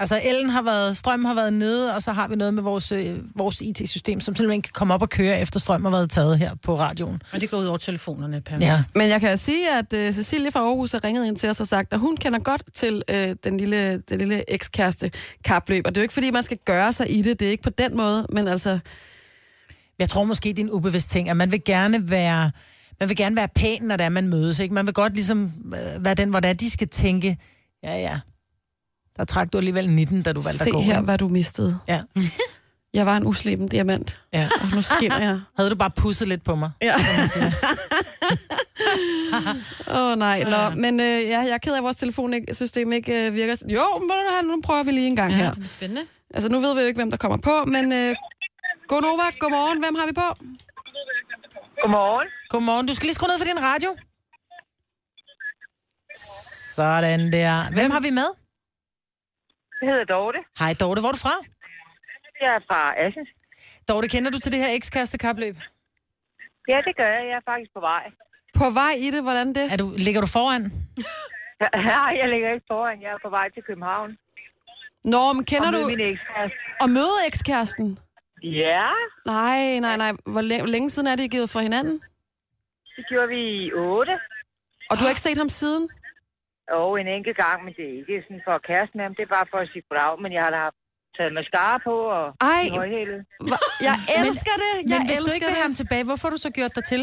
Altså, 0.00 0.20
ellen 0.24 0.50
har 0.50 0.62
været, 0.62 0.96
strøm 0.96 1.24
har 1.24 1.34
været 1.34 1.52
nede, 1.52 1.94
og 1.94 2.02
så 2.02 2.12
har 2.12 2.28
vi 2.28 2.36
noget 2.36 2.54
med 2.54 2.62
vores, 2.62 2.92
øh, 2.92 3.18
vores 3.36 3.60
IT-system, 3.60 4.20
som 4.20 4.34
simpelthen 4.34 4.62
kan 4.62 4.72
komme 4.74 4.94
op 4.94 5.02
og 5.02 5.08
køre, 5.08 5.40
efter 5.40 5.60
strøm 5.60 5.84
har 5.84 5.90
været 5.90 6.10
taget 6.10 6.38
her 6.38 6.54
på 6.54 6.78
radioen. 6.78 7.22
Og 7.32 7.40
det 7.40 7.50
går 7.50 7.58
ud 7.58 7.64
over 7.64 7.78
telefonerne. 7.78 8.40
Per. 8.40 8.58
Ja. 8.60 8.84
Men 8.94 9.08
jeg 9.08 9.20
kan 9.20 9.38
sige, 9.38 9.78
at 9.78 9.92
øh, 9.92 10.12
Cecilie 10.12 10.50
fra 10.50 10.60
Aarhus 10.60 10.92
har 10.92 11.04
ringet 11.04 11.26
ind 11.26 11.36
til 11.36 11.50
os 11.50 11.60
og 11.60 11.66
sagt, 11.66 11.92
at 11.92 11.98
hun 11.98 12.16
kender 12.16 12.38
godt 12.38 12.62
til 12.74 13.02
øh, 13.10 13.36
den 13.44 13.56
lille, 13.56 14.02
den 14.08 14.18
lille 14.18 14.50
ekskæreste 14.50 15.10
kapløb. 15.44 15.86
Og 15.86 15.94
det 15.94 16.00
er 16.00 16.02
jo 16.02 16.04
ikke, 16.04 16.14
fordi 16.14 16.30
man 16.30 16.42
skal 16.42 16.58
gøre 16.64 16.92
sig 16.92 17.16
i 17.18 17.22
det. 17.22 17.40
Det 17.40 17.46
er 17.46 17.50
ikke 17.50 17.62
på 17.62 17.70
den 17.70 17.96
måde, 17.96 18.26
men 18.32 18.48
altså... 18.48 18.78
Jeg 19.98 20.08
tror 20.08 20.24
måske, 20.24 20.48
det 20.48 20.58
er 20.58 20.62
en 20.62 20.70
ubevidst 20.70 21.10
ting, 21.10 21.28
at 21.28 21.36
man 21.36 21.52
vil 21.52 21.64
gerne 21.64 22.10
være... 22.10 22.50
Man 23.00 23.08
vil 23.08 23.16
gerne 23.16 23.36
være 23.36 23.48
pæn, 23.48 23.82
når 23.82 23.96
det 23.96 24.04
er, 24.04 24.08
man 24.08 24.28
mødes, 24.28 24.58
ikke? 24.58 24.74
Man 24.74 24.86
vil 24.86 24.94
godt 24.94 25.14
ligesom 25.14 25.52
øh, 25.66 26.04
være 26.04 26.14
den, 26.14 26.30
hvor 26.30 26.40
det 26.40 26.48
er, 26.48 26.52
de 26.52 26.70
skal 26.70 26.88
tænke, 26.88 27.36
ja, 27.82 27.96
ja, 27.96 28.20
der 29.18 29.24
trak 29.24 29.52
du 29.52 29.58
alligevel 29.58 29.90
19, 29.90 30.22
da 30.22 30.32
du 30.32 30.40
valgte 30.40 30.58
Se 30.64 30.70
at 30.70 30.72
gå. 30.74 30.80
her, 30.80 30.92
ikke? 30.92 31.04
hvad 31.04 31.18
du 31.18 31.28
mistede. 31.28 31.78
Ja. 31.88 32.02
Jeg 32.94 33.06
var 33.06 33.16
en 33.16 33.26
usleben 33.26 33.68
diamant, 33.68 34.16
ja. 34.32 34.48
og 34.60 34.66
nu 34.74 34.82
skinner 34.82 35.18
jeg. 35.20 35.40
Havde 35.58 35.70
du 35.70 35.76
bare 35.76 35.90
pusset 35.90 36.28
lidt 36.28 36.44
på 36.44 36.54
mig? 36.54 36.70
Ja. 36.82 36.94
Åh 39.88 40.12
oh, 40.12 40.18
nej, 40.18 40.42
Nå, 40.44 40.80
men 40.80 41.00
øh, 41.00 41.06
ja, 41.06 41.38
jeg 41.40 41.48
er 41.50 41.58
ked 41.58 41.72
af, 41.72 41.76
at 41.76 41.82
vores 41.82 41.96
telefonsystem 41.96 42.92
ikke 42.92 43.26
øh, 43.26 43.34
virker. 43.34 43.56
Jo, 43.68 43.98
men 43.98 44.08
ved 44.08 44.16
du 44.16 44.32
hvad, 44.32 44.42
nu 44.42 44.60
prøver 44.64 44.82
vi 44.82 44.90
lige 44.90 45.06
en 45.06 45.16
gang 45.16 45.34
her. 45.34 45.44
Det 45.44 45.54
bliver 45.54 45.68
spændende. 45.68 46.02
Altså, 46.34 46.48
nu 46.48 46.60
ved 46.60 46.74
vi 46.74 46.80
jo 46.80 46.86
ikke, 46.86 46.98
hvem 46.98 47.10
der 47.10 47.16
kommer 47.16 47.38
på, 47.38 47.64
men 47.64 47.92
øh, 47.92 48.14
Godnova, 48.88 49.22
godmorgen. 49.38 49.78
Hvem 49.78 49.94
har 49.94 50.06
vi 50.06 50.12
på? 50.12 50.44
Godmorgen. 51.82 52.28
Godmorgen. 52.48 52.86
Du 52.86 52.94
skal 52.94 53.06
lige 53.06 53.14
skrue 53.14 53.28
ned 53.28 53.38
for 53.38 53.44
din 53.44 53.62
radio. 53.62 53.96
Sådan 56.74 57.32
der. 57.32 57.70
Hvem 57.74 57.90
har 57.90 58.00
vi 58.00 58.10
med? 58.10 58.28
Jeg 59.80 59.86
hedder 59.90 60.04
Dorte. 60.14 60.38
Hej 60.58 60.72
Dorte, 60.80 61.00
hvor 61.00 61.08
er 61.08 61.16
du 61.18 61.22
fra? 61.26 61.34
Jeg 62.42 62.50
er 62.58 62.60
fra 62.70 62.80
Assens. 63.04 63.28
Dorte, 63.88 64.08
kender 64.08 64.30
du 64.30 64.38
til 64.40 64.52
det 64.52 64.60
her 64.64 64.70
ekskærestekapløb? 64.78 65.54
Ja, 66.72 66.78
det 66.86 66.94
gør 67.00 67.10
jeg. 67.16 67.22
Jeg 67.30 67.36
er 67.42 67.46
faktisk 67.52 67.70
på 67.74 67.80
vej. 67.80 68.04
På 68.60 68.70
vej 68.80 68.92
i 69.06 69.10
det, 69.14 69.22
hvordan 69.22 69.48
det? 69.58 69.72
Er 69.72 69.76
du, 69.76 69.86
ligger 70.06 70.20
du 70.20 70.26
foran? 70.26 70.62
Nej, 71.92 72.10
jeg 72.20 72.28
ligger 72.34 72.48
ikke 72.54 72.66
foran. 72.72 73.02
Jeg 73.02 73.10
er 73.16 73.18
på 73.24 73.30
vej 73.30 73.46
til 73.54 73.62
København. 73.68 74.10
Nå, 75.04 75.32
men 75.32 75.44
kender 75.44 75.66
Og 75.68 75.72
du 75.74 75.86
min 75.86 76.00
ekskæreste. 76.00 76.56
at 76.84 76.88
møde 76.90 77.16
ekskæresten? 77.26 77.98
Ja, 78.42 78.88
Nej, 79.26 79.78
nej, 79.86 79.96
nej. 79.96 80.12
Hvor 80.26 80.40
læ- 80.40 80.64
længe 80.74 80.90
siden 80.90 81.08
er 81.08 81.16
det, 81.16 81.24
I 81.24 81.28
givet 81.28 81.50
fra 81.50 81.60
hinanden? 81.60 82.00
det 82.96 83.04
gjorde 83.08 83.28
vi 83.28 83.40
i 83.66 83.72
8. 83.72 84.12
Og 84.90 84.96
du 84.98 85.02
har 85.02 85.08
ikke 85.08 85.20
set 85.20 85.38
ham 85.38 85.48
siden? 85.48 85.88
Og 86.80 86.90
en 87.00 87.08
enkelt 87.18 87.36
gang, 87.44 87.58
men 87.64 87.72
det 87.78 87.84
er 87.88 87.94
ikke 87.98 88.22
sådan 88.26 88.42
for 88.46 88.52
at 88.58 88.62
kæreste 88.70 88.94
med 88.96 89.04
ham. 89.04 89.14
Det 89.18 89.22
er 89.24 89.34
bare 89.38 89.48
for 89.52 89.58
at 89.64 89.68
sige 89.72 89.84
goddag. 89.88 90.12
Men 90.22 90.30
jeg 90.36 90.42
har 90.44 90.52
da 90.56 90.60
haft 90.68 90.78
taget 91.16 91.32
mascara 91.38 91.76
på 91.88 91.94
og 92.18 92.26
Ej. 92.54 92.64
Hva- 93.50 93.66
Jeg 93.88 93.96
elsker 94.20 94.54
det. 94.64 94.72
Jeg 94.90 94.98
Men 94.98 95.06
hvis 95.08 95.20
du 95.26 95.30
ikke 95.34 95.46
vil 95.48 95.58
have 95.58 95.68
ham 95.70 95.76
tilbage, 95.80 96.04
hvorfor 96.08 96.24
har 96.26 96.34
du 96.36 96.40
så 96.46 96.50
gjort 96.58 96.74
dig 96.78 96.84
til? 96.92 97.02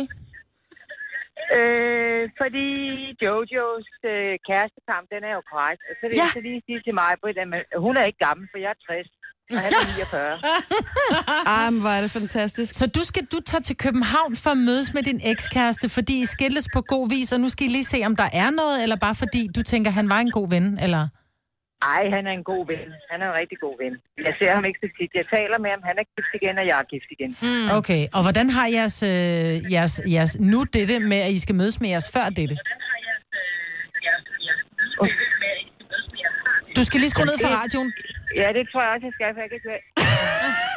Øh, 1.59 2.23
fordi 2.41 2.67
Jojos 3.23 3.87
øh, 4.13 4.33
kærestekamp, 4.47 5.05
den 5.13 5.21
er 5.29 5.33
jo 5.37 5.43
korrekt. 5.51 5.81
Og 5.89 5.93
så 5.99 6.03
vil 6.07 6.15
Ja. 6.19 6.23
jeg 6.25 6.35
så 6.37 6.41
lige 6.47 6.61
sige 6.67 6.79
til 6.85 6.93
mig, 7.01 7.11
Britt, 7.21 7.37
at 7.43 7.47
hun 7.85 7.93
er 7.99 8.05
ikke 8.09 8.21
gammel, 8.27 8.45
for 8.51 8.57
jeg 8.63 8.71
er 8.75 8.79
60. 8.87 9.09
Og 9.51 9.59
han 9.59 9.71
er 9.79 9.83
49. 10.11 10.39
Ej, 11.55 11.69
men 11.69 11.81
hvor 11.81 11.89
er 11.89 12.01
det 12.01 12.11
fantastisk. 12.11 12.73
Så 12.73 12.87
du 12.87 13.03
skal 13.03 13.23
du 13.33 13.39
tage 13.45 13.61
til 13.61 13.77
København 13.77 14.35
for 14.35 14.49
at 14.49 14.57
mødes 14.57 14.93
med 14.93 15.03
din 15.03 15.19
ekskæreste, 15.31 15.89
fordi 15.89 16.21
I 16.21 16.25
skilles 16.25 16.67
på 16.73 16.81
god 16.81 17.09
vis, 17.09 17.33
og 17.33 17.39
nu 17.39 17.49
skal 17.49 17.65
I 17.67 17.69
lige 17.69 17.83
se, 17.83 17.99
om 18.05 18.15
der 18.15 18.29
er 18.33 18.49
noget, 18.49 18.83
eller 18.83 18.95
bare 18.95 19.15
fordi 19.15 19.47
du 19.55 19.61
tænker, 19.63 19.91
han 19.91 20.09
var 20.09 20.19
en 20.19 20.31
god 20.31 20.49
ven, 20.49 20.79
eller? 20.85 21.07
Ej, 21.95 22.03
han 22.15 22.23
er 22.29 22.33
en 22.39 22.45
god 22.53 22.63
ven. 22.73 22.89
Han 23.11 23.17
er 23.21 23.27
en 23.31 23.35
rigtig 23.41 23.57
god 23.65 23.75
ven. 23.83 23.93
Jeg 24.27 24.33
ser 24.39 24.51
ham 24.55 24.63
ikke 24.69 24.79
så 24.83 24.89
tit. 24.97 25.11
Jeg 25.21 25.25
taler 25.35 25.57
med 25.63 25.69
ham. 25.73 25.81
Han 25.89 25.95
er 26.01 26.05
gift 26.15 26.31
igen, 26.39 26.55
og 26.61 26.65
jeg 26.69 26.77
er 26.83 26.87
gift 26.93 27.09
igen. 27.15 27.31
Mm. 27.45 27.69
Okay, 27.79 28.01
og 28.15 28.21
hvordan 28.25 28.47
har 28.49 28.67
jeres, 28.77 28.97
øh, 29.03 29.73
jeres, 29.73 30.01
jeres 30.15 30.39
nu 30.39 30.59
dette 30.77 30.99
med, 30.99 31.19
at 31.27 31.31
I 31.37 31.39
skal 31.39 31.55
mødes 31.55 31.81
med 31.81 31.89
jeres 31.89 32.09
før 32.15 32.29
dette? 32.39 32.55
Du 36.77 36.83
skal 36.87 36.97
lige 37.03 37.11
skrue 37.13 37.27
ned 37.31 37.37
for 37.43 37.51
radioen. 37.61 37.89
Ja, 38.41 38.47
det 38.57 38.63
tror 38.71 38.81
jeg 38.85 38.91
også, 38.95 39.05
jeg 39.09 39.15
skal, 39.17 39.29
for 39.35 39.41
jeg 39.45 39.51
kan 39.53 39.61
køre. 39.67 39.81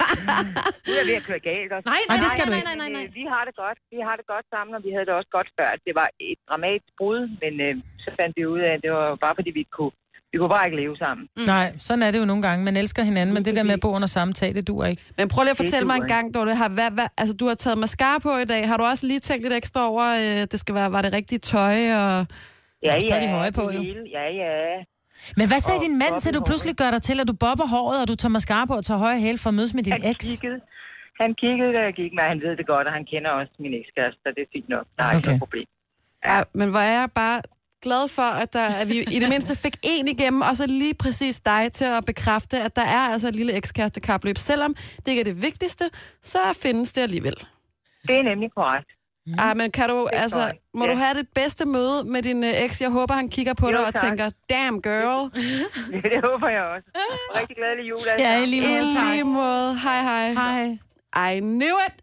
nu 0.86 0.90
er 0.94 0.98
jeg 1.00 1.06
ved 1.10 1.16
at 1.20 1.26
køre 1.30 1.42
galt 1.50 1.70
også. 1.76 1.86
Nej, 1.94 2.02
Nej, 2.10 2.16
det 2.22 2.28
skal 2.34 2.44
nej, 2.54 2.62
nej, 2.68 2.76
nej, 2.82 2.90
nej. 2.96 3.04
Øh, 3.08 3.18
Vi 3.20 3.24
har 3.34 3.42
det 3.48 3.54
godt. 3.62 3.78
Vi 3.94 3.98
har 4.06 4.14
det 4.20 4.26
godt 4.34 4.46
sammen, 4.54 4.72
og 4.76 4.80
vi 4.86 4.90
havde 4.94 5.06
det 5.08 5.14
også 5.20 5.30
godt 5.38 5.48
før. 5.58 5.70
Det 5.86 5.92
var 6.00 6.08
et 6.30 6.38
dramatisk 6.48 6.92
brud, 7.00 7.20
men 7.42 7.52
øh, 7.66 7.72
så 8.04 8.08
fandt 8.18 8.32
vi 8.38 8.42
ud 8.54 8.60
af, 8.68 8.72
at 8.76 8.80
det 8.84 8.90
var 8.98 9.06
bare 9.24 9.34
fordi, 9.38 9.50
vi 9.56 9.60
ikke 9.64 9.76
kunne, 9.80 9.94
vi 10.32 10.36
kunne 10.38 10.52
bare 10.56 10.64
ikke 10.68 10.78
leve 10.82 10.96
sammen. 11.04 11.24
Mm. 11.36 11.46
Nej, 11.54 11.66
sådan 11.86 12.02
er 12.06 12.10
det 12.12 12.18
jo 12.22 12.26
nogle 12.32 12.42
gange. 12.48 12.60
Man 12.68 12.76
elsker 12.82 13.02
hinanden, 13.10 13.32
men 13.36 13.42
det 13.46 13.52
der 13.58 13.64
med 13.70 13.76
at 13.78 13.82
bo 13.84 13.90
under 13.98 14.10
samme 14.18 14.32
tag, 14.40 14.50
det 14.58 14.64
duer 14.70 14.86
ikke. 14.92 15.02
Men 15.18 15.24
prøv 15.32 15.40
lige 15.42 15.56
at 15.56 15.60
fortælle 15.64 15.86
mig 15.90 15.96
en 16.02 16.08
gang, 16.14 16.24
Dorte, 16.34 16.52
har, 16.62 16.68
hvad, 16.78 16.90
hvad, 16.96 17.08
altså, 17.20 17.34
du 17.40 17.44
har 17.50 17.56
taget 17.64 17.78
mascara 17.84 18.18
på 18.26 18.32
i 18.44 18.48
dag. 18.52 18.62
Har 18.70 18.76
du 18.80 18.84
også 18.92 19.04
lige 19.10 19.20
tænkt 19.28 19.42
lidt 19.46 19.56
ekstra 19.62 19.80
over, 19.90 20.04
øh, 20.24 20.40
det 20.52 20.58
skal 20.62 20.74
være, 20.78 20.88
var 20.96 21.02
det 21.02 21.12
rigtige 21.18 21.38
tøj? 21.52 21.76
Og... 22.02 22.16
Ja, 22.82 22.90
er 22.96 23.00
stadig 23.10 23.30
høje 23.38 23.52
på, 23.52 23.64
jo. 23.76 23.80
Ja, 24.16 24.26
ja. 24.42 24.54
Men 25.36 25.46
hvad 25.48 25.60
sagde 25.66 25.80
din 25.86 25.98
mand 25.98 26.20
til, 26.20 26.30
i 26.30 26.32
du 26.38 26.42
pludselig 26.50 26.74
gør 26.82 26.90
dig 26.90 27.02
til, 27.02 27.20
at 27.20 27.28
du 27.28 27.36
bobber 27.44 27.66
håret, 27.66 28.02
og 28.02 28.08
du 28.08 28.14
tager 28.14 28.34
mascara 28.38 28.64
på 28.64 28.74
og 28.80 28.84
tager 28.84 28.98
høje 28.98 29.20
hæl 29.20 29.38
for 29.38 29.48
at 29.50 29.54
mødes 29.54 29.74
med 29.74 29.82
din 29.82 29.92
Han 29.92 30.10
eks? 30.10 30.26
kiggede, 30.26 30.60
han 31.20 31.34
kiggede, 31.42 31.70
da 31.76 31.80
jeg 31.88 31.94
gik 32.00 32.12
med. 32.16 32.24
Han 32.32 32.40
ved 32.40 32.56
det 32.56 32.66
godt, 32.66 32.86
og 32.86 32.92
han 32.92 33.04
kender 33.12 33.30
også 33.30 33.52
min 33.58 33.74
ekskæreste, 33.80 34.18
så 34.22 34.28
det 34.36 34.42
er 34.46 34.50
fint 34.56 34.68
nok. 34.68 34.86
Der 34.96 35.04
er 35.04 35.08
okay. 35.08 35.16
ikke 35.16 35.28
noget 35.28 35.40
problem. 35.44 35.66
Ja, 36.26 36.38
men 36.54 36.70
hvor 36.70 36.80
er 36.90 36.92
jeg 37.00 37.08
bare 37.22 37.42
glad 37.82 38.08
for, 38.08 38.28
at, 38.42 38.52
der, 38.52 38.66
at 38.82 38.88
vi 38.88 38.94
i 39.16 39.18
det 39.22 39.28
mindste 39.28 39.56
fik 39.56 39.76
en 39.82 40.08
igennem, 40.08 40.40
og 40.40 40.56
så 40.56 40.66
lige 40.66 40.94
præcis 40.94 41.40
dig 41.40 41.72
til 41.72 41.84
at 41.84 42.04
bekræfte, 42.04 42.56
at 42.66 42.76
der 42.76 42.82
er 42.82 43.04
altså 43.12 43.28
et 43.28 43.36
lille 43.36 43.52
ekskærestekapløb. 43.52 44.36
Selvom 44.38 44.74
det 44.74 45.08
ikke 45.08 45.20
er 45.20 45.24
det 45.24 45.42
vigtigste, 45.42 45.84
så 46.22 46.38
findes 46.62 46.92
det 46.92 47.02
alligevel. 47.02 47.36
Det 48.08 48.16
er 48.18 48.22
nemlig 48.22 48.50
korrekt. 48.54 48.90
Mm. 49.28 49.34
Ej, 49.38 49.54
men 49.54 49.70
kan 49.70 49.88
du, 49.88 50.08
altså, 50.12 50.52
må 50.74 50.84
Ja. 50.84 50.90
du 50.92 50.96
have 50.96 51.14
det 51.14 51.26
bedste 51.34 51.64
møde 51.64 52.04
med 52.04 52.22
din 52.22 52.44
øh, 52.44 52.50
eks? 52.64 52.80
Jeg 52.80 52.90
håber, 52.90 53.14
han 53.14 53.28
kigger 53.28 53.54
på 53.54 53.66
Jo, 53.66 53.72
dig 53.72 53.86
og 53.86 53.94
tak. 53.94 54.02
tænker, 54.02 54.30
damn 54.50 54.82
girl. 54.82 55.30
det 56.04 56.20
håber 56.24 56.48
jeg 56.48 56.62
også. 56.76 56.88
Og 57.30 57.40
rigtig 57.40 57.56
glædelig 57.56 57.88
jul. 57.90 57.98
alle 58.12 58.24
Ja, 58.28 58.42
i 58.42 58.46
lige 58.46 58.62
I 58.78 58.80
måde, 58.82 58.94
tak. 58.94 59.10
lige 59.12 59.24
måde. 59.24 59.78
Hej, 59.78 60.02
hej. 60.02 60.32
Hej. 60.32 61.32
I 61.36 61.40
knew 61.40 61.76
it. 61.88 61.94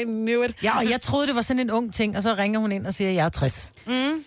I 0.00 0.04
knew 0.04 0.42
it. 0.44 0.54
Ja, 0.62 0.76
og 0.78 0.90
jeg 0.90 1.00
troede, 1.00 1.26
det 1.26 1.34
var 1.34 1.42
sådan 1.42 1.60
en 1.60 1.70
ung 1.70 1.94
ting, 1.94 2.16
og 2.16 2.22
så 2.22 2.34
ringer 2.38 2.60
hun 2.60 2.72
ind 2.72 2.86
og 2.86 2.94
siger, 2.94 3.10
at 3.10 3.16
jeg 3.16 3.24
er 3.24 3.28
60. 3.28 3.72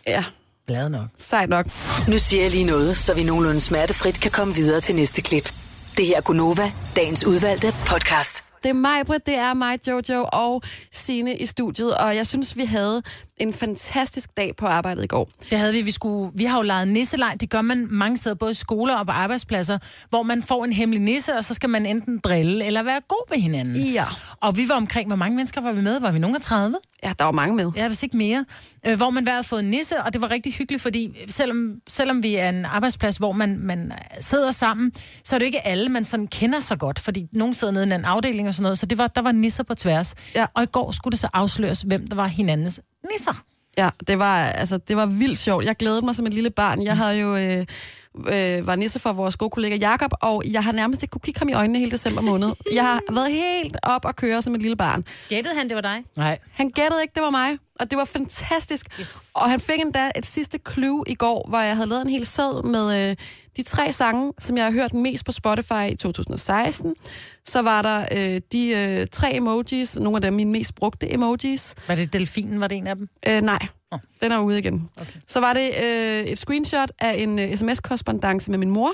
Ja, 0.07 0.23
Glad 0.67 0.89
nok. 0.89 1.07
sejt 1.17 1.49
nok. 1.49 1.65
Nu 2.07 2.17
siger 2.17 2.41
jeg 2.41 2.51
lige 2.51 2.63
noget, 2.63 2.97
så 2.97 3.13
vi 3.13 3.23
nogenlunde 3.23 3.59
smertefrit 3.59 4.21
kan 4.21 4.31
komme 4.31 4.53
videre 4.53 4.79
til 4.79 4.95
næste 4.95 5.21
klip. 5.21 5.53
Det 5.97 6.05
her 6.05 6.17
er 6.17 6.21
Gunova, 6.21 6.71
dagens 6.95 7.25
udvalgte 7.25 7.73
podcast. 7.87 8.43
Det 8.65 8.69
er 8.69 8.73
mig, 8.73 9.05
Britt, 9.05 9.25
det 9.25 9.35
er 9.35 9.53
mig, 9.53 9.87
Jojo 9.87 10.25
og 10.33 10.61
Sine 10.91 11.37
i 11.37 11.45
studiet, 11.45 11.97
og 11.97 12.15
jeg 12.15 12.27
synes, 12.27 12.57
vi 12.57 12.65
havde 12.65 13.01
en 13.37 13.53
fantastisk 13.53 14.37
dag 14.37 14.55
på 14.57 14.65
arbejdet 14.65 15.03
i 15.03 15.07
går. 15.07 15.29
Det 15.49 15.59
havde 15.59 15.73
vi. 15.73 15.81
Vi, 15.81 15.91
skulle, 15.91 16.31
vi 16.35 16.43
har 16.45 16.57
jo 16.57 16.63
lejet 16.63 16.87
nisselej. 16.87 17.35
Det 17.39 17.49
gør 17.49 17.61
man 17.61 17.87
mange 17.89 18.17
steder, 18.17 18.35
både 18.35 18.51
i 18.51 18.55
skoler 18.55 18.95
og 18.95 19.05
på 19.05 19.11
arbejdspladser, 19.11 19.77
hvor 20.09 20.23
man 20.23 20.43
får 20.43 20.65
en 20.65 20.73
hemmelig 20.73 21.01
nisse, 21.01 21.35
og 21.35 21.45
så 21.45 21.53
skal 21.53 21.69
man 21.69 21.85
enten 21.85 22.19
drille 22.19 22.65
eller 22.65 22.83
være 22.83 22.99
god 23.07 23.29
ved 23.29 23.41
hinanden. 23.41 23.75
Ja. 23.75 24.05
Og 24.41 24.57
vi 24.57 24.69
var 24.69 24.75
omkring, 24.75 25.07
hvor 25.07 25.15
mange 25.15 25.35
mennesker 25.35 25.61
var 25.61 25.71
vi 25.71 25.81
med? 25.81 25.99
Var 25.99 26.11
vi 26.11 26.19
nogen 26.19 26.35
af 26.35 26.41
30? 26.41 26.77
Ja, 27.03 27.13
der 27.19 27.25
var 27.25 27.31
mange 27.31 27.55
med. 27.55 27.71
Ja, 27.75 27.87
hvis 27.87 28.03
ikke 28.03 28.17
mere. 28.17 28.45
Øh, 28.87 28.97
hvor 28.97 29.09
man 29.09 29.23
hver 29.23 29.31
havde 29.31 29.43
fået 29.43 29.59
en 29.59 29.69
nisse, 29.69 30.03
og 30.03 30.13
det 30.13 30.21
var 30.21 30.31
rigtig 30.31 30.53
hyggeligt, 30.53 30.81
fordi 30.81 31.25
selvom, 31.29 31.75
selvom 31.89 32.23
vi 32.23 32.35
er 32.35 32.49
en 32.49 32.65
arbejdsplads, 32.65 33.17
hvor 33.17 33.31
man, 33.31 33.59
man 33.59 33.91
sidder 34.19 34.51
sammen, 34.51 34.91
så 35.23 35.35
er 35.35 35.39
det 35.39 35.45
ikke 35.45 35.67
alle, 35.67 35.89
man 35.89 36.03
sådan 36.03 36.27
kender 36.27 36.59
så 36.59 36.75
godt, 36.75 36.99
fordi 36.99 37.27
nogen 37.31 37.53
sidder 37.53 37.73
nede 37.73 37.89
i 37.89 37.93
en 37.93 38.05
afdeling 38.05 38.47
og 38.47 38.53
sådan 38.53 38.63
noget, 38.63 38.79
så 38.79 38.85
det 38.85 38.97
var, 38.97 39.07
der 39.07 39.21
var 39.21 39.31
nisser 39.31 39.63
på 39.63 39.75
tværs. 39.75 40.15
Ja. 40.35 40.45
Og 40.53 40.63
i 40.63 40.65
går 40.65 40.91
skulle 40.91 41.11
det 41.11 41.19
så 41.19 41.29
afsløres, 41.33 41.81
hvem 41.81 42.07
der 42.07 42.15
var 42.15 42.27
hinandens 42.27 42.81
nisser. 43.11 43.43
Ja, 43.77 43.89
det 44.07 44.19
var, 44.19 44.45
altså, 44.45 44.77
det 44.77 44.97
var 44.97 45.05
vildt 45.05 45.39
sjovt. 45.39 45.65
Jeg 45.65 45.75
glædede 45.75 46.05
mig 46.05 46.15
som 46.15 46.25
et 46.25 46.33
lille 46.33 46.49
barn. 46.49 46.83
Jeg 46.83 46.97
havde 46.97 47.19
jo... 47.19 47.35
Øh, 47.35 47.65
øh, 48.27 48.67
var 48.67 48.75
nisse 48.75 48.99
for 48.99 49.13
vores 49.13 49.35
gode 49.35 49.49
kollega 49.49 49.75
Jakob, 49.75 50.13
og 50.21 50.43
jeg 50.51 50.63
har 50.63 50.71
nærmest 50.71 51.03
ikke 51.03 51.11
kunne 51.11 51.21
kigge 51.21 51.39
ham 51.39 51.49
i 51.49 51.53
øjnene 51.53 51.79
hele 51.79 51.91
december 51.91 52.21
måned. 52.21 52.53
Jeg 52.73 52.83
har 52.83 53.01
været 53.11 53.31
helt 53.31 53.77
op 53.83 54.05
og 54.05 54.15
køre 54.15 54.41
som 54.41 54.55
et 54.55 54.61
lille 54.61 54.75
barn. 54.75 55.05
Gættede 55.29 55.55
han, 55.55 55.67
det 55.67 55.75
var 55.75 55.81
dig? 55.81 56.03
Nej. 56.15 56.39
Han 56.51 56.69
gættede 56.69 57.01
ikke, 57.01 57.11
det 57.15 57.23
var 57.23 57.29
mig, 57.29 57.57
og 57.79 57.91
det 57.91 57.97
var 57.97 58.05
fantastisk. 58.05 58.99
Yes. 58.99 59.17
Og 59.33 59.49
han 59.49 59.59
fik 59.59 59.79
endda 59.79 60.11
et 60.15 60.25
sidste 60.25 60.59
clue 60.73 61.03
i 61.07 61.15
går, 61.15 61.45
hvor 61.49 61.59
jeg 61.59 61.75
havde 61.75 61.89
lavet 61.89 62.01
en 62.01 62.09
hel 62.09 62.25
sæd 62.25 62.63
med 62.63 63.09
øh, 63.09 63.15
de 63.57 63.63
tre 63.63 63.91
sange, 63.91 64.33
som 64.39 64.57
jeg 64.57 64.65
har 64.65 64.71
hørt 64.71 64.93
mest 64.93 65.25
på 65.25 65.31
Spotify 65.31 65.91
i 65.91 65.95
2016. 65.95 66.95
Så 67.45 67.61
var 67.61 67.81
der 67.81 68.05
øh, 68.11 68.41
de 68.51 68.67
øh, 68.69 69.07
tre 69.11 69.35
emojis, 69.35 69.99
nogle 69.99 70.17
af 70.17 70.21
dem 70.21 70.33
mine 70.33 70.51
mest 70.51 70.75
brugte 70.75 71.13
emojis. 71.13 71.75
Var 71.87 71.95
det 71.95 72.13
delfinen, 72.13 72.59
var 72.59 72.67
det 72.67 72.77
en 72.77 72.87
af 72.87 72.95
dem? 72.95 73.09
Øh, 73.27 73.41
nej, 73.41 73.59
Åh. 73.91 73.99
den 74.21 74.31
er 74.31 74.39
ude 74.39 74.59
igen. 74.59 74.89
Okay. 75.01 75.19
Så 75.27 75.39
var 75.39 75.53
det 75.53 75.71
øh, 75.83 76.23
et 76.23 76.37
screenshot 76.37 76.91
af 76.99 77.15
en 77.17 77.39
øh, 77.39 77.57
sms-korrespondance 77.57 78.51
med 78.51 78.59
min 78.59 78.69
mor. 78.69 78.93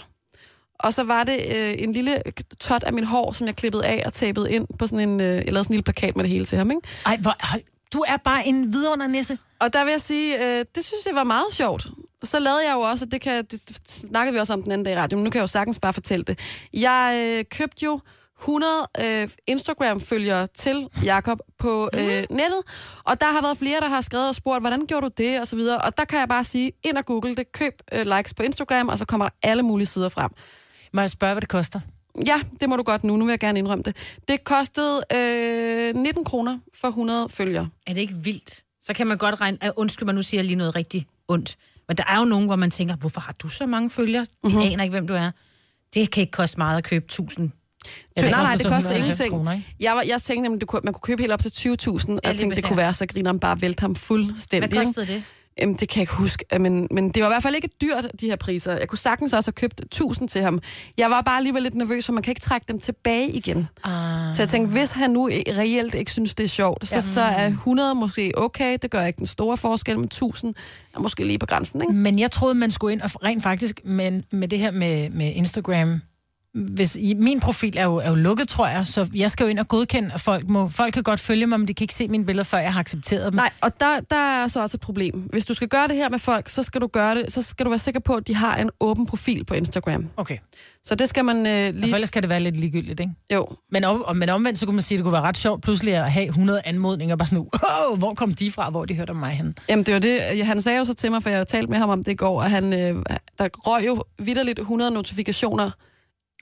Og 0.80 0.94
så 0.94 1.04
var 1.04 1.24
det 1.24 1.38
øh, 1.56 1.74
en 1.78 1.94
lille 1.94 2.22
tot 2.60 2.84
af 2.84 2.94
min 2.94 3.04
hår, 3.04 3.32
som 3.34 3.48
jeg 3.48 3.56
klippede 3.56 3.86
af 3.86 4.04
og 4.06 4.14
tapede 4.14 4.52
ind 4.52 4.68
på 4.80 4.88
sådan 4.88 5.10
en, 5.10 5.22
øh, 5.22 5.28
jeg 5.28 5.34
lavede 5.34 5.64
sådan 5.64 5.74
en 5.74 5.76
lille 5.76 5.84
plakat 5.84 6.16
med 6.16 6.24
det 6.24 6.32
hele 6.32 6.46
til 6.46 6.58
ham, 6.58 6.72
ikke? 6.72 6.82
Ej, 7.06 7.18
hvor, 7.22 7.36
hold, 7.40 7.62
du 7.94 8.04
er 8.08 8.18
bare 8.18 8.48
en 8.48 8.74
vidundernisse. 8.74 9.38
Og 9.60 9.74
der 9.74 9.84
vil 9.84 9.92
jeg 9.92 10.02
sige, 10.02 10.46
øh, 10.46 10.66
det 10.76 10.86
synes 10.86 11.06
jeg 11.06 11.16
var 11.16 11.24
meget 11.24 11.46
sjovt. 11.52 11.88
Så 12.24 12.40
lavede 12.40 12.68
jeg 12.68 12.74
jo 12.76 12.80
også, 12.80 13.06
og 13.06 13.12
det, 13.12 13.22
kan, 13.22 13.46
det 13.52 13.80
snakkede 13.88 14.34
vi 14.34 14.40
også 14.40 14.54
om 14.54 14.62
den 14.62 14.72
anden 14.72 14.86
dag 14.86 14.94
i 14.94 14.98
radioen, 14.98 15.20
men 15.20 15.24
nu 15.24 15.30
kan 15.30 15.38
jeg 15.38 15.42
jo 15.42 15.48
sagtens 15.48 15.80
bare 15.80 15.94
fortælle 15.94 16.26
det. 16.26 16.40
Jeg 16.74 17.38
øh, 17.40 17.46
købte 17.52 17.86
jo 17.86 18.00
100 18.40 18.88
øh, 19.02 19.30
Instagram-følgere 19.48 20.48
til 20.56 20.88
Jakob 21.04 21.40
på 21.58 21.90
øh, 21.94 22.24
nettet, 22.30 22.62
og 23.04 23.22
der 23.22 23.32
har 23.32 23.42
været 23.42 23.58
flere, 23.58 23.80
der 23.80 23.88
har 23.88 24.02
skrevet 24.02 24.28
og 24.28 24.36
spurgt, 24.36 24.62
hvordan 24.62 24.86
gjorde 24.86 25.06
du 25.06 25.12
det, 25.18 25.40
og 25.40 25.48
så 25.48 25.56
videre. 25.56 25.78
Og 25.78 25.98
der 25.98 26.06
kan 26.06 26.20
jeg 26.20 26.28
bare 26.28 26.44
sige, 26.44 26.72
ind 26.84 26.98
og 26.98 27.06
google 27.06 27.36
det, 27.36 27.52
køb 27.52 27.74
øh, 27.92 28.06
likes 28.18 28.34
på 28.34 28.44
Instagram, 28.44 28.88
og 28.88 28.98
så 28.98 29.06
kommer 29.06 29.30
der 29.30 29.36
alle 29.44 29.64
mulige 29.64 29.88
sider 29.88 30.10
frem. 30.10 30.32
Må 30.94 31.02
jeg 31.02 31.10
spørge, 31.10 31.34
hvad 31.34 31.42
det 31.42 31.50
koster? 31.50 31.80
Ja, 32.26 32.42
det 32.60 32.70
må 32.70 32.76
du 32.76 32.84
godt 32.84 33.04
nu. 33.04 33.18
Nu 33.18 33.26
vil 33.26 33.32
jeg 33.32 33.40
gerne 33.40 33.60
indrømme 33.60 33.84
det. 33.84 33.96
Det 34.28 34.44
kostede 34.44 35.04
øh, 35.16 35.96
19 35.96 36.24
kroner 36.24 36.60
for 36.82 36.88
100 36.88 37.30
følgere. 37.30 37.70
Er 37.88 37.94
det 37.94 38.02
ikke 38.02 38.14
vildt? 38.14 38.64
så 38.82 38.94
kan 38.94 39.08
man 39.08 39.18
godt 39.18 39.42
regne... 39.42 39.58
Uh, 39.64 39.70
undskyld 39.76 40.06
mig, 40.06 40.16
nu 40.16 40.22
siger 40.22 40.44
lige 40.44 40.56
noget 40.56 40.76
rigtig 40.76 41.08
ondt. 41.28 41.58
Men 41.92 41.98
der 41.98 42.04
er 42.08 42.20
jo 42.20 42.26
nogen, 42.26 42.46
hvor 42.46 42.56
man 42.56 42.72
tænker, 42.72 42.96
hvorfor 42.96 43.22
har 43.22 43.34
du 43.34 43.48
så 43.50 43.66
mange 43.66 43.90
følgere? 43.90 44.26
Mhm. 44.44 44.54
Mm-hmm. 44.54 44.72
Aner 44.72 44.84
ikke, 44.84 44.94
hvem 44.94 45.08
du 45.08 45.14
er. 45.14 45.32
Det 45.94 46.12
kan 46.12 46.22
ikke 46.22 46.32
koste 46.32 46.58
meget 46.58 46.78
at 46.78 46.84
købe 46.84 47.06
1000. 47.06 47.52
Så, 48.18 48.30
nej, 48.30 48.30
nej, 48.30 48.56
det 48.56 48.66
koster 48.66 48.76
koster 48.76 48.90
190 48.90 49.20
ingenting. 49.20 49.32
kroner, 49.32 49.52
ikke? 49.52 49.76
jeg, 49.80 49.96
var, 49.96 50.02
jeg 50.02 50.22
tænkte 50.22 50.66
kunne, 50.66 50.82
man 50.84 50.94
kunne 50.94 51.02
købe 51.02 51.22
helt 51.22 51.32
op 51.32 51.40
til 51.40 51.50
20.000, 51.50 52.12
og 52.12 52.20
jeg 52.24 52.38
tænkte, 52.38 52.56
det 52.56 52.64
kunne 52.64 52.78
være, 52.78 52.94
så 52.94 53.06
grineren 53.06 53.40
bare 53.40 53.62
vælte 53.62 53.82
ham 53.82 53.96
fuldstændig. 53.96 54.70
Hvad 54.70 54.86
kostede 54.86 55.08
det? 55.14 55.24
Jamen, 55.62 55.76
det 55.76 55.90
kan 55.90 56.00
jeg 56.00 56.04
ikke 56.04 56.14
huske, 56.14 56.46
men, 56.60 56.88
men 56.92 57.10
det 57.10 57.24
var 57.24 57.30
i 57.30 57.32
hvert 57.32 57.44
fald 57.44 57.56
ikke 57.56 57.70
dyrt, 57.82 58.08
de 58.22 58.26
her 58.26 58.36
priser. 58.36 58.78
Jeg 58.78 58.88
kunne 58.88 58.98
sagtens 58.98 59.34
også 59.34 59.48
have 59.48 59.54
købt 59.54 59.80
1000 59.80 60.30
til 60.30 60.42
ham. 60.42 60.60
Jeg 60.98 61.10
var 61.10 61.22
bare 61.22 61.38
alligevel 61.38 61.64
lidt 61.64 61.76
nervøs, 61.76 62.06
for 62.06 62.14
man 62.14 62.24
kan 62.24 62.32
ikke 62.32 62.42
trække 62.42 62.66
dem 62.68 62.80
tilbage 62.80 63.32
igen. 63.32 63.68
Ah. 63.84 64.36
Så 64.36 64.42
jeg 64.42 64.50
tænkte, 64.50 64.72
hvis 64.72 64.92
han 64.92 65.10
nu 65.10 65.30
reelt 65.58 65.96
ikke 65.96 66.12
synes, 66.12 66.34
det 66.34 66.44
er 66.44 66.48
sjovt, 66.48 66.88
så, 66.88 67.02
så 67.02 67.22
er 67.22 67.48
100 67.48 67.96
måske 67.96 68.32
okay. 68.38 68.78
Det 68.82 68.92
gør 68.92 69.06
ikke 69.06 69.18
den 69.18 69.26
store 69.26 69.58
forskel, 69.58 69.96
men 69.98 70.06
1000 70.06 70.56
er 70.96 71.00
måske 71.00 71.24
lige 71.24 71.40
på 71.40 71.46
grænsen, 71.46 71.82
ikke? 71.82 71.94
Men 71.94 72.20
jeg 72.20 72.32
troede, 72.32 72.56
man 72.56 72.72
skulle 72.72 72.94
ind 72.94 73.02
og 73.02 73.24
rent 73.24 73.44
faktisk 73.44 73.80
med, 73.84 74.22
med 74.32 74.48
det 74.48 74.60
her 74.60 74.72
med, 74.72 75.10
med 75.10 75.34
Instagram. 75.36 76.02
Hvis, 76.54 76.98
min 77.16 77.40
profil 77.40 77.78
er 77.78 77.84
jo, 77.84 77.96
er 77.96 78.10
jo 78.10 78.16
lukket, 78.16 78.48
tror 78.48 78.68
jeg, 78.68 78.88
så 78.88 79.08
jeg 79.16 79.32
skal 79.32 79.44
jo 79.44 79.50
ind 79.50 79.60
og 79.60 79.68
godkende, 79.68 80.12
at 80.14 80.22
folk 80.22 80.50
må... 80.50 80.68
Folk 80.68 80.94
kan 80.94 81.04
godt 81.04 81.20
følge 81.20 81.48
mig, 81.48 81.60
men 81.60 81.68
de 81.68 81.74
kan 81.74 81.84
ikke 81.84 81.94
se 81.94 82.08
mine 82.08 82.26
billeder, 82.26 82.44
før 82.44 82.58
jeg 82.58 82.74
har 82.74 82.80
accepteret 82.80 83.26
dem. 83.26 83.36
Nej, 83.36 83.50
og 83.62 83.80
der, 83.80 84.00
der 84.10 84.16
er 84.16 84.48
så 84.48 84.62
også 84.62 84.78
et 84.78 84.82
problem. 84.82 85.20
Hvis 85.20 85.46
du 85.46 85.54
skal 85.54 85.68
gøre 85.68 85.88
det 85.88 85.96
her 85.96 86.10
med 86.10 86.20
folk, 86.20 86.50
så 86.50 86.64
skal 86.64 86.82
du 86.82 86.88
gøre 86.88 87.16
det, 87.16 87.34
så 87.34 87.42
skal 87.42 87.66
du 87.66 87.70
være 87.70 87.80
sikker 87.80 88.00
på, 88.00 88.16
at 88.16 88.28
de 88.28 88.36
har 88.36 88.56
en 88.58 88.70
åben 88.80 89.08
profil 89.08 89.46
på 89.46 89.54
Instagram. 89.54 90.10
Okay. 90.18 90.38
Så 90.84 90.96
det 90.96 91.10
skal 91.10 91.26
man 91.26 91.38
øh, 91.38 91.76
Lige... 91.76 91.90
For 91.90 91.96
ellers 91.96 92.10
kan 92.12 92.22
det 92.24 92.30
være 92.30 92.40
lidt 92.40 92.58
ligegyldigt, 92.58 93.00
ikke? 93.00 93.12
Jo, 93.34 93.48
Men, 93.72 93.84
om, 93.84 94.16
men 94.16 94.30
omvendt, 94.30 94.60
så 94.60 94.66
kunne 94.66 94.76
man 94.76 94.84
sige, 94.84 94.96
at 94.96 94.98
det 94.98 95.04
kunne 95.04 95.14
være 95.14 95.22
ret 95.22 95.38
sjovt 95.38 95.64
pludselig 95.64 95.94
at 95.96 96.12
have 96.12 96.26
100 96.26 96.62
anmodninger, 96.66 97.16
bare 97.16 97.28
sådan, 97.28 97.46
oh, 97.90 97.98
hvor 97.98 98.14
kom 98.14 98.34
de 98.34 98.52
fra, 98.52 98.70
hvor 98.70 98.86
de 98.86 98.96
hørte 98.96 99.12
om 99.12 99.16
mig 99.16 99.32
hen? 99.32 99.56
Jamen, 99.70 99.86
det 99.86 99.94
var 99.94 100.00
det. 100.00 100.18
Ja, 100.18 100.44
Han 100.44 100.62
sagde 100.62 100.78
jo 100.78 100.86
så 100.86 100.94
til 100.94 101.12
mig, 101.12 101.24
for 101.24 101.30
jeg 101.30 101.40
har 101.40 101.44
talt 101.44 101.70
med 101.70 101.78
ham 101.78 101.90
om 101.90 102.04
det 102.04 102.12
i 102.12 102.16
går, 102.16 102.44
at 102.44 102.50
han, 102.52 102.74
øh, 102.74 103.04
der 103.38 103.50
røg 103.54 103.88
jo 103.88 104.04
vidderligt 104.20 104.60
100 104.60 104.92
notifikationer 104.92 105.66
øh, 105.66 105.72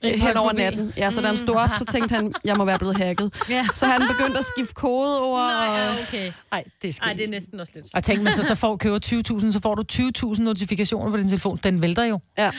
hen 0.04 0.38
over 0.38 0.52
natten. 0.54 0.94
Ja, 0.98 1.12
så 1.12 1.22
da 1.22 1.28
han 1.28 1.38
stod 1.38 1.56
op, 1.56 1.70
så 1.78 1.86
tænkte 1.86 2.16
han, 2.16 2.34
jeg 2.46 2.56
må 2.58 2.66
være 2.66 2.78
blevet 2.80 2.98
hacket. 2.98 3.34
Ja. 3.50 3.68
Så 3.74 3.86
han 3.86 4.02
begyndte 4.08 4.40
at 4.40 4.46
skifte 4.46 4.74
kodeord. 4.74 5.50
Nej, 5.52 5.90
okay. 6.08 6.32
Nej, 6.52 6.64
det 6.82 6.88
er 6.88 6.94
skidt. 6.94 7.06
Ej, 7.08 7.14
det 7.14 7.24
er 7.24 7.30
næsten 7.30 7.60
også 7.60 7.72
lidt. 7.76 7.88
Og 7.94 8.04
tænk, 8.04 8.22
man 8.22 8.34
så, 8.34 8.44
så 8.44 8.56
får 8.56 8.76
køber 8.78 9.00
20.000, 9.46 9.52
så 9.52 9.60
får 9.64 9.76
du 9.76 9.84
20.000 9.92 10.42
notifikationer 10.42 11.12
på 11.12 11.18
din 11.18 11.30
telefon. 11.30 11.58
Den 11.64 11.82
vælter 11.82 12.04
jo. 12.04 12.20
Ja, 12.38 12.52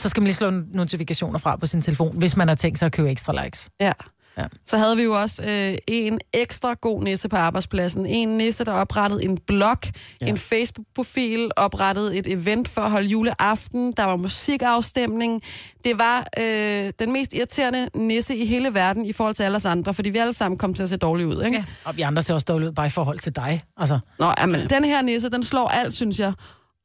Så 0.00 0.08
skal 0.08 0.20
man 0.20 0.24
lige 0.26 0.34
slå 0.34 0.50
notifikationer 0.74 1.38
fra 1.38 1.56
på 1.56 1.66
sin 1.66 1.82
telefon, 1.82 2.18
hvis 2.18 2.36
man 2.36 2.48
har 2.48 2.54
tænkt 2.54 2.78
sig 2.78 2.86
at 2.86 2.92
købe 2.92 3.10
ekstra 3.10 3.44
likes. 3.44 3.68
ja. 3.80 3.92
Ja. 4.38 4.46
Så 4.66 4.76
havde 4.76 4.96
vi 4.96 5.02
jo 5.02 5.20
også 5.20 5.42
øh, 5.44 5.78
en 5.86 6.18
ekstra 6.32 6.74
god 6.74 7.02
nisse 7.02 7.28
på 7.28 7.36
arbejdspladsen. 7.36 8.06
En 8.06 8.28
nisse, 8.28 8.64
der 8.64 8.72
oprettede 8.72 9.24
en 9.24 9.38
blog, 9.46 9.78
ja. 10.20 10.26
en 10.26 10.38
Facebook-profil, 10.38 11.50
oprettede 11.56 12.16
et 12.16 12.26
event 12.26 12.68
for 12.68 12.80
at 12.80 12.90
holde 12.90 13.06
juleaften. 13.06 13.92
Der 13.92 14.04
var 14.04 14.16
musikafstemning. 14.16 15.42
Det 15.84 15.98
var 15.98 16.26
øh, 16.38 16.92
den 16.98 17.12
mest 17.12 17.34
irriterende 17.34 17.88
nisse 17.94 18.36
i 18.36 18.46
hele 18.46 18.74
verden 18.74 19.06
i 19.06 19.12
forhold 19.12 19.34
til 19.34 19.42
alle 19.42 19.56
os 19.56 19.64
andre, 19.64 19.94
fordi 19.94 20.10
vi 20.10 20.18
alle 20.18 20.34
sammen 20.34 20.58
kom 20.58 20.74
til 20.74 20.82
at 20.82 20.88
se 20.88 20.96
dårlige 20.96 21.26
ud. 21.26 21.42
Ikke? 21.44 21.56
Ja. 21.56 21.64
Og 21.84 21.96
vi 21.96 22.02
andre 22.02 22.22
ser 22.22 22.34
også 22.34 22.44
dårligt 22.44 22.68
ud, 22.68 22.74
bare 22.74 22.86
i 22.86 22.90
forhold 22.90 23.18
til 23.18 23.36
dig. 23.36 23.64
Altså, 23.76 23.98
Nå, 24.18 24.32
jamen, 24.38 24.66
den 24.70 24.84
her 24.84 25.02
nisse, 25.02 25.30
den 25.30 25.44
slår 25.44 25.68
alt, 25.68 25.94
synes 25.94 26.18
jeg. 26.20 26.32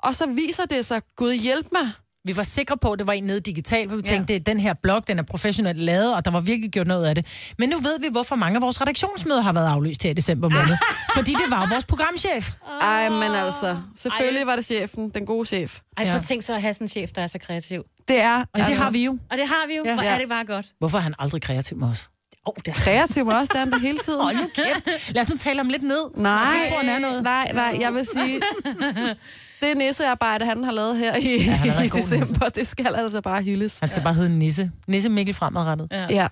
Og 0.04 0.16
så 0.16 0.28
viser 0.28 0.66
det 0.66 0.86
sig, 0.86 1.02
Gud 1.16 1.34
hjælp 1.34 1.68
mig, 1.72 1.92
vi 2.26 2.38
var 2.38 2.44
sikre 2.44 2.78
på, 2.78 2.92
at 2.92 3.00
det 3.00 3.08
var 3.08 3.14
en 3.14 3.24
nede 3.24 3.40
digitalt, 3.40 3.90
for 3.90 3.96
vi 3.98 4.02
tænkte, 4.04 4.34
ja. 4.34 4.38
det 4.40 4.48
er 4.48 4.54
den 4.54 4.60
her 4.60 4.74
blog, 4.74 5.08
den 5.08 5.20
er 5.20 5.24
professionelt 5.24 5.80
lavet, 5.80 6.16
og 6.16 6.26
der 6.26 6.32
var 6.32 6.40
virkelig 6.40 6.72
gjort 6.72 6.88
noget 6.88 7.06
af 7.06 7.16
det. 7.16 7.26
Men 7.58 7.70
nu 7.70 7.78
ved 7.78 8.00
vi, 8.00 8.08
hvorfor 8.12 8.36
mange 8.36 8.56
af 8.56 8.62
vores 8.62 8.82
redaktionsmøder 8.82 9.42
har 9.42 9.54
været 9.54 9.68
aflyst 9.68 10.04
her 10.04 10.10
i 10.10 10.14
december 10.14 10.50
måned. 10.50 10.78
fordi 11.18 11.32
det 11.32 11.46
var 11.50 11.70
vores 11.70 11.86
programchef. 11.86 12.52
Ej, 12.82 13.10
men 13.10 13.32
altså, 13.32 13.78
selvfølgelig 13.98 14.48
var 14.48 14.56
det 14.56 14.66
chefen, 14.66 15.10
den 15.10 15.26
gode 15.26 15.46
chef. 15.48 15.80
Ej, 15.98 16.04
Ja. 16.06 16.10
prøv 16.10 16.20
at 16.20 16.26
tænke 16.26 16.46
så 16.46 16.54
at 16.54 16.62
have 16.62 16.74
sådan 16.74 16.86
en 16.86 16.90
chef, 16.90 17.10
der 17.16 17.22
er 17.22 17.28
så 17.28 17.40
kreativ. 17.40 17.84
Det 18.08 18.20
er, 18.22 18.40
Og 18.54 18.60
det 18.60 18.78
har 18.78 18.92
vi 18.92 19.06
jo. 19.06 19.18
Og 19.32 19.38
det 19.38 19.48
har 19.48 19.68
vi 19.68 19.76
jo. 19.76 19.84
Ja. 19.86 19.90
Ja. 19.90 19.96
Hvor 19.96 20.04
Ja. 20.04 20.14
er 20.14 20.20
det 20.20 20.30
bare 20.30 20.46
godt. 20.46 20.66
Hvorfor 20.80 20.98
er 20.98 21.02
han 21.02 21.14
aldrig 21.20 21.42
kreativ 21.42 21.78
med 21.78 21.88
os? 21.88 22.10
Åh, 22.48 22.50
oh, 22.52 22.54
det 22.66 22.68
er 22.68 22.74
kreativ 22.74 23.28
også, 23.28 23.50
det 23.50 23.56
er 23.56 23.60
han 23.60 23.72
da 23.72 23.78
hele 23.78 23.98
tiden. 23.98 24.22
Hold 24.24 24.36
nu 24.36 24.50
kæft. 24.56 25.14
Lad 25.16 25.22
os 25.22 25.30
nu 25.30 25.38
tale 25.38 25.62
om 25.62 25.70
lidt 25.70 25.84
ned. 25.84 26.10
Nej, 26.18 26.32
Jeg 26.32 26.68
tror, 26.70 26.78
han 26.80 26.90
er 26.90 27.00
noget. 27.00 27.24
nej, 27.24 27.52
nej, 27.54 27.78
jeg 27.80 27.94
vil 27.94 28.06
sige, 28.06 28.42
det 29.64 29.78
nissearbejde, 29.78 30.46
han 30.46 30.64
har 30.64 30.72
lavet 30.72 30.98
her 30.98 31.16
i, 31.16 31.44
Ja, 31.44 31.62
ja, 31.66 31.82
i 31.86 31.88
december, 31.88 32.50
det 32.50 32.68
skal 32.68 32.96
altså 32.96 33.22
bare 33.22 33.44
hyldes. 33.44 33.80
Han 33.80 33.90
skal 33.90 34.04
bare 34.04 34.14
hedde 34.14 34.38
Nisse. 34.40 34.72
Nisse 34.88 35.10
Mikkel 35.10 35.36
fremadrettet. 35.36 35.88
Ja. 35.92 36.08
Ja. 36.10 36.28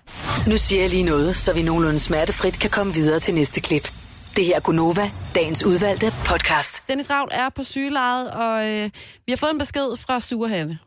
Nu 0.46 0.56
siger 0.56 0.80
jeg 0.80 0.90
lige 0.90 1.02
noget, 1.02 1.36
så 1.36 1.52
vi 1.52 1.62
nogenlunde 1.62 1.98
smertefrit 1.98 2.58
kan 2.58 2.70
komme 2.70 2.94
videre 2.94 3.18
til 3.18 3.34
næste 3.34 3.60
klip. 3.60 3.92
Det 4.36 4.44
her 4.44 4.56
er 4.56 4.60
Gunova, 4.60 5.10
dagens 5.34 5.64
udvalgte 5.64 6.12
podcast. 6.24 6.82
Dennis 6.88 7.10
Ravn 7.10 7.28
er 7.32 7.48
på 7.48 7.62
sygelejet, 7.62 8.30
og 8.30 8.68
øh, 8.68 8.90
vi 9.26 9.32
har 9.32 9.36
fået 9.36 9.52
en 9.52 9.58
besked 9.58 9.96
fra 9.96 10.20
Surhanne 10.20 10.78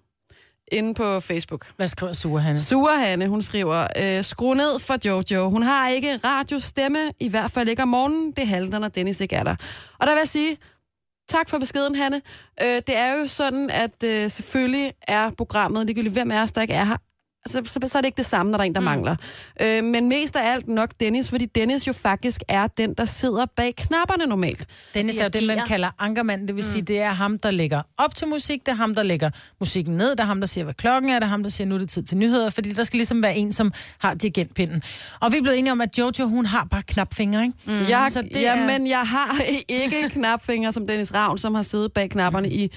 inde 0.72 0.94
på 0.94 1.20
Facebook. 1.20 1.68
Hvad 1.78 1.88
skriver 1.88 2.14
Sure 2.14 2.42
Hanne? 2.42 2.60
Surhanne, 2.60 3.28
hun 3.28 3.42
skriver, 3.42 3.88
øh, 4.02 4.24
skru 4.24 4.54
ned 4.54 4.80
for 4.80 4.96
Jojo. 5.06 5.50
Hun 5.50 5.64
har 5.64 5.90
ikke 5.90 6.20
radiostemme, 6.24 7.00
i 7.20 7.30
hvert 7.30 7.52
fald 7.52 7.70
ikke 7.70 7.82
om 7.82 7.88
morgenen. 7.88 8.32
Det 8.32 8.48
halter, 8.48 8.80
når 8.80 8.88
Dennis 8.88 9.22
ikke 9.22 9.36
er 9.36 9.44
der. 9.44 9.56
Og 10.00 10.08
der 10.08 10.14
vil 10.14 10.20
jeg 10.20 10.28
sige, 10.28 10.58
tak 11.28 11.50
for 11.50 11.58
beskeden, 11.60 11.96
Hanne. 11.96 12.22
Øh, 12.62 12.68
det 12.88 12.98
er 12.98 13.14
jo 13.14 13.28
sådan, 13.28 13.70
at 13.70 14.04
øh, 14.04 14.30
selvfølgelig 14.30 14.94
er 15.02 15.32
programmet, 15.38 15.86
ligegyldigt 15.86 16.14
hvem 16.14 16.32
af 16.32 16.42
os, 16.42 16.52
der 16.52 16.62
ikke 16.62 16.74
er 16.74 16.84
her, 16.84 16.98
så, 17.48 17.62
så, 17.66 17.80
så 17.88 17.98
er 17.98 18.02
det 18.02 18.06
ikke 18.08 18.18
det 18.18 18.26
samme, 18.26 18.52
når 18.52 18.58
der 18.58 18.64
er 18.64 18.68
en, 18.68 18.74
der 18.74 18.80
mm. 18.80 18.86
mangler. 18.86 19.16
Øh, 19.62 19.84
men 19.84 20.10
mest 20.10 20.36
af 20.36 20.52
alt 20.54 20.68
nok 20.68 20.90
Dennis, 21.00 21.30
fordi 21.30 21.46
Dennis 21.46 21.88
jo 21.88 21.94
faktisk 21.94 22.42
er 22.48 22.68
den, 22.68 22.94
der 22.94 23.06
sidder 23.06 23.46
bag 23.56 23.76
knapperne 23.76 24.26
normalt. 24.26 24.66
Dennis 24.94 25.20
er 25.20 25.24
jo 25.24 25.30
det, 25.30 25.44
man 25.44 25.60
kalder 25.68 25.90
ankermand. 26.00 26.48
Det 26.48 26.56
vil 26.56 26.64
sige, 26.64 26.82
det 26.82 27.00
er 27.02 27.10
ham, 27.12 27.40
der 27.40 27.52
lægger 27.52 27.82
op 27.98 28.16
til 28.16 28.28
musik. 28.28 28.60
Det 28.66 28.72
er 28.72 28.76
ham, 28.76 28.96
der 28.96 29.04
lægger 29.04 29.30
musikken 29.60 29.98
ned. 29.98 30.10
Det 30.12 30.20
er 30.20 30.24
ham, 30.24 30.40
der 30.40 30.48
siger, 30.48 30.64
hvad 30.64 30.74
klokken 30.74 31.10
er. 31.12 31.14
Det 31.20 31.24
er 31.24 31.30
ham, 31.30 31.44
der 31.44 31.50
siger, 31.50 31.68
nu 31.68 31.76
er 31.76 31.80
det 31.80 31.90
tid 31.90 32.04
til 32.04 32.18
nyheder. 32.18 32.50
Fordi 32.50 32.72
der 32.72 32.84
skal 32.84 32.98
ligesom 32.98 33.24
være 33.24 33.36
en, 33.38 33.52
som 33.54 33.74
har 34.00 34.14
dirigentpinden. 34.14 34.82
Og 35.20 35.32
vi 35.32 35.38
er 35.38 35.42
blevet 35.42 35.60
enige 35.60 35.72
om, 35.72 35.82
at 35.82 35.98
Jojo, 35.98 36.28
hun 36.28 36.46
har 36.46 36.64
bare 36.72 36.82
knapfingre, 36.88 37.44
ikke? 37.44 37.54
Mm. 37.66 37.90
Jeg, 37.90 38.08
Så 38.12 38.22
det 38.22 38.42
ja, 38.42 38.56
er- 38.58 38.66
men 38.66 38.88
jeg 38.88 39.02
har 39.02 39.42
ikke 39.84 40.10
knapfingre 40.10 40.72
som 40.72 40.88
Dennis 40.88 41.14
Ravn, 41.14 41.38
som 41.38 41.56
har 41.56 41.62
siddet 41.62 41.94
bag 41.94 42.10
knapperne 42.10 42.50
i 42.52 42.72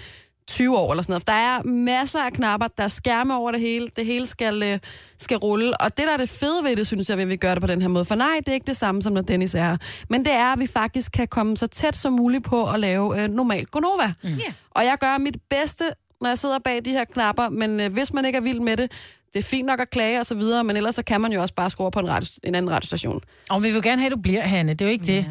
20 0.48 0.78
år 0.78 0.92
eller 0.92 1.02
sådan 1.02 1.12
noget. 1.12 1.26
Der 1.26 1.32
er 1.32 1.62
masser 1.62 2.22
af 2.22 2.32
knapper, 2.32 2.68
der 2.68 2.84
er 2.84 2.88
skærme 2.88 3.36
over 3.36 3.50
det 3.52 3.60
hele. 3.60 3.88
Det 3.96 4.06
hele 4.06 4.26
skal, 4.26 4.62
øh, 4.62 4.78
skal 5.18 5.36
rulle. 5.36 5.80
Og 5.80 5.96
det, 5.96 6.06
der 6.06 6.12
er 6.12 6.16
det 6.16 6.28
fede 6.28 6.64
ved 6.64 6.76
det, 6.76 6.86
synes 6.86 7.10
jeg, 7.10 7.20
at 7.20 7.28
vi 7.28 7.36
gør 7.36 7.54
det 7.54 7.60
på 7.60 7.66
den 7.66 7.82
her 7.82 7.88
måde. 7.88 8.04
For 8.04 8.14
nej, 8.14 8.36
det 8.38 8.48
er 8.48 8.52
ikke 8.52 8.66
det 8.66 8.76
samme, 8.76 9.02
som 9.02 9.12
når 9.12 9.20
Dennis 9.22 9.54
er 9.54 9.64
her. 9.64 9.76
Men 10.10 10.24
det 10.24 10.32
er, 10.32 10.52
at 10.52 10.58
vi 10.60 10.66
faktisk 10.66 11.12
kan 11.12 11.28
komme 11.28 11.56
så 11.56 11.66
tæt 11.66 11.96
som 11.96 12.12
muligt 12.12 12.44
på 12.44 12.70
at 12.70 12.80
lave 12.80 13.22
øh, 13.22 13.28
normalt 13.28 13.70
Gonova. 13.70 14.12
Mm. 14.22 14.28
Ja. 14.28 14.52
Og 14.70 14.84
jeg 14.84 14.96
gør 15.00 15.18
mit 15.18 15.36
bedste, 15.50 15.84
når 16.20 16.28
jeg 16.28 16.38
sidder 16.38 16.58
bag 16.58 16.84
de 16.84 16.90
her 16.90 17.04
knapper. 17.04 17.48
Men 17.48 17.80
øh, 17.80 17.92
hvis 17.92 18.12
man 18.12 18.24
ikke 18.24 18.36
er 18.36 18.42
vild 18.42 18.60
med 18.60 18.76
det, 18.76 18.92
det 19.32 19.38
er 19.38 19.42
fint 19.42 19.66
nok 19.66 19.80
at 19.80 19.90
klage 19.90 20.20
og 20.20 20.26
så 20.26 20.34
videre, 20.34 20.64
men 20.64 20.76
ellers 20.76 20.94
så 20.94 21.02
kan 21.02 21.20
man 21.20 21.32
jo 21.32 21.40
også 21.40 21.54
bare 21.54 21.70
skrue 21.70 21.90
på 21.90 22.00
en, 22.00 22.08
radio, 22.08 22.28
en 22.44 22.54
anden 22.54 22.70
radiostation. 22.70 23.20
Og 23.50 23.62
vi 23.62 23.70
vil 23.70 23.82
gerne 23.82 24.00
have, 24.00 24.06
at 24.06 24.12
du 24.16 24.22
bliver, 24.22 24.40
Hanne. 24.40 24.72
Det 24.72 24.80
er 24.80 24.86
jo 24.86 24.92
ikke 24.92 25.06
det. 25.06 25.26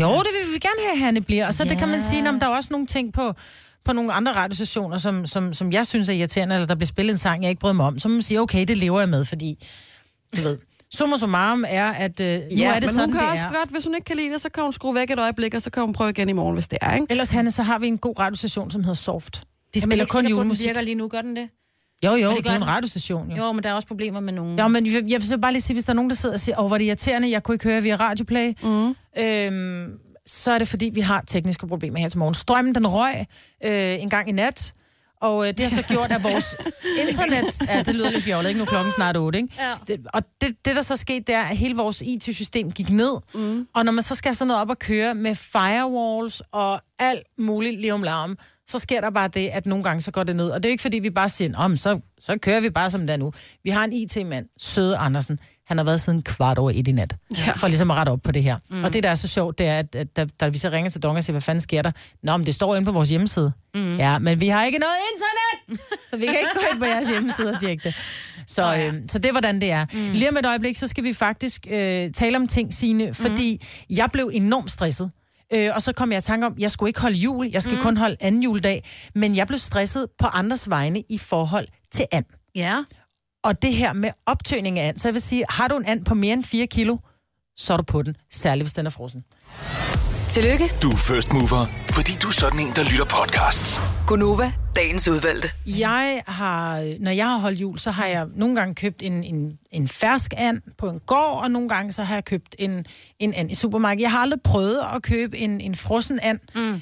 Jo, 0.00 0.18
det 0.18 0.28
vil 0.46 0.54
vi 0.54 0.58
gerne 0.58 0.80
have, 0.80 0.92
at 0.92 0.98
Hanne 0.98 1.20
bliver. 1.20 1.46
Og 1.46 1.54
så 1.54 1.64
det 1.64 1.78
kan 1.78 1.88
man 1.88 2.02
sige, 2.02 2.28
om 2.28 2.40
der 2.40 2.46
er 2.46 2.50
også 2.50 2.68
nogle 2.72 2.86
ting 2.86 3.12
på, 3.12 3.32
på 3.84 3.92
nogle 3.92 4.12
andre 4.12 4.32
radiostationer, 4.32 4.98
som, 4.98 5.26
som, 5.26 5.54
som 5.54 5.72
jeg 5.72 5.86
synes 5.86 6.08
er 6.08 6.12
irriterende, 6.12 6.54
eller 6.54 6.66
der 6.66 6.74
bliver 6.74 6.86
spillet 6.86 7.12
en 7.12 7.18
sang, 7.18 7.42
jeg 7.42 7.50
ikke 7.50 7.60
bryder 7.60 7.74
mig 7.74 7.86
om. 7.86 7.98
Så 7.98 8.08
må 8.08 8.12
man 8.12 8.22
sige, 8.22 8.40
okay, 8.40 8.64
det 8.68 8.76
lever 8.76 9.00
jeg 9.00 9.08
med, 9.08 9.24
fordi, 9.24 9.66
du 10.36 10.42
ved, 10.42 10.58
summa 10.94 11.16
summarum 11.16 11.64
er, 11.68 11.90
at 11.90 12.20
øh, 12.20 12.26
nu 12.26 12.64
er 12.64 12.72
det 12.74 12.82
men 12.82 12.88
sådan, 12.88 13.04
hun 13.10 13.12
kan 13.12 13.20
det 13.20 13.30
også 13.30 13.46
er. 13.46 13.52
godt, 13.52 13.70
hvis 13.70 13.84
hun 13.84 13.94
ikke 13.94 14.04
kan 14.04 14.16
lide 14.16 14.32
det, 14.32 14.40
så 14.40 14.48
kan 14.50 14.62
hun 14.62 14.72
skrue 14.72 14.94
væk 14.94 15.10
et 15.10 15.18
øjeblik, 15.18 15.54
og 15.54 15.62
så 15.62 15.70
kan 15.70 15.82
hun 15.82 15.92
prøve 15.92 16.10
igen 16.10 16.28
i 16.28 16.32
morgen, 16.32 16.54
hvis 16.54 16.68
det 16.68 16.78
er, 16.82 16.94
ikke? 16.94 17.06
Ellers, 17.10 17.30
Hanne, 17.30 17.50
så 17.50 17.62
har 17.62 17.78
vi 17.78 17.86
en 17.86 17.98
god 17.98 18.18
radiostation, 18.18 18.70
som 18.70 18.80
hedder 18.80 18.94
Soft. 18.94 19.34
De 19.36 19.40
Jeg 19.74 19.80
er 19.80 19.86
spiller 19.86 20.04
ikke 20.04 20.10
kun 20.12 20.18
sikker 20.18 20.18
på, 20.18 20.18
at 20.18 20.24
den 20.24 20.30
julemusik. 20.30 20.66
virker 20.66 20.80
lige 20.80 20.94
nu, 20.94 21.08
gør 21.08 21.22
den 21.22 21.36
det? 21.36 21.48
Jo, 22.04 22.14
jo, 22.14 22.30
det 22.36 22.44
det, 22.44 22.52
er 22.52 22.56
en 22.56 22.66
radiostation, 22.66 23.30
jo. 23.30 23.36
Jo, 23.36 23.52
men 23.52 23.62
der 23.62 23.70
er 23.70 23.74
også 23.74 23.88
problemer 23.88 24.20
med 24.20 24.32
nogen. 24.32 24.58
Ja, 24.58 24.68
men 24.68 24.86
jeg 24.86 24.94
jeg 24.94 25.20
vil 25.20 25.28
så 25.28 25.38
bare 25.38 25.52
lige 25.52 25.62
sige, 25.62 25.74
hvis 25.74 25.84
der 25.84 25.90
er 25.90 25.94
nogen, 25.94 26.10
der 26.10 26.16
sidder 26.16 26.34
og 26.34 26.40
siger, 26.40 26.60
åh, 26.60 26.66
hvor 26.66 26.76
er 26.76 26.78
det 26.78 26.84
irriterende, 26.84 27.30
jeg 27.30 27.42
kunne 27.42 27.54
ikke 27.54 27.64
høre 27.64 27.82
via 27.82 27.96
Radioplay, 27.96 28.52
mm. 28.62 28.96
øhm, 29.18 29.98
så 30.26 30.52
er 30.52 30.58
det 30.58 30.68
fordi, 30.68 30.90
vi 30.94 31.00
har 31.00 31.20
tekniske 31.26 31.66
problemer 31.66 31.98
her 31.98 32.08
til 32.08 32.18
morgen. 32.18 32.34
Strømmen, 32.34 32.74
den 32.74 32.86
røg 32.86 33.26
øh, 33.64 34.02
en 34.02 34.10
gang 34.10 34.28
i 34.28 34.32
nat, 34.32 34.74
og 35.20 35.48
øh, 35.48 35.48
det 35.48 35.60
har 35.60 35.68
så 35.68 35.82
gjort, 35.82 36.12
at 36.12 36.24
vores 36.24 36.56
internet... 37.06 37.60
Ja, 37.68 37.82
det 37.82 37.94
lyder 37.94 38.10
lidt 38.10 38.24
fjollet, 38.24 38.50
ikke? 38.50 38.58
Nu 38.58 38.64
er 38.64 38.68
klokken 38.68 38.92
snart 38.92 39.16
8, 39.16 39.38
ikke? 39.38 39.54
Ja. 39.58 39.74
Det, 39.86 40.06
og 40.14 40.22
det, 40.40 40.56
det, 40.64 40.76
der 40.76 40.82
så 40.82 40.96
skete, 40.96 41.24
det 41.26 41.34
er, 41.34 41.42
at 41.42 41.56
hele 41.56 41.76
vores 41.76 42.02
IT-system 42.02 42.72
gik 42.72 42.90
ned. 42.90 43.12
Mm. 43.34 43.68
Og 43.74 43.84
når 43.84 43.92
man 43.92 44.02
så 44.02 44.14
skal 44.14 44.34
sådan 44.34 44.48
noget 44.48 44.60
op 44.60 44.70
at 44.70 44.78
køre 44.78 45.14
med 45.14 45.34
firewalls 45.34 46.42
og 46.52 46.80
alt 46.98 47.26
muligt 47.38 47.80
lige 47.80 47.94
om 47.94 48.02
larm, 48.02 48.38
så 48.70 48.78
sker 48.78 49.00
der 49.00 49.10
bare 49.10 49.28
det, 49.28 49.48
at 49.48 49.66
nogle 49.66 49.84
gange 49.84 50.00
så 50.00 50.10
går 50.10 50.24
det 50.24 50.36
ned. 50.36 50.50
Og 50.50 50.62
det 50.62 50.68
er 50.68 50.70
ikke, 50.70 50.82
fordi 50.82 50.98
vi 50.98 51.10
bare 51.10 51.28
siger, 51.28 51.56
om 51.56 51.76
så, 51.76 52.00
så 52.18 52.38
kører 52.38 52.60
vi 52.60 52.70
bare 52.70 52.90
som 52.90 53.00
det 53.00 53.10
er 53.10 53.16
nu. 53.16 53.32
Vi 53.64 53.70
har 53.70 53.84
en 53.84 53.92
IT-mand, 53.92 54.46
Søde 54.58 54.96
Andersen. 54.96 55.40
Han 55.66 55.76
har 55.76 55.84
været 55.84 56.00
siden 56.00 56.22
kvart 56.22 56.58
over 56.58 56.70
et 56.74 56.88
i 56.88 56.92
nat. 56.92 57.16
Ja. 57.38 57.52
For 57.56 57.68
ligesom 57.68 57.90
at 57.90 57.96
rette 57.96 58.10
op 58.10 58.22
på 58.22 58.32
det 58.32 58.42
her. 58.42 58.56
Mm. 58.70 58.84
Og 58.84 58.92
det, 58.92 59.02
der 59.02 59.10
er 59.10 59.14
så 59.14 59.28
sjovt, 59.28 59.58
det 59.58 59.66
er, 59.66 59.78
at, 59.78 59.94
at 59.94 60.16
da, 60.16 60.26
da 60.40 60.48
vi 60.48 60.58
så 60.58 60.68
ringer 60.68 60.90
til 60.90 61.02
Dong 61.02 61.16
og 61.16 61.24
siger, 61.24 61.32
hvad 61.32 61.40
fanden 61.40 61.60
sker 61.60 61.82
der? 61.82 61.90
Nå, 62.22 62.36
men 62.36 62.46
det 62.46 62.54
står 62.54 62.76
inde 62.76 62.84
på 62.84 62.92
vores 62.92 63.08
hjemmeside. 63.08 63.52
Mm. 63.74 63.96
Ja, 63.96 64.18
men 64.18 64.40
vi 64.40 64.48
har 64.48 64.64
ikke 64.64 64.78
noget 64.78 64.94
internet! 65.14 65.80
så 66.10 66.16
vi 66.16 66.24
kan 66.24 66.34
ikke 66.34 66.50
gå 66.54 66.60
ind 66.72 66.78
på 66.78 66.84
jeres 66.84 67.08
hjemmeside 67.08 67.52
og 67.52 67.60
tjekke 67.60 67.84
det. 67.84 67.94
Så, 68.46 68.76
øh, 68.76 68.94
så 69.08 69.18
det 69.18 69.28
er, 69.28 69.32
hvordan 69.32 69.60
det 69.60 69.70
er. 69.70 69.86
Mm. 69.92 70.10
Lige 70.12 70.28
om 70.30 70.36
et 70.36 70.46
øjeblik, 70.46 70.76
så 70.76 70.86
skal 70.86 71.04
vi 71.04 71.12
faktisk 71.12 71.66
øh, 71.70 72.10
tale 72.12 72.36
om 72.36 72.46
ting, 72.48 72.74
Signe, 72.74 73.14
fordi 73.14 73.60
mm. 73.60 73.96
jeg 73.96 74.08
blev 74.12 74.30
enormt 74.32 74.70
stresset. 74.70 75.10
Øh, 75.52 75.70
og 75.74 75.82
så 75.82 75.92
kom 75.92 76.12
jeg 76.12 76.18
i 76.18 76.22
tanke 76.22 76.46
om, 76.46 76.54
jeg 76.58 76.70
skulle 76.70 76.90
ikke 76.90 77.00
holde 77.00 77.16
jul, 77.16 77.50
jeg 77.52 77.62
skal 77.62 77.76
mm. 77.76 77.82
kun 77.82 77.96
holde 77.96 78.16
anden 78.20 78.42
juledag, 78.42 78.84
men 79.14 79.36
jeg 79.36 79.46
blev 79.46 79.58
stresset 79.58 80.06
på 80.18 80.26
andres 80.26 80.70
vegne 80.70 81.02
i 81.08 81.18
forhold 81.18 81.66
til 81.92 82.06
and. 82.12 82.24
Ja. 82.54 82.84
Og 83.44 83.62
det 83.62 83.72
her 83.72 83.92
med 83.92 84.10
optøning 84.26 84.78
af 84.78 84.88
and, 84.88 84.96
så 84.96 85.08
jeg 85.08 85.14
vil 85.14 85.22
sige, 85.22 85.44
har 85.48 85.68
du 85.68 85.76
en 85.76 85.86
and 85.86 86.04
på 86.04 86.14
mere 86.14 86.32
end 86.32 86.44
4 86.44 86.66
kilo, 86.66 86.96
så 87.56 87.72
er 87.72 87.76
du 87.76 87.82
på 87.82 88.02
den, 88.02 88.16
særligt 88.30 88.64
hvis 88.64 88.72
den 88.72 88.86
er 88.86 88.90
frossen. 88.90 89.24
Tillykke, 90.30 90.70
Du 90.82 90.90
er 90.90 90.96
first 90.96 91.32
mover, 91.32 91.66
fordi 91.90 92.12
du 92.22 92.28
er 92.28 92.32
sådan 92.32 92.60
en, 92.60 92.72
der 92.76 92.82
lytter 92.84 93.04
podcasts. 93.04 93.80
Gunova, 94.06 94.52
dagens 94.76 95.08
udvalgte. 95.08 95.48
Jeg 95.66 96.22
har, 96.26 96.94
når 97.00 97.10
jeg 97.10 97.26
har 97.26 97.38
holdt 97.38 97.60
jul, 97.60 97.78
så 97.78 97.90
har 97.90 98.06
jeg 98.06 98.26
nogle 98.34 98.56
gange 98.56 98.74
købt 98.74 99.02
en, 99.02 99.24
en, 99.24 99.58
en 99.72 99.88
fersk 99.88 100.32
and 100.36 100.60
på 100.78 100.88
en 100.88 101.00
gård, 101.06 101.42
og 101.42 101.50
nogle 101.50 101.68
gange 101.68 101.92
så 101.92 102.02
har 102.02 102.14
jeg 102.14 102.24
købt 102.24 102.54
en, 102.58 102.86
en 103.18 103.34
and 103.34 103.50
i 103.50 103.54
supermarkedet. 103.54 104.02
Jeg 104.02 104.10
har 104.10 104.18
aldrig 104.18 104.40
prøvet 104.44 104.78
at 104.94 105.02
købe 105.02 105.38
en, 105.38 105.60
en 105.60 105.74
frossen 105.74 106.20
and, 106.22 106.38
mm. 106.54 106.80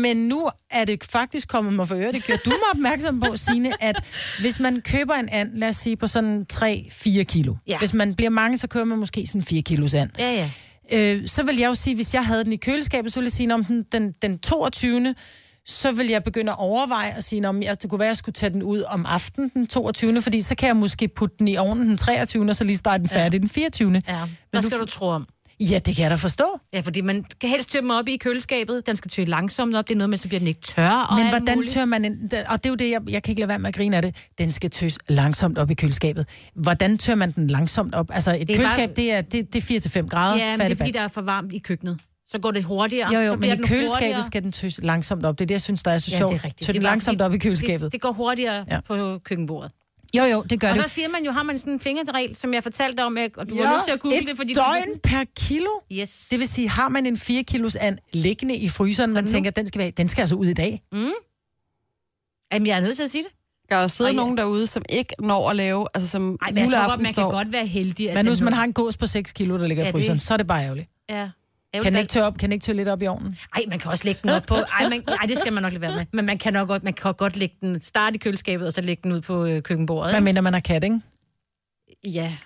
men 0.00 0.16
nu 0.16 0.50
er 0.70 0.84
det 0.84 1.04
faktisk 1.04 1.48
kommet 1.48 1.72
mig 1.72 1.88
for 1.88 1.96
øre, 1.96 2.12
det 2.12 2.26
gør 2.26 2.36
du 2.44 2.50
mig 2.50 2.70
opmærksom 2.74 3.20
på, 3.20 3.36
Signe, 3.36 3.82
at 3.82 4.04
hvis 4.40 4.60
man 4.60 4.80
køber 4.80 5.14
en 5.14 5.28
and, 5.28 5.50
lad 5.54 5.68
os 5.68 5.76
sige 5.76 5.96
på 5.96 6.06
sådan 6.06 6.46
3-4 6.52 7.22
kilo. 7.22 7.54
Ja. 7.66 7.78
Hvis 7.78 7.94
man 7.94 8.14
bliver 8.14 8.30
mange, 8.30 8.58
så 8.58 8.66
køber 8.66 8.84
man 8.84 8.98
måske 8.98 9.26
sådan 9.26 9.42
4 9.42 9.62
kilos 9.62 9.94
and. 9.94 10.10
Ja, 10.18 10.32
ja. 10.32 10.50
Øh, 10.92 11.28
så 11.28 11.42
vil 11.42 11.56
jeg 11.56 11.68
jo 11.68 11.74
sige, 11.74 11.94
hvis 11.94 12.14
jeg 12.14 12.24
havde 12.26 12.44
den 12.44 12.52
i 12.52 12.56
køleskabet, 12.56 13.12
så 13.12 13.20
ville 13.20 13.26
jeg 13.26 13.32
sige, 13.32 13.54
om 13.54 13.64
den, 13.64 13.82
den, 13.92 14.12
den 14.22 14.38
22 14.38 15.14
så 15.66 15.92
vil 15.92 16.06
jeg 16.06 16.22
begynde 16.24 16.52
at 16.52 16.58
overveje 16.58 17.10
at 17.16 17.24
sige, 17.24 17.48
om 17.48 17.62
jeg, 17.62 17.82
det 17.82 17.90
kunne 17.90 17.98
være, 17.98 18.06
at 18.06 18.10
jeg 18.10 18.16
skulle 18.16 18.32
tage 18.32 18.50
den 18.52 18.62
ud 18.62 18.82
om 18.82 19.06
aftenen 19.06 19.50
den 19.54 19.66
22. 19.66 20.22
Fordi 20.22 20.40
så 20.40 20.54
kan 20.54 20.66
jeg 20.66 20.76
måske 20.76 21.08
putte 21.08 21.36
den 21.38 21.48
i 21.48 21.56
ovnen 21.56 21.88
den 21.88 21.96
23. 21.96 22.48
og 22.50 22.56
så 22.56 22.64
lige 22.64 22.76
starte 22.76 22.98
den 23.00 23.08
færdig 23.08 23.40
den 23.40 23.48
24. 23.48 24.02
ja. 24.08 24.18
Hvad 24.50 24.62
du 24.62 24.66
skal 24.66 24.76
f- 24.76 24.80
du 24.80 24.86
tro 24.86 25.06
om? 25.08 25.26
Ja, 25.70 25.78
det 25.78 25.96
kan 25.96 26.02
jeg 26.02 26.10
da 26.10 26.14
forstå. 26.14 26.44
Ja, 26.72 26.80
fordi 26.80 27.00
man 27.00 27.24
kan 27.40 27.50
helst 27.50 27.70
tømme 27.70 27.98
op 27.98 28.08
i 28.08 28.16
køleskabet. 28.16 28.86
Den 28.86 28.96
skal 28.96 29.10
tø 29.10 29.24
langsomt 29.24 29.76
op. 29.76 29.88
Det 29.88 29.94
er 29.94 29.98
noget 29.98 30.10
med, 30.10 30.18
så 30.18 30.28
bliver 30.28 30.38
den 30.38 30.48
ikke 30.48 30.60
tør. 30.60 30.88
Og 30.88 31.18
Men 31.18 31.28
hvordan 31.28 31.54
muligt. 31.56 31.72
tør 31.72 31.84
man... 31.84 32.04
En, 32.04 32.30
og 32.48 32.64
det 32.64 32.66
er 32.66 32.70
jo 32.70 32.74
det, 32.74 32.90
jeg, 32.90 33.00
jeg 33.08 33.22
kan 33.22 33.32
ikke 33.32 33.40
lade 33.40 33.48
være 33.48 33.58
med 33.58 33.68
at 33.68 33.74
grine 33.74 33.96
af 33.96 34.02
det. 34.02 34.16
Den 34.38 34.50
skal 34.52 34.70
tøs 34.70 34.98
langsomt 35.08 35.58
op 35.58 35.70
i 35.70 35.74
køleskabet. 35.74 36.26
Hvordan 36.54 36.98
tør 36.98 37.14
man 37.14 37.30
den 37.32 37.46
langsomt 37.46 37.94
op? 37.94 38.10
Altså, 38.12 38.32
et 38.34 38.40
Det 38.48 38.50
er 38.50 38.56
køleskab, 38.56 38.88
bare- 38.88 38.96
det 38.96 39.12
er, 39.12 39.20
det, 39.20 39.52
det 39.54 39.70
er 39.70 40.00
4-5 40.02 40.06
grader. 40.08 40.36
Ja, 40.44 40.50
men 40.56 40.60
det 40.66 40.72
er 40.72 40.76
fordi, 40.76 40.90
der 40.90 41.00
er 41.00 41.08
for 41.08 41.20
varmt 41.22 41.52
i 41.52 41.58
køkkenet. 41.58 41.98
Så 42.28 42.38
går 42.38 42.50
det 42.50 42.64
hurtigere. 42.64 43.14
Jo, 43.14 43.20
jo, 43.20 43.28
så 43.32 43.36
men 43.36 43.44
i 43.44 43.56
køleskabet 43.56 43.88
hurtigere. 43.90 44.22
skal 44.22 44.42
den 44.42 44.52
tøs 44.52 44.80
langsomt 44.82 45.26
op. 45.26 45.38
Det 45.38 45.44
er 45.44 45.46
det, 45.46 45.54
jeg 45.54 45.62
synes, 45.62 45.82
der 45.82 45.90
er 45.90 45.98
så 45.98 46.08
Ja, 46.12 46.16
sjovt. 46.18 46.32
det 46.32 46.40
er 46.40 46.44
rigtigt. 46.44 46.66
Tør 46.66 46.72
Det 46.72 46.74
den 46.74 46.82
langsomt 46.82 47.20
op 47.20 47.34
i 47.34 47.38
køleskabet. 47.38 47.80
Det, 47.80 47.92
det 47.92 48.00
går 48.00 48.12
hurtigere 48.12 48.64
ja. 48.70 48.80
på 48.80 49.18
køkkenbordet. 49.24 49.70
Jo, 50.18 50.24
jo, 50.24 50.42
det 50.42 50.60
gør 50.60 50.70
Og 50.70 50.76
det. 50.76 50.88
så 50.88 50.94
siger 50.94 51.08
man 51.08 51.24
jo, 51.24 51.32
har 51.32 51.42
man 51.42 51.58
sådan 51.58 51.72
en 51.72 51.80
fingerregel, 51.80 52.36
som 52.36 52.54
jeg 52.54 52.62
fortalte 52.62 53.04
om, 53.04 53.16
og 53.36 53.48
du 53.50 53.56
var 53.56 53.62
Ja, 53.64 53.70
nødt 53.72 53.84
til 53.84 53.92
at 53.92 54.00
google 54.00 54.18
et 54.22 54.26
det, 54.28 54.36
fordi 54.36 54.54
døgn 54.54 54.98
per 55.02 55.24
kilo? 55.36 55.66
Du... 55.90 55.94
Yes. 55.94 56.28
Det 56.30 56.38
vil 56.38 56.48
sige, 56.48 56.68
har 56.68 56.88
man 56.88 57.06
en 57.06 57.16
4 57.16 57.42
kilos 57.42 57.76
and 57.76 57.98
liggende 58.12 58.56
i 58.56 58.68
fryseren, 58.68 59.12
man 59.12 59.24
nu- 59.24 59.30
tænker, 59.30 59.50
den 59.50 59.66
skal, 59.66 59.78
være, 59.78 59.90
den 59.90 60.08
skal 60.08 60.22
altså 60.22 60.34
ud 60.34 60.46
i 60.46 60.52
dag. 60.54 60.82
Jamen, 62.52 62.66
jeg 62.66 62.76
er 62.76 62.80
nødt 62.80 62.96
til 62.96 63.02
at 63.02 63.10
sige 63.10 63.24
det. 63.24 63.32
Der 63.70 63.76
er 63.76 63.88
sidde 63.88 64.08
Og 64.08 64.12
ja. 64.14 64.16
nogen 64.20 64.38
derude, 64.38 64.66
som 64.66 64.82
ikke 64.88 65.14
når 65.18 65.50
at 65.50 65.56
lave, 65.56 65.86
altså 65.94 66.08
som 66.10 66.38
Ej, 66.42 66.50
men 66.50 66.58
jeg 66.58 66.68
tror 66.70 66.88
godt, 66.88 67.00
man 67.00 67.14
kan 67.14 67.24
godt 67.30 67.52
være 67.52 67.66
heldig. 67.66 68.08
At 68.10 68.14
Men 68.16 68.24
nu, 68.24 68.30
hvis 68.30 68.40
man 68.40 68.52
har 68.52 68.64
en 68.64 68.72
gås 68.72 68.96
på 68.96 69.06
6 69.06 69.32
kilo, 69.32 69.58
der 69.58 69.66
ligger 69.66 69.84
i 69.84 69.86
Ja, 69.86 69.92
det- 69.92 69.98
fryseren, 69.98 70.20
så 70.20 70.32
er 70.32 70.36
det 70.36 70.46
bare 70.46 70.62
ærgerligt. 70.64 70.88
Ja. 71.10 71.28
Kan 71.82 71.92
den 71.92 71.98
ikke 71.98 72.08
tørre 72.08 72.26
op? 72.26 72.38
Kan 72.38 72.48
den 72.48 72.52
ikke 72.52 72.62
tørre 72.62 72.76
lidt 72.76 72.88
op 72.88 73.02
i 73.02 73.06
ovnen? 73.06 73.38
Ej, 73.56 73.62
man 73.68 73.78
kan 73.78 73.90
også 73.90 74.04
lægge 74.04 74.20
den 74.22 74.30
op 74.30 74.42
på... 74.42 74.54
Ej, 74.78 74.88
man, 74.88 75.04
ej, 75.08 75.26
det 75.26 75.38
skal 75.38 75.52
man 75.52 75.62
nok 75.62 75.72
lade 75.72 75.80
være 75.80 75.96
med. 75.96 76.06
Men 76.12 76.26
man 76.26 76.38
kan 76.38 76.52
nok 76.52 76.68
godt, 76.68 76.84
man 76.84 76.92
kan 76.92 77.14
godt 77.14 77.36
lægge 77.36 77.56
den, 77.60 77.80
starte 77.80 78.14
i 78.14 78.18
køleskabet, 78.18 78.66
og 78.66 78.72
så 78.72 78.80
lægge 78.80 79.00
den 79.02 79.12
ud 79.12 79.20
på 79.20 79.44
øh, 79.44 79.62
køkkenbordet. 79.62 80.12
Hvad 80.12 80.20
mindre 80.20 80.42
man 80.42 80.52
har 80.52 80.60
kat, 80.60 80.84
ikke? 80.84 81.00
Ja. 82.04 82.36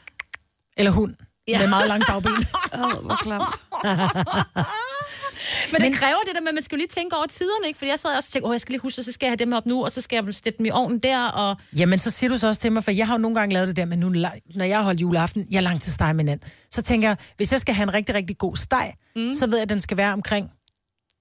Eller 0.76 0.90
hund. 0.90 1.14
Ja. 1.48 1.58
Med 1.58 1.68
meget 1.68 1.88
lang 1.88 2.02
bagben. 2.06 2.32
Åh, 2.74 3.04
hvor 3.04 3.16
klamt. 3.22 3.44
Men, 5.72 5.80
det 5.82 5.92
kræver 6.00 6.20
det 6.26 6.34
der 6.34 6.40
med, 6.40 6.48
at 6.48 6.54
man 6.54 6.62
skal 6.62 6.76
jo 6.76 6.78
lige 6.78 6.88
tænke 6.88 7.16
over 7.16 7.26
tiderne, 7.26 7.66
ikke? 7.66 7.78
Fordi 7.78 7.90
jeg 7.90 7.98
sad 7.98 8.10
også 8.16 8.28
og 8.28 8.32
tænkte, 8.32 8.46
åh, 8.48 8.52
jeg 8.52 8.60
skal 8.60 8.72
lige 8.72 8.80
huske, 8.80 9.02
så 9.02 9.12
skal 9.12 9.26
jeg 9.26 9.30
have 9.30 9.36
dem 9.36 9.52
op 9.52 9.66
nu, 9.66 9.84
og 9.84 9.92
så 9.92 10.00
skal 10.00 10.24
jeg 10.24 10.34
sætte 10.34 10.58
dem 10.58 10.66
i 10.66 10.70
ovnen 10.70 10.98
der, 10.98 11.26
og... 11.26 11.56
Jamen, 11.78 11.98
så 11.98 12.10
siger 12.10 12.30
du 12.30 12.38
så 12.38 12.46
også 12.46 12.60
til 12.60 12.72
mig, 12.72 12.84
for 12.84 12.90
jeg 12.90 13.06
har 13.06 13.14
jo 13.14 13.18
nogle 13.18 13.34
gange 13.34 13.52
lavet 13.54 13.68
det 13.68 13.76
der, 13.76 13.84
men 13.84 13.98
nu, 13.98 14.08
når 14.54 14.64
jeg 14.64 14.82
holdt 14.82 15.00
juleaften, 15.00 15.46
jeg 15.50 15.56
er 15.56 15.60
lang 15.60 15.80
til 15.80 15.92
steg 15.92 16.16
med. 16.16 16.38
Så 16.70 16.82
tænker 16.82 17.08
jeg, 17.08 17.16
hvis 17.36 17.52
jeg 17.52 17.60
skal 17.60 17.74
have 17.74 17.82
en 17.82 17.94
rigtig, 17.94 18.14
rigtig 18.14 18.38
god 18.38 18.56
steg, 18.56 18.92
mm. 19.16 19.32
så 19.32 19.46
ved 19.46 19.56
jeg, 19.56 19.62
at 19.62 19.68
den 19.68 19.80
skal 19.80 19.96
være 19.96 20.12
omkring 20.12 20.50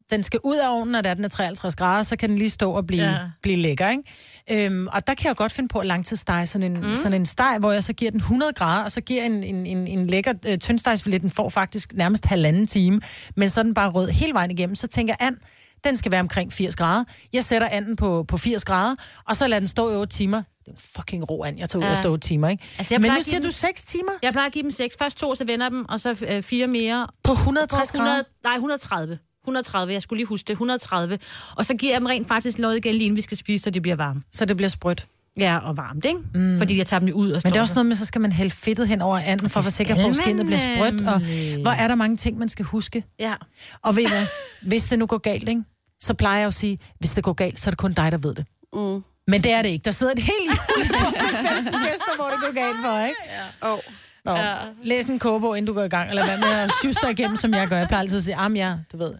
den 0.09 0.23
skal 0.23 0.39
ud 0.43 0.55
af 0.55 0.77
ovnen, 0.77 0.91
når 0.91 1.01
der 1.01 1.13
den 1.13 1.23
er 1.25 1.29
53 1.29 1.75
grader, 1.75 2.03
så 2.03 2.17
kan 2.17 2.29
den 2.29 2.37
lige 2.37 2.49
stå 2.49 2.71
og 2.71 2.87
blive. 2.87 3.03
Ja. 3.03 3.17
blive 3.41 3.57
lækker, 3.57 3.89
ikke? 3.89 4.03
Øhm, 4.51 4.87
og 4.91 5.07
der 5.07 5.13
kan 5.13 5.27
jeg 5.27 5.35
godt 5.35 5.51
finde 5.51 5.67
på 5.69 5.79
at 5.79 5.85
langtidsstege 5.85 6.47
sådan 6.47 6.71
en, 6.75 6.81
mm. 6.89 6.95
sådan 6.95 7.13
en 7.13 7.25
steg, 7.25 7.57
hvor 7.59 7.71
jeg 7.71 7.83
så 7.83 7.93
giver 7.93 8.11
den 8.11 8.19
100 8.19 8.53
grader, 8.53 8.83
og 8.83 8.91
så 8.91 9.01
giver 9.01 9.23
en, 9.23 9.43
en, 9.43 9.65
en, 9.65 9.87
en 9.87 10.07
lækker 10.07 10.33
øh, 10.47 10.57
tyndstegsfilet, 10.57 11.21
den 11.21 11.29
får 11.29 11.49
faktisk 11.49 11.93
nærmest 11.93 12.25
halvanden 12.25 12.67
time, 12.67 13.01
men 13.35 13.49
så 13.49 13.59
er 13.59 13.63
den 13.63 13.73
bare 13.73 13.89
rød 13.89 14.09
hele 14.09 14.33
vejen 14.33 14.51
igennem. 14.51 14.75
Så 14.75 14.87
tænker 14.87 15.13
jeg, 15.19 15.27
and, 15.27 15.35
den 15.83 15.97
skal 15.97 16.11
være 16.11 16.21
omkring 16.21 16.53
80 16.53 16.75
grader. 16.75 17.03
Jeg 17.33 17.43
sætter 17.45 17.67
anden 17.67 17.95
på, 17.95 18.25
på 18.27 18.37
80 18.37 18.65
grader, 18.65 18.95
og 19.27 19.37
så 19.37 19.47
lader 19.47 19.59
den 19.59 19.67
stå 19.67 19.91
i 19.91 19.95
8 19.95 20.13
timer. 20.15 20.37
Det 20.59 20.67
er 20.67 20.71
en 20.71 20.77
fucking 20.95 21.29
rå 21.29 21.43
and, 21.43 21.57
jeg 21.59 21.69
tager 21.69 21.85
ud 21.85 21.89
Ja. 21.89 21.95
efter 21.97 22.09
8 22.09 22.27
timer, 22.27 22.49
ikke? 22.49 22.63
Altså, 22.77 22.93
jeg 22.93 23.01
men 23.01 23.11
nu 23.11 23.17
siger 23.21 23.39
den- 23.39 23.47
du 23.47 23.53
6 23.53 23.83
timer 23.83 24.11
Jeg 24.23 24.31
plejer 24.31 24.45
at 24.47 24.53
give 24.53 24.63
dem 24.63 24.71
seks. 24.71 24.95
Først 24.99 25.17
to, 25.17 25.35
så 25.35 25.45
vender 25.45 25.69
dem, 25.69 25.85
og 25.89 25.99
så 25.99 26.25
øh, 26.27 26.43
fire 26.43 26.67
mere. 26.67 27.07
på 27.23 27.27
På 27.27 27.33
160 27.33 27.91
grader. 27.91 28.03
100, 28.05 28.23
nej, 28.43 28.53
130. 28.53 29.19
130, 29.47 29.93
jeg 29.93 30.01
skulle 30.01 30.17
lige 30.17 30.27
huske 30.27 30.47
det. 30.47 30.53
130. 30.53 31.19
Og 31.55 31.65
så 31.65 31.73
giver 31.73 31.93
jeg 31.93 31.99
dem 31.99 32.07
rent 32.07 32.27
faktisk 32.27 32.59
noget 32.59 32.77
igen, 32.77 32.93
lige 32.93 33.05
inden 33.05 33.15
vi 33.15 33.21
skal 33.21 33.37
spise, 33.37 33.63
så 33.63 33.69
det 33.69 33.81
bliver 33.81 33.95
varmt. 33.95 34.23
Så 34.31 34.45
det 34.45 34.57
bliver 34.57 34.69
sprødt. 34.69 35.07
Ja, 35.37 35.57
og 35.57 35.77
varmt, 35.77 36.05
ikke? 36.05 36.19
Mm. 36.33 36.57
Fordi 36.57 36.77
jeg 36.77 36.87
tager 36.87 36.99
dem 36.99 37.13
ud 37.13 37.31
og 37.31 37.41
Men 37.43 37.53
det 37.53 37.57
er 37.57 37.61
også 37.61 37.75
noget 37.75 37.85
med, 37.85 37.95
så 37.95 38.05
skal 38.05 38.21
man 38.21 38.31
hælde 38.31 38.51
fedtet 38.51 38.87
hen 38.87 39.01
over 39.01 39.17
anden, 39.17 39.49
for 39.49 39.59
at 39.59 39.65
være 39.65 39.71
sikker 39.71 39.95
på, 39.95 40.07
at 40.09 40.15
skinnet 40.15 40.45
bliver 40.45 40.59
sprødt. 40.59 41.01
Og 41.01 41.21
hvor 41.61 41.71
er 41.71 41.87
der 41.87 41.95
mange 41.95 42.17
ting, 42.17 42.37
man 42.37 42.49
skal 42.49 42.65
huske. 42.65 43.03
Ja. 43.19 43.33
Og 43.81 43.95
ved 43.95 44.07
hvad? 44.07 44.25
Hvis 44.67 44.85
det 44.85 44.99
nu 44.99 45.05
går 45.05 45.17
galt, 45.17 45.49
ikke? 45.49 45.63
så 45.99 46.13
plejer 46.13 46.37
jeg 46.37 46.43
jo 46.43 46.47
at 46.47 46.53
sige, 46.53 46.79
hvis 46.99 47.13
det 47.13 47.23
går 47.23 47.33
galt, 47.33 47.59
så 47.59 47.69
er 47.69 47.71
det 47.71 47.77
kun 47.77 47.93
dig, 47.93 48.11
der 48.11 48.17
ved 48.17 48.33
det. 48.35 48.45
Mm. 48.73 49.03
Men 49.27 49.43
det 49.43 49.51
er 49.51 49.61
det 49.61 49.69
ikke. 49.69 49.83
Der 49.83 49.91
sidder 49.91 50.13
et 50.13 50.19
helt 50.19 50.49
jul 50.49 50.87
på 50.87 51.05
15 51.05 51.63
gæster, 51.65 52.15
hvor 52.15 52.29
det 52.29 52.39
går 52.41 52.53
galt 52.53 52.77
for, 52.81 53.05
ikke? 53.05 53.21
Oh. 53.61 53.79
Nå, 54.25 54.31
ja. 54.31 54.55
læs 54.83 55.05
en 55.05 55.19
kogebog, 55.19 55.57
inden 55.57 55.67
du 55.67 55.73
går 55.73 55.83
i 55.83 55.87
gang, 55.87 56.09
eller 56.09 56.25
hvad 56.25 56.37
med 56.37 56.47
at 56.47 56.71
syste 56.83 57.11
igennem, 57.11 57.37
som 57.37 57.53
jeg 57.53 57.67
gør. 57.67 57.77
Jeg 57.77 57.87
plejer 57.87 58.01
altid 58.01 58.17
at 58.17 58.23
sige, 58.23 58.35
am 58.35 58.55
ja, 58.55 58.73
du 58.91 58.97
ved. 58.97 59.13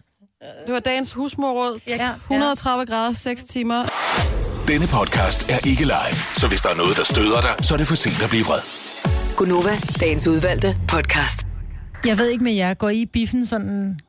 Det 0.66 0.74
var 0.74 0.80
dagens 0.80 1.12
husmorråd. 1.12 1.80
Ja. 1.88 2.10
130 2.30 2.86
grader, 2.86 3.12
6 3.12 3.44
timer. 3.44 3.82
Denne 4.68 4.86
podcast 4.86 5.50
er 5.50 5.66
ikke 5.66 5.84
live, 5.84 6.16
så 6.36 6.48
hvis 6.48 6.62
der 6.62 6.68
er 6.68 6.74
noget, 6.74 6.96
der 6.96 7.04
støder 7.04 7.40
dig, 7.40 7.54
så 7.62 7.74
er 7.74 7.78
det 7.78 7.86
for 7.86 7.94
sent 7.94 8.22
at 8.22 8.30
blive 8.30 8.44
vred. 8.44 8.60
Gunova, 9.36 9.76
dagens 10.00 10.26
udvalgte 10.28 10.76
podcast. 10.88 11.46
Jeg 12.06 12.18
ved 12.18 12.28
ikke 12.30 12.44
med 12.44 12.52
jer, 12.52 12.74
går 12.74 12.88
I 12.88 13.00
i 13.00 13.06
biffen 13.06 13.46
sådan 13.46 14.00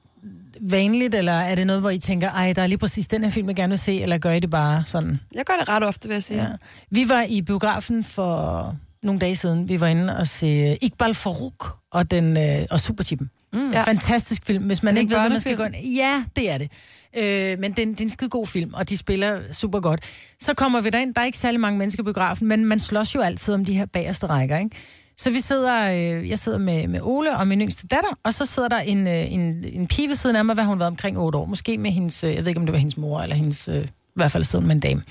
vanligt, 0.62 1.16
eller 1.16 1.34
er 1.34 1.56
det 1.56 1.68
noget, 1.68 1.82
hvor 1.82 1.90
I 1.90 1.98
tænker, 1.98 2.30
ej, 2.32 2.54
der 2.54 2.62
er 2.62 2.68
lige 2.68 2.78
præcis 2.78 3.08
den 3.08 3.24
her 3.24 3.30
film, 3.32 3.48
jeg 3.48 3.56
gerne 3.56 3.72
vil 3.72 3.78
se, 3.78 4.02
eller 4.02 4.18
gør 4.18 4.32
I 4.32 4.40
det 4.40 4.50
bare 4.50 4.84
sådan? 4.86 5.20
Jeg 5.36 5.46
gør 5.46 5.54
det 5.60 5.70
ret 5.70 5.84
ofte, 5.84 6.08
vil 6.08 6.16
jeg 6.16 6.24
sige. 6.24 6.42
Ja. 6.42 6.48
Vi 6.92 7.10
var 7.10 7.26
i 7.30 7.42
biografen 7.42 8.04
for 8.04 8.76
nogle 9.04 9.20
dage 9.20 9.36
siden. 9.36 9.70
Vi 9.70 9.80
var 9.80 9.88
inde 9.88 10.18
og 10.18 10.28
se 10.28 10.78
Iqbal 10.82 11.14
Farouk 11.14 11.78
og, 11.92 12.12
den, 12.12 12.38
øh, 12.38 12.66
og 12.72 12.80
Superchippen. 12.80 13.30
Mm. 13.54 13.72
Ja. 13.72 13.84
Fantastisk 13.84 14.46
film. 14.46 14.64
Hvis 14.64 14.84
man 14.84 14.98
ikke 14.98 15.12
ved, 15.12 15.20
hvad 15.20 15.30
man 15.30 15.40
skal 15.40 15.58
gå 15.58 15.64
ind... 15.64 15.76
Ja, 15.76 16.24
det 16.36 16.50
er 16.50 16.58
det. 16.58 16.72
Øh, 17.18 17.60
men 17.60 17.72
det 17.72 17.80
er, 17.80 17.84
en, 17.84 17.92
det 17.92 18.00
er 18.00 18.04
en 18.04 18.10
skide 18.10 18.30
god 18.30 18.48
film, 18.48 18.74
og 18.74 18.90
de 18.90 18.98
spiller 18.98 19.42
super 19.52 19.80
godt. 19.80 20.04
Så 20.40 20.54
kommer 20.54 20.82
vi 20.82 20.90
derind. 20.90 21.16
Der 21.16 21.22
er 21.22 21.26
ikke 21.26 21.38
særlig 21.38 21.60
mange 21.60 21.80
mennesker 21.80 22.04
i 22.04 22.06
biografen, 22.06 22.48
men 22.48 22.66
man 22.66 22.80
slås 22.80 23.16
jo 23.16 23.22
altid 23.22 23.54
om 23.54 23.66
de 23.66 23.74
her 23.74 23.86
bagerste 23.86 24.26
rækker, 24.26 24.58
ikke? 24.58 24.76
Så 25.18 25.32
vi 25.32 25.40
sidder, 25.40 25.92
øh, 25.92 26.30
jeg 26.30 26.40
sidder 26.40 26.58
med, 26.58 26.88
med 26.88 27.00
Ole 27.04 27.38
og 27.38 27.48
min 27.48 27.62
yngste 27.62 27.88
datter, 27.88 28.10
og 28.24 28.34
så 28.34 28.46
sidder 28.46 28.70
der 28.70 28.80
en, 28.80 29.08
øh, 29.08 29.34
en, 29.34 29.64
en 29.74 29.88
pige 29.88 30.08
ved 30.08 30.16
siden 30.16 30.36
af 30.36 30.46
mig, 30.46 30.54
hvad 30.54 30.64
hun 30.64 30.80
været 30.80 30.88
omkring 30.88 31.20
otte 31.20 31.38
år. 31.38 31.46
Måske 31.46 31.78
med 31.78 31.92
hendes, 31.92 32.24
øh, 32.24 32.36
jeg 32.36 32.40
ved 32.40 32.48
ikke 32.48 32.60
om 32.60 32.66
det 32.66 32.74
var 32.74 32.80
hendes 32.80 32.98
mor, 32.98 33.22
eller 33.22 33.36
hendes, 33.36 33.68
øh, 33.68 33.84
i 33.84 33.88
hvert 34.16 34.32
fald 34.32 34.44
sidder 34.44 34.66
med 34.66 34.76
en 34.76 34.80
dame. 34.80 35.02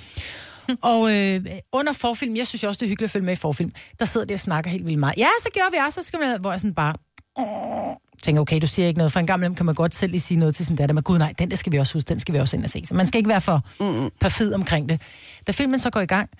Og 0.82 1.14
øh, 1.14 1.46
under 1.72 1.92
forfilm, 1.92 2.36
jeg 2.36 2.46
synes 2.46 2.64
også, 2.64 2.78
det 2.78 2.86
er 2.86 2.88
hyggeligt 2.88 3.08
at 3.08 3.12
følge 3.12 3.24
med 3.24 3.32
i 3.32 3.36
forfilm, 3.36 3.70
der 3.98 4.04
sidder 4.04 4.26
de 4.26 4.34
og 4.34 4.40
snakker 4.40 4.70
helt 4.70 4.86
vildt 4.86 4.98
meget. 4.98 5.16
Ja, 5.16 5.28
så 5.40 5.48
gør 5.54 5.70
vi 5.70 5.76
også, 5.86 6.02
så 6.02 6.06
skal 6.06 6.20
vi, 6.20 6.24
hvor 6.40 6.50
jeg 6.50 6.60
sådan 6.60 6.74
bare... 6.74 6.94
Tænker, 8.22 8.40
okay, 8.40 8.60
du 8.60 8.66
siger 8.66 8.88
ikke 8.88 8.98
noget. 8.98 9.12
For 9.12 9.20
en 9.20 9.26
gammel 9.26 9.54
kan 9.54 9.66
man 9.66 9.74
godt 9.74 9.94
selv 9.94 10.10
lige 10.10 10.20
sige 10.20 10.38
noget 10.38 10.54
til 10.54 10.66
sin 10.66 10.76
datter, 10.76 10.94
men 10.94 11.02
gud 11.02 11.18
nej, 11.18 11.34
den 11.38 11.50
der 11.50 11.56
skal 11.56 11.72
vi 11.72 11.78
også 11.78 11.92
huske, 11.92 12.08
den 12.08 12.20
skal 12.20 12.34
vi 12.34 12.38
også 12.38 12.56
ind 12.56 12.64
og 12.64 12.70
se. 12.70 12.82
Så 12.84 12.94
man 12.94 13.06
skal 13.06 13.18
ikke 13.18 13.28
være 13.28 13.40
for 13.40 13.62
mm. 13.80 14.10
perfid 14.20 14.54
omkring 14.54 14.88
det. 14.88 15.00
Da 15.46 15.52
filmen 15.52 15.80
så 15.80 15.90
går 15.90 16.00
i 16.00 16.06
gang, 16.06 16.30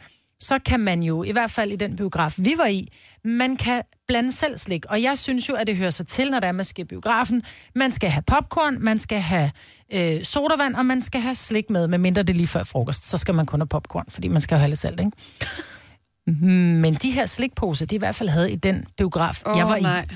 så 0.41 0.59
kan 0.67 0.81
man 0.81 1.03
jo, 1.03 1.23
i 1.23 1.33
hvert 1.33 1.51
fald 1.51 1.73
i 1.73 1.77
den 1.77 1.97
biograf, 1.97 2.35
vi 2.37 2.55
var 2.57 2.67
i, 2.67 2.89
man 3.25 3.57
kan 3.57 3.83
blande 4.09 4.33
selv 4.33 4.59
slik. 4.59 4.85
Og 4.89 5.03
jeg 5.03 5.19
synes 5.19 5.49
jo, 5.49 5.55
at 5.55 5.67
det 5.67 5.77
hører 5.77 5.91
sig 5.91 6.07
til, 6.07 6.31
når 6.31 6.41
der 6.41 6.49
er, 6.49 6.53
man 6.53 6.65
skal 6.65 6.85
i 6.85 6.87
biografen. 6.87 7.43
Man 7.75 7.93
skal 7.93 8.11
have 8.11 8.23
popcorn, 8.23 8.85
man 8.85 8.99
skal 8.99 9.21
have 9.21 9.51
øh, 9.93 10.25
sodavand, 10.25 10.75
og 10.75 10.87
man 10.87 11.03
skal 11.03 11.21
have 11.21 11.35
slik 11.35 11.71
med, 11.71 11.89
medmindre 11.89 12.23
det 12.23 12.31
er 12.31 12.37
lige 12.37 12.47
før 12.47 12.65
frokost. 12.65 13.09
Så 13.09 13.19
skal 13.19 13.35
man 13.35 13.47
kun 13.47 13.61
have 13.61 13.69
popcorn, 13.69 14.05
fordi 14.09 14.29
man 14.29 14.41
skal 14.41 14.55
jo 14.55 14.59
have 14.59 14.69
lidt 14.69 14.81
salt, 14.81 15.01
ikke? 15.01 15.13
Men 16.83 16.95
de 16.95 17.11
her 17.11 17.27
slikposer, 17.27 17.87
de 17.87 17.95
i 17.95 17.99
hvert 17.99 18.15
fald 18.15 18.29
havde 18.29 18.53
i 18.53 18.57
den 18.57 18.85
biograf, 18.97 19.43
Åh, 19.47 19.59
jeg 19.59 19.69
var 19.69 19.77
i. 19.77 20.07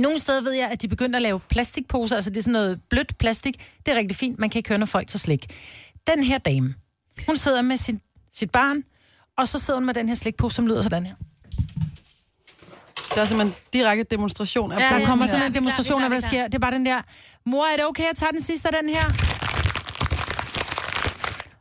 Nogle 0.00 0.18
steder 0.18 0.42
ved 0.42 0.52
jeg, 0.52 0.68
at 0.70 0.82
de 0.82 0.88
begyndte 0.88 1.16
at 1.16 1.22
lave 1.22 1.40
plastikposer, 1.40 2.14
altså 2.16 2.30
det 2.30 2.36
er 2.36 2.42
sådan 2.42 2.52
noget 2.52 2.80
blødt 2.90 3.18
plastik. 3.18 3.54
Det 3.86 3.92
er 3.94 3.98
rigtig 3.98 4.16
fint, 4.16 4.38
man 4.38 4.50
kan 4.50 4.58
ikke 4.58 4.68
høre, 4.68 4.78
når 4.78 4.86
folk 4.86 5.08
tager 5.08 5.18
slik. 5.18 5.46
Den 6.06 6.24
her 6.24 6.38
dame, 6.38 6.74
hun 7.26 7.36
sidder 7.36 7.62
med 7.62 7.76
sin, 7.76 8.00
sit 8.32 8.50
barn, 8.50 8.84
og 9.38 9.48
så 9.48 9.58
sidder 9.58 9.80
hun 9.80 9.86
med 9.86 9.94
den 9.94 10.08
her 10.08 10.14
slikpose, 10.14 10.56
som 10.56 10.66
lyder 10.66 10.82
sådan 10.82 11.06
her. 11.06 11.14
Det 13.14 13.18
er 13.18 13.24
simpelthen 13.24 13.54
direkte 13.72 14.04
demonstration 14.04 14.72
af 14.72 14.80
Ja, 14.80 14.98
Der 14.98 15.06
kommer 15.06 15.26
sådan 15.26 15.46
en 15.46 15.54
demonstration 15.54 16.00
det 16.00 16.02
er 16.02 16.04
af, 16.04 16.10
hvad 16.10 16.20
der 16.20 16.26
er 16.26 16.30
sker. 16.30 16.44
Det 16.44 16.54
er 16.54 16.58
bare 16.58 16.74
den 16.74 16.86
der, 16.86 17.02
mor, 17.46 17.66
er 17.72 17.76
det 17.76 17.86
okay 17.86 18.04
at 18.10 18.16
tage 18.16 18.32
den 18.32 18.42
sidste 18.42 18.68
af 18.68 18.74
den 18.82 18.88
her? 18.94 19.04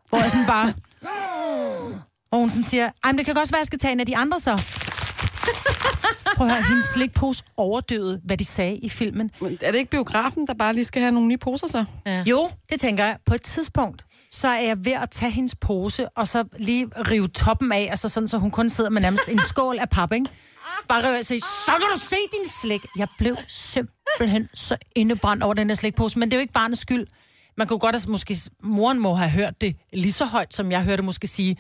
Hvor 0.10 0.18
jeg 0.18 0.32
sådan 0.32 0.46
bare... 0.46 0.74
Og 2.32 2.40
hun 2.40 2.50
sådan 2.50 2.64
siger, 2.64 2.90
ej, 3.04 3.12
men 3.12 3.18
det 3.18 3.26
kan 3.26 3.36
godt 3.36 3.52
være, 3.52 3.58
at 3.58 3.62
jeg 3.62 3.68
skal 3.68 3.80
tage 3.80 3.92
en 3.92 4.00
af 4.00 4.06
de 4.06 4.18
andre 4.18 4.40
så. 4.40 4.52
Prøv 6.40 6.48
at 6.48 6.54
høre, 6.54 6.64
hendes 6.64 6.86
slikpose 6.86 7.44
overdøvede, 7.58 8.22
hvad 8.24 8.38
de 8.38 8.46
sagde 8.46 8.78
i 8.78 8.90
filmen. 8.90 9.32
Men 9.42 9.58
er 9.62 9.72
det 9.72 9.80
ikke 9.80 9.92
biografen, 9.92 10.48
der 10.48 10.54
bare 10.54 10.74
lige 10.74 10.86
skal 10.86 11.02
have 11.02 11.12
nogle 11.12 11.28
nye 11.28 11.38
poser 11.38 11.68
så? 11.68 11.86
Ja. 12.06 12.24
Jo, 12.24 12.50
det 12.70 12.80
tænker 12.80 13.06
jeg. 13.06 13.18
På 13.26 13.34
et 13.34 13.42
tidspunkt, 13.42 14.06
så 14.32 14.48
er 14.48 14.62
jeg 14.62 14.86
ved 14.86 14.92
at 14.92 15.10
tage 15.10 15.32
hendes 15.32 15.56
pose, 15.56 16.10
og 16.10 16.28
så 16.28 16.44
lige 16.60 16.86
rive 16.86 17.28
toppen 17.28 17.72
af, 17.72 17.88
altså 17.92 18.10
sådan, 18.10 18.28
så 18.28 18.38
hun 18.38 18.52
kun 18.52 18.70
sidder 18.70 18.90
med 18.90 19.02
nærmest 19.02 19.24
en 19.28 19.40
skål 19.40 19.80
af 19.80 19.90
pap, 19.90 20.12
ikke? 20.14 20.26
Bare 20.90 21.14
rive 21.14 21.24
sige, 21.24 21.40
så 21.40 21.72
kan 21.72 21.88
du 21.94 22.00
se 22.00 22.16
din 22.16 22.50
slik. 22.50 22.86
Jeg 22.98 23.08
blev 23.18 23.38
simpelthen 23.48 24.50
så 24.54 24.78
indebrændt 24.96 25.44
over 25.44 25.54
den 25.54 25.70
der 25.70 25.76
slikpose, 25.76 26.20
men 26.20 26.30
det 26.30 26.36
er 26.36 26.40
jo 26.40 26.42
ikke 26.42 26.54
barnets 26.54 26.82
skyld. 26.82 27.08
Man 27.58 27.68
kunne 27.68 27.80
godt 27.80 27.96
have, 27.96 28.12
måske, 28.12 28.38
moren 28.64 29.00
må 29.00 29.14
have 29.14 29.30
hørt 29.32 29.62
det 29.62 29.76
lige 29.94 30.14
så 30.14 30.26
højt, 30.26 30.54
som 30.54 30.72
jeg 30.72 30.84
hørte 30.84 31.04
måske 31.04 31.28
sige, 31.28 31.58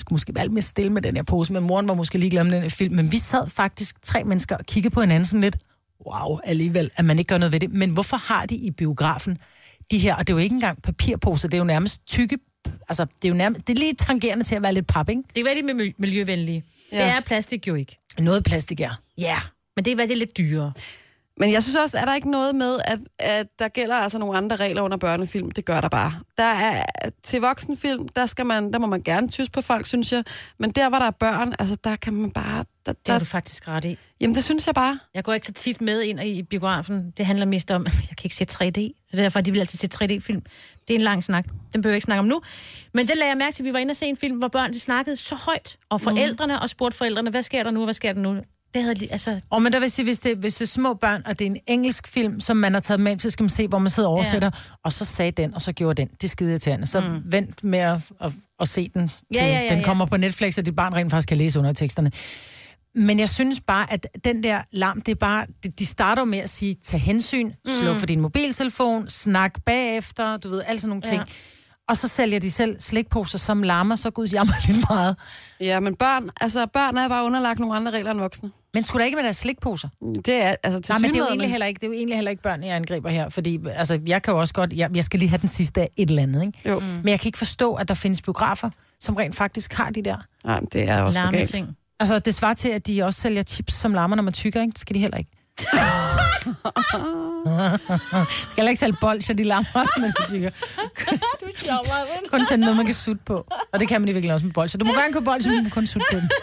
skulle 0.00 0.14
måske 0.14 0.34
være 0.34 0.44
lidt 0.44 0.52
mere 0.52 0.62
stille 0.62 0.92
med 0.92 1.02
den 1.02 1.16
her 1.16 1.22
pose, 1.22 1.52
men 1.52 1.62
moren 1.62 1.88
var 1.88 1.94
måske 1.94 2.18
ligeglad 2.18 2.44
med 2.44 2.52
den 2.52 2.62
her 2.62 2.68
film. 2.68 2.94
Men 2.94 3.12
vi 3.12 3.18
sad 3.18 3.50
faktisk 3.50 4.02
tre 4.02 4.24
mennesker 4.24 4.56
og 4.56 4.66
kiggede 4.66 4.94
på 4.94 5.00
hinanden 5.00 5.24
sådan 5.24 5.40
lidt, 5.40 5.56
wow, 6.06 6.38
alligevel, 6.44 6.90
at 6.96 7.04
man 7.04 7.18
ikke 7.18 7.28
gør 7.28 7.38
noget 7.38 7.52
ved 7.52 7.60
det. 7.60 7.72
Men 7.72 7.90
hvorfor 7.90 8.16
har 8.16 8.46
de 8.46 8.54
i 8.54 8.70
biografen 8.70 9.38
de 9.90 9.98
her, 9.98 10.14
og 10.14 10.26
det 10.26 10.32
er 10.32 10.36
jo 10.36 10.42
ikke 10.42 10.54
engang 10.54 10.82
papirposer, 10.82 11.48
det 11.48 11.54
er 11.54 11.58
jo 11.58 11.64
nærmest 11.64 12.06
tykke, 12.06 12.38
altså 12.88 13.04
det 13.04 13.24
er 13.24 13.28
jo 13.28 13.34
nærmest, 13.34 13.66
det 13.66 13.74
er 13.74 13.78
lige 13.78 13.94
tangerende 13.94 14.44
til 14.44 14.54
at 14.54 14.62
være 14.62 14.74
lidt 14.74 14.86
pap, 14.86 15.08
ikke? 15.08 15.22
Det 15.34 15.40
er 15.40 15.44
være 15.44 15.62
med 15.62 15.92
miljøvenlige. 15.98 16.64
Ja. 16.92 16.98
Det 16.98 17.06
er 17.06 17.20
plastik 17.20 17.66
jo 17.66 17.74
ikke. 17.74 17.98
Noget 18.18 18.44
plastik 18.44 18.80
er. 18.80 19.00
Ja, 19.18 19.36
men 19.76 19.84
det 19.84 19.90
er 19.90 19.96
det 20.06 20.14
er 20.14 20.18
lidt 20.18 20.36
dyrere. 20.36 20.72
Men 21.40 21.52
jeg 21.52 21.62
synes 21.62 21.76
også, 21.76 21.98
er 21.98 22.04
der 22.04 22.14
ikke 22.14 22.30
noget 22.30 22.54
med, 22.54 22.78
at, 22.84 22.98
at 23.18 23.46
der 23.58 23.68
gælder 23.68 23.94
altså 23.94 24.18
nogle 24.18 24.36
andre 24.36 24.56
regler 24.56 24.82
under 24.82 24.96
børnefilm? 24.96 25.50
Det 25.50 25.64
gør 25.64 25.80
der 25.80 25.88
bare. 25.88 26.14
Der 26.36 26.44
er, 26.44 26.84
til 27.22 27.40
voksenfilm, 27.40 28.08
der, 28.08 28.26
skal 28.26 28.46
man, 28.46 28.72
der 28.72 28.78
må 28.78 28.86
man 28.86 29.02
gerne 29.02 29.28
tysse 29.28 29.52
på 29.52 29.62
folk, 29.62 29.86
synes 29.86 30.12
jeg. 30.12 30.24
Men 30.58 30.70
der, 30.70 30.88
hvor 30.88 30.98
der 30.98 31.06
er 31.06 31.10
børn, 31.10 31.54
altså 31.58 31.76
der 31.84 31.96
kan 31.96 32.12
man 32.12 32.30
bare... 32.30 32.64
Der, 32.86 32.92
Det 32.92 33.00
har 33.06 33.14
der, 33.14 33.18
du 33.18 33.24
faktisk 33.24 33.68
ret 33.68 33.84
i. 33.84 33.98
jamen, 34.20 34.34
det 34.36 34.44
synes 34.44 34.66
jeg 34.66 34.74
bare. 34.74 34.98
Jeg 35.14 35.24
går 35.24 35.32
ikke 35.32 35.46
så 35.46 35.52
tit 35.52 35.80
med 35.80 36.02
ind 36.02 36.20
i 36.20 36.42
biografen. 36.42 37.10
Det 37.16 37.26
handler 37.26 37.46
mest 37.46 37.70
om, 37.70 37.86
at 37.86 37.92
jeg 38.10 38.16
kan 38.16 38.24
ikke 38.24 38.36
se 38.36 38.46
3D. 38.52 39.06
Så 39.10 39.16
derfor 39.16 39.40
de 39.40 39.52
vil 39.52 39.60
altid 39.60 39.78
se 39.78 39.88
3D-film. 39.94 40.42
Det 40.88 40.94
er 40.94 40.98
en 40.98 41.04
lang 41.04 41.24
snak. 41.24 41.44
Den 41.72 41.82
behøver 41.82 41.92
jeg 41.92 41.96
ikke 41.96 42.04
snakke 42.04 42.18
om 42.18 42.24
nu. 42.26 42.40
Men 42.94 43.08
det 43.08 43.16
lagde 43.16 43.28
jeg 43.28 43.36
mærke 43.36 43.54
til, 43.54 43.64
vi 43.64 43.72
var 43.72 43.78
inde 43.78 43.92
og 43.92 43.96
se 43.96 44.06
en 44.06 44.16
film, 44.16 44.38
hvor 44.38 44.48
børn 44.48 44.72
de 44.72 44.80
snakkede 44.80 45.16
så 45.16 45.34
højt. 45.34 45.76
Og 45.88 46.00
forældrene, 46.00 46.60
og 46.60 46.68
spurgte 46.70 46.98
forældrene, 46.98 47.30
hvad 47.30 47.42
sker 47.42 47.62
der 47.62 47.70
nu, 47.70 47.84
hvad 47.84 47.94
sker 47.94 48.12
der 48.12 48.20
nu? 48.20 48.36
Det 48.74 48.82
havde 48.82 48.94
de, 48.94 49.12
altså... 49.12 49.40
Og 49.50 49.62
men 49.62 49.72
der 49.72 49.80
vil 49.80 49.90
sige, 49.90 50.04
hvis 50.04 50.18
det, 50.18 50.36
hvis 50.36 50.54
det 50.54 50.62
er 50.62 50.66
små 50.66 50.94
børn, 50.94 51.22
og 51.26 51.38
det 51.38 51.46
er 51.46 51.50
en 51.50 51.58
engelsk 51.66 52.08
film, 52.08 52.40
som 52.40 52.56
man 52.56 52.72
har 52.72 52.80
taget 52.80 53.00
med, 53.00 53.18
så 53.18 53.30
skal 53.30 53.44
man 53.44 53.50
se, 53.50 53.68
hvor 53.68 53.78
man 53.78 53.90
sidder 53.90 54.08
og 54.08 54.14
oversætter, 54.14 54.50
ja. 54.54 54.74
og 54.84 54.92
så 54.92 55.04
sagde 55.04 55.30
den, 55.30 55.54
og 55.54 55.62
så 55.62 55.72
gjorde 55.72 56.02
den. 56.02 56.10
Det 56.20 56.30
skide 56.30 56.50
irriterende. 56.50 56.86
Så 56.86 57.00
mm. 57.00 57.32
vent 57.32 57.64
med 57.64 57.78
at, 57.78 58.00
at, 58.20 58.32
at 58.60 58.68
se 58.68 58.90
den, 58.94 59.08
til 59.08 59.16
Ja, 59.34 59.46
ja, 59.46 59.60
ja, 59.60 59.70
den 59.70 59.78
ja. 59.78 59.84
kommer 59.84 60.06
på 60.06 60.16
Netflix, 60.16 60.58
og 60.58 60.66
dit 60.66 60.76
barn 60.76 60.94
rent 60.94 61.10
faktisk 61.10 61.28
kan 61.28 61.36
læse 61.36 61.58
under 61.58 61.72
teksterne. 61.72 62.12
Men 62.94 63.18
jeg 63.18 63.28
synes 63.28 63.60
bare, 63.66 63.92
at 63.92 64.06
den 64.24 64.42
der 64.42 64.62
larm, 64.70 65.00
det 65.00 65.12
er 65.12 65.16
bare, 65.16 65.46
de, 65.78 65.86
starter 65.86 66.24
med 66.24 66.38
at 66.38 66.50
sige, 66.50 66.74
tag 66.84 67.00
hensyn, 67.00 67.52
sluk 67.68 67.98
for 67.98 68.06
din 68.06 68.20
mobiltelefon, 68.20 69.08
snak 69.08 69.62
bagefter, 69.66 70.36
du 70.36 70.48
ved, 70.48 70.62
alle 70.66 70.80
sådan 70.80 70.88
nogle 70.88 71.02
ting. 71.02 71.18
Ja. 71.18 71.24
Og 71.90 71.96
så 71.96 72.08
sælger 72.08 72.38
de 72.38 72.50
selv 72.50 72.80
slikposer, 72.80 73.38
som 73.38 73.62
larmer 73.62 73.96
så 73.96 74.10
guds 74.10 74.32
jammer 74.32 74.52
lidt 74.68 74.84
meget. 74.90 75.16
Ja, 75.60 75.80
men 75.80 75.94
børn, 75.94 76.30
altså 76.40 76.66
børn 76.66 76.96
er 76.96 77.08
bare 77.08 77.24
underlagt 77.24 77.60
nogle 77.60 77.76
andre 77.76 77.92
regler 77.92 78.10
end 78.10 78.20
voksne. 78.20 78.50
Men 78.74 78.84
skulle 78.84 79.00
der 79.00 79.06
ikke 79.06 79.16
være 79.16 79.26
der 79.26 79.32
slikposer? 79.32 79.88
Det 80.26 80.34
er 80.34 80.54
altså 80.62 80.80
til 80.80 80.92
Nej, 80.92 80.98
men 80.98 81.10
det 81.10 81.16
er 81.16 81.20
jo 81.20 81.26
egentlig 81.26 81.50
heller 81.50 81.66
ikke, 81.66 81.78
det 81.78 81.84
er 81.84 81.88
jo 81.88 81.92
egentlig 81.92 82.16
heller 82.16 82.30
ikke 82.30 82.42
børn, 82.42 82.62
jeg 82.64 82.76
angriber 82.76 83.10
her, 83.10 83.28
fordi 83.28 83.60
altså, 83.74 84.00
jeg 84.06 84.22
kan 84.22 84.34
jo 84.34 84.40
også 84.40 84.54
godt, 84.54 84.72
jeg, 84.72 84.90
jeg 84.96 85.04
skal 85.04 85.18
lige 85.20 85.28
have 85.28 85.38
den 85.38 85.48
sidste 85.48 85.80
af 85.80 85.88
et 85.96 86.10
eller 86.10 86.22
andet, 86.22 86.42
ikke? 86.46 86.58
Jo. 86.68 86.78
Mm. 86.78 86.84
Men 86.86 87.08
jeg 87.08 87.20
kan 87.20 87.28
ikke 87.28 87.38
forstå, 87.38 87.74
at 87.74 87.88
der 87.88 87.94
findes 87.94 88.22
biografer, 88.22 88.70
som 89.00 89.16
rent 89.16 89.36
faktisk 89.36 89.72
har 89.72 89.90
de 89.90 90.02
der. 90.02 90.16
Nej, 90.44 90.60
det 90.72 90.88
er 90.88 91.02
også 91.02 91.18
Larme 91.18 91.46
ting. 91.46 91.76
Altså, 92.00 92.18
det 92.18 92.34
svarer 92.34 92.54
til, 92.54 92.68
at 92.68 92.86
de 92.86 93.02
også 93.02 93.20
sælger 93.20 93.42
chips, 93.42 93.74
som 93.74 93.94
larmer, 93.94 94.16
når 94.16 94.22
man 94.22 94.32
tykker, 94.32 94.60
ikke? 94.60 94.72
Det 94.72 94.80
skal 94.80 94.94
de 94.94 95.00
heller 95.00 95.18
ikke. 95.18 95.30
Skal 98.50 98.56
heller 98.56 98.70
ikke 98.70 98.80
sælge 98.80 98.96
bolcher, 99.00 99.34
de 99.34 99.44
larmer 99.44 99.68
også, 99.74 99.94
når 100.00 100.08
de 100.08 100.26
tykker. 100.28 100.50
kun 102.30 102.44
sende 102.44 102.60
noget, 102.64 102.76
man 102.76 102.86
kan 102.86 102.94
sutte 102.94 103.22
på. 103.26 103.46
Og 103.72 103.80
det 103.80 103.88
kan 103.88 104.00
man 104.00 104.08
i 104.08 104.12
virkeligheden 104.12 104.34
også 104.34 104.46
med 104.46 104.52
bolcher. 104.52 104.78
Du 104.78 104.84
må 104.84 104.92
gerne 104.92 105.12
købe 105.12 105.24
bolcher, 105.24 105.50
men 105.50 105.58
du 105.58 105.64
må 105.64 105.70
kun 105.70 105.86
sutte 105.86 106.06
på 106.12 106.16
dem. 106.20 106.28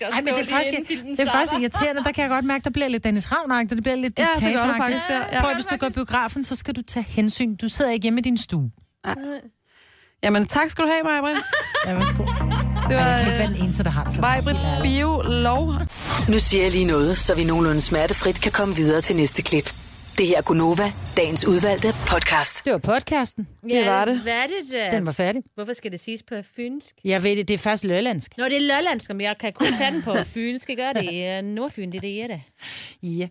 Ej, 0.00 0.20
men 0.20 0.34
det 0.34 0.40
er, 0.40 0.44
faktisk, 0.44 0.88
det 0.88 1.20
er 1.20 1.30
faktisk 1.30 1.52
irriterende. 1.60 2.04
Der 2.04 2.12
kan 2.12 2.22
jeg 2.22 2.30
godt 2.30 2.44
mærke, 2.44 2.64
der 2.64 2.70
bliver 2.70 2.88
lidt 2.88 3.04
Dennis 3.04 3.32
ravn 3.32 3.68
Det 3.68 3.82
bliver 3.82 3.96
lidt 3.96 4.18
Ja, 4.18 4.28
diktatoragtigt. 4.34 4.76
faktisk 4.84 5.08
der, 5.08 5.22
ja. 5.32 5.42
Prøv, 5.42 5.54
hvis 5.54 5.66
du 5.66 5.76
går 5.76 5.86
i 5.86 5.90
biografen, 5.90 6.44
så 6.44 6.56
skal 6.56 6.74
du 6.76 6.82
tage 6.82 7.06
hensyn. 7.08 7.56
Du 7.56 7.68
sidder 7.68 7.90
ikke 7.90 8.02
hjemme 8.02 8.18
i 8.20 8.22
din 8.22 8.38
stue. 8.38 8.70
Jamen, 10.22 10.46
tak 10.46 10.70
skal 10.70 10.84
du 10.84 10.90
have, 10.90 11.02
Majbrit. 11.02 11.42
Ja, 11.86 11.94
værsgo. 11.94 12.24
Det 12.88 12.94
Jeg 12.94 13.04
var 13.04 13.20
øh, 13.20 13.38
være 13.38 13.48
den 13.48 13.56
eneste, 13.62 13.84
der 13.84 13.90
har 13.90 14.04
det 14.04 14.14
sådan. 14.14 14.82
Bio-lov. 14.82 15.72
Nu 16.28 16.38
siger 16.38 16.62
jeg 16.62 16.72
lige 16.72 16.84
noget, 16.84 17.18
så 17.18 17.34
vi 17.34 17.44
nogenlunde 17.44 17.80
smertefrit 17.80 18.40
kan 18.40 18.52
komme 18.52 18.74
videre 18.76 19.00
til 19.00 19.16
næste 19.16 19.42
klip. 19.42 19.72
Det 20.18 20.26
her 20.26 20.36
er 20.38 20.42
Gunova, 20.42 20.92
dagens 21.16 21.44
udvalgte 21.46 21.88
podcast. 22.08 22.64
Det 22.64 22.72
var 22.72 22.78
podcasten. 22.78 23.48
Det 23.72 23.86
var 23.86 24.04
det. 24.04 24.20
Hvad 24.20 24.32
er 24.32 24.46
det 24.46 24.72
da? 24.92 24.96
Den 24.96 25.06
var 25.06 25.12
færdig. 25.12 25.42
Hvorfor 25.54 25.72
skal 25.72 25.92
det 25.92 26.00
siges 26.00 26.22
på 26.22 26.34
fynsk? 26.56 26.94
Jeg 27.04 27.22
ved 27.22 27.36
det, 27.36 27.48
det 27.48 27.54
er 27.54 27.58
faktisk 27.58 27.84
lørlandsk. 27.84 28.30
Nå, 28.38 28.44
det 28.44 28.56
er 28.56 28.60
lollandsk, 28.60 29.08
men 29.10 29.20
jeg 29.20 29.34
kan 29.40 29.52
kun 29.52 29.66
tage 29.78 29.90
den 29.92 30.02
på 30.02 30.14
fynsk. 30.34 30.70
Gør 30.76 30.92
det 30.92 31.26
er 31.26 31.40
Nordfyn, 31.42 31.90
det 31.92 31.96
er 31.96 32.00
det, 32.00 32.22
er 32.22 32.26
det. 32.26 32.40
Ja. 33.02 33.26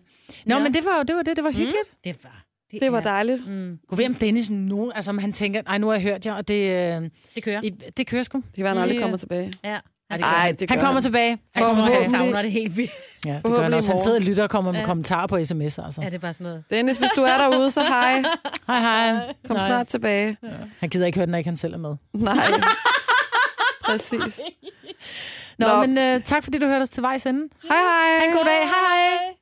Nå, 0.46 0.54
Ja. 0.54 0.62
men 0.62 0.74
det 0.74 0.84
var 0.84 0.96
jo 0.98 1.02
det, 1.02 1.16
var 1.16 1.22
det, 1.22 1.36
det 1.36 1.44
var 1.44 1.50
hyggeligt. 1.50 1.90
Det 2.04 2.16
var... 2.22 2.45
Det 2.80 2.92
var 2.92 3.00
dejligt. 3.00 3.48
Mm, 3.48 3.78
Gå 3.88 3.96
ved 3.96 4.06
om 4.08 4.14
Dennis 4.14 4.50
nu, 4.50 4.90
altså 4.94 5.10
om 5.10 5.18
han 5.18 5.32
tænker, 5.32 5.62
ej, 5.66 5.78
nu 5.78 5.86
har 5.86 5.94
jeg 5.94 6.02
hørt 6.02 6.26
jer, 6.26 6.34
og 6.34 6.48
det, 6.48 6.70
øh, 6.70 7.10
det 7.34 7.42
kører. 7.44 7.60
i- 7.62 7.70
det 7.96 8.06
kører 8.06 8.22
sgu. 8.22 8.42
Det 8.56 8.64
var 8.64 8.68
han 8.70 8.78
aldrig 8.78 9.00
kommer 9.00 9.16
tilbage. 9.16 9.52
Ja. 9.64 9.78
Ej, 10.10 10.16
Ej, 10.18 10.52
det 10.52 10.68
gør 10.68 10.74
han 10.74 10.80
kommer 10.80 10.94
han. 10.94 11.02
tilbage. 11.02 11.38
Han 11.54 11.64
kommer 11.64 11.84
tilbage. 11.84 12.10
savner 12.10 12.42
det 12.42 12.52
helt 12.52 12.76
vildt. 12.76 12.90
Ja, 13.26 13.32
det 13.34 13.42
gør 13.44 13.62
han 13.62 13.74
også. 13.74 13.92
Han 13.92 14.00
sidder 14.00 14.16
og 14.18 14.22
lytter 14.24 14.42
og 14.42 14.50
kommer 14.50 14.72
med 14.72 14.84
kommentarer 14.84 15.26
på 15.26 15.36
sms'er. 15.36 15.62
Altså. 15.84 16.00
Ja, 16.02 16.06
det 16.06 16.14
er 16.14 16.18
bare 16.18 16.32
sådan 16.32 16.44
noget. 16.44 16.64
Dennis, 16.70 16.96
hvis 16.96 17.10
du 17.16 17.22
er 17.22 17.38
derude, 17.38 17.70
så 17.70 17.80
hej. 17.80 18.12
Hej, 18.68 18.80
hej. 18.80 19.34
Kom 19.46 19.56
Nej. 19.56 19.68
snart 19.68 19.86
tilbage. 19.86 20.36
Han 20.78 20.88
gider 20.88 21.06
ikke 21.06 21.18
høre 21.18 21.26
den, 21.26 21.30
når 21.30 21.38
ikke 21.38 21.48
han 21.48 21.56
selv 21.56 21.74
er 21.74 21.78
med. 21.78 21.94
Nej. 22.14 22.36
Præcis. 23.84 24.40
Nå, 25.58 25.66
Nå. 25.68 25.80
men 25.86 25.98
øh, 25.98 26.22
tak 26.22 26.44
fordi 26.44 26.58
du 26.58 26.66
hørte 26.66 26.82
os 26.82 26.90
til 26.90 27.02
vejs 27.02 27.26
ende. 27.26 27.48
Hej 27.68 27.76
hej. 27.76 28.18
Ha' 28.20 28.26
en 28.26 28.32
god 28.36 28.44
dag. 28.44 28.58
Hej, 28.62 28.96
hej. 28.98 29.34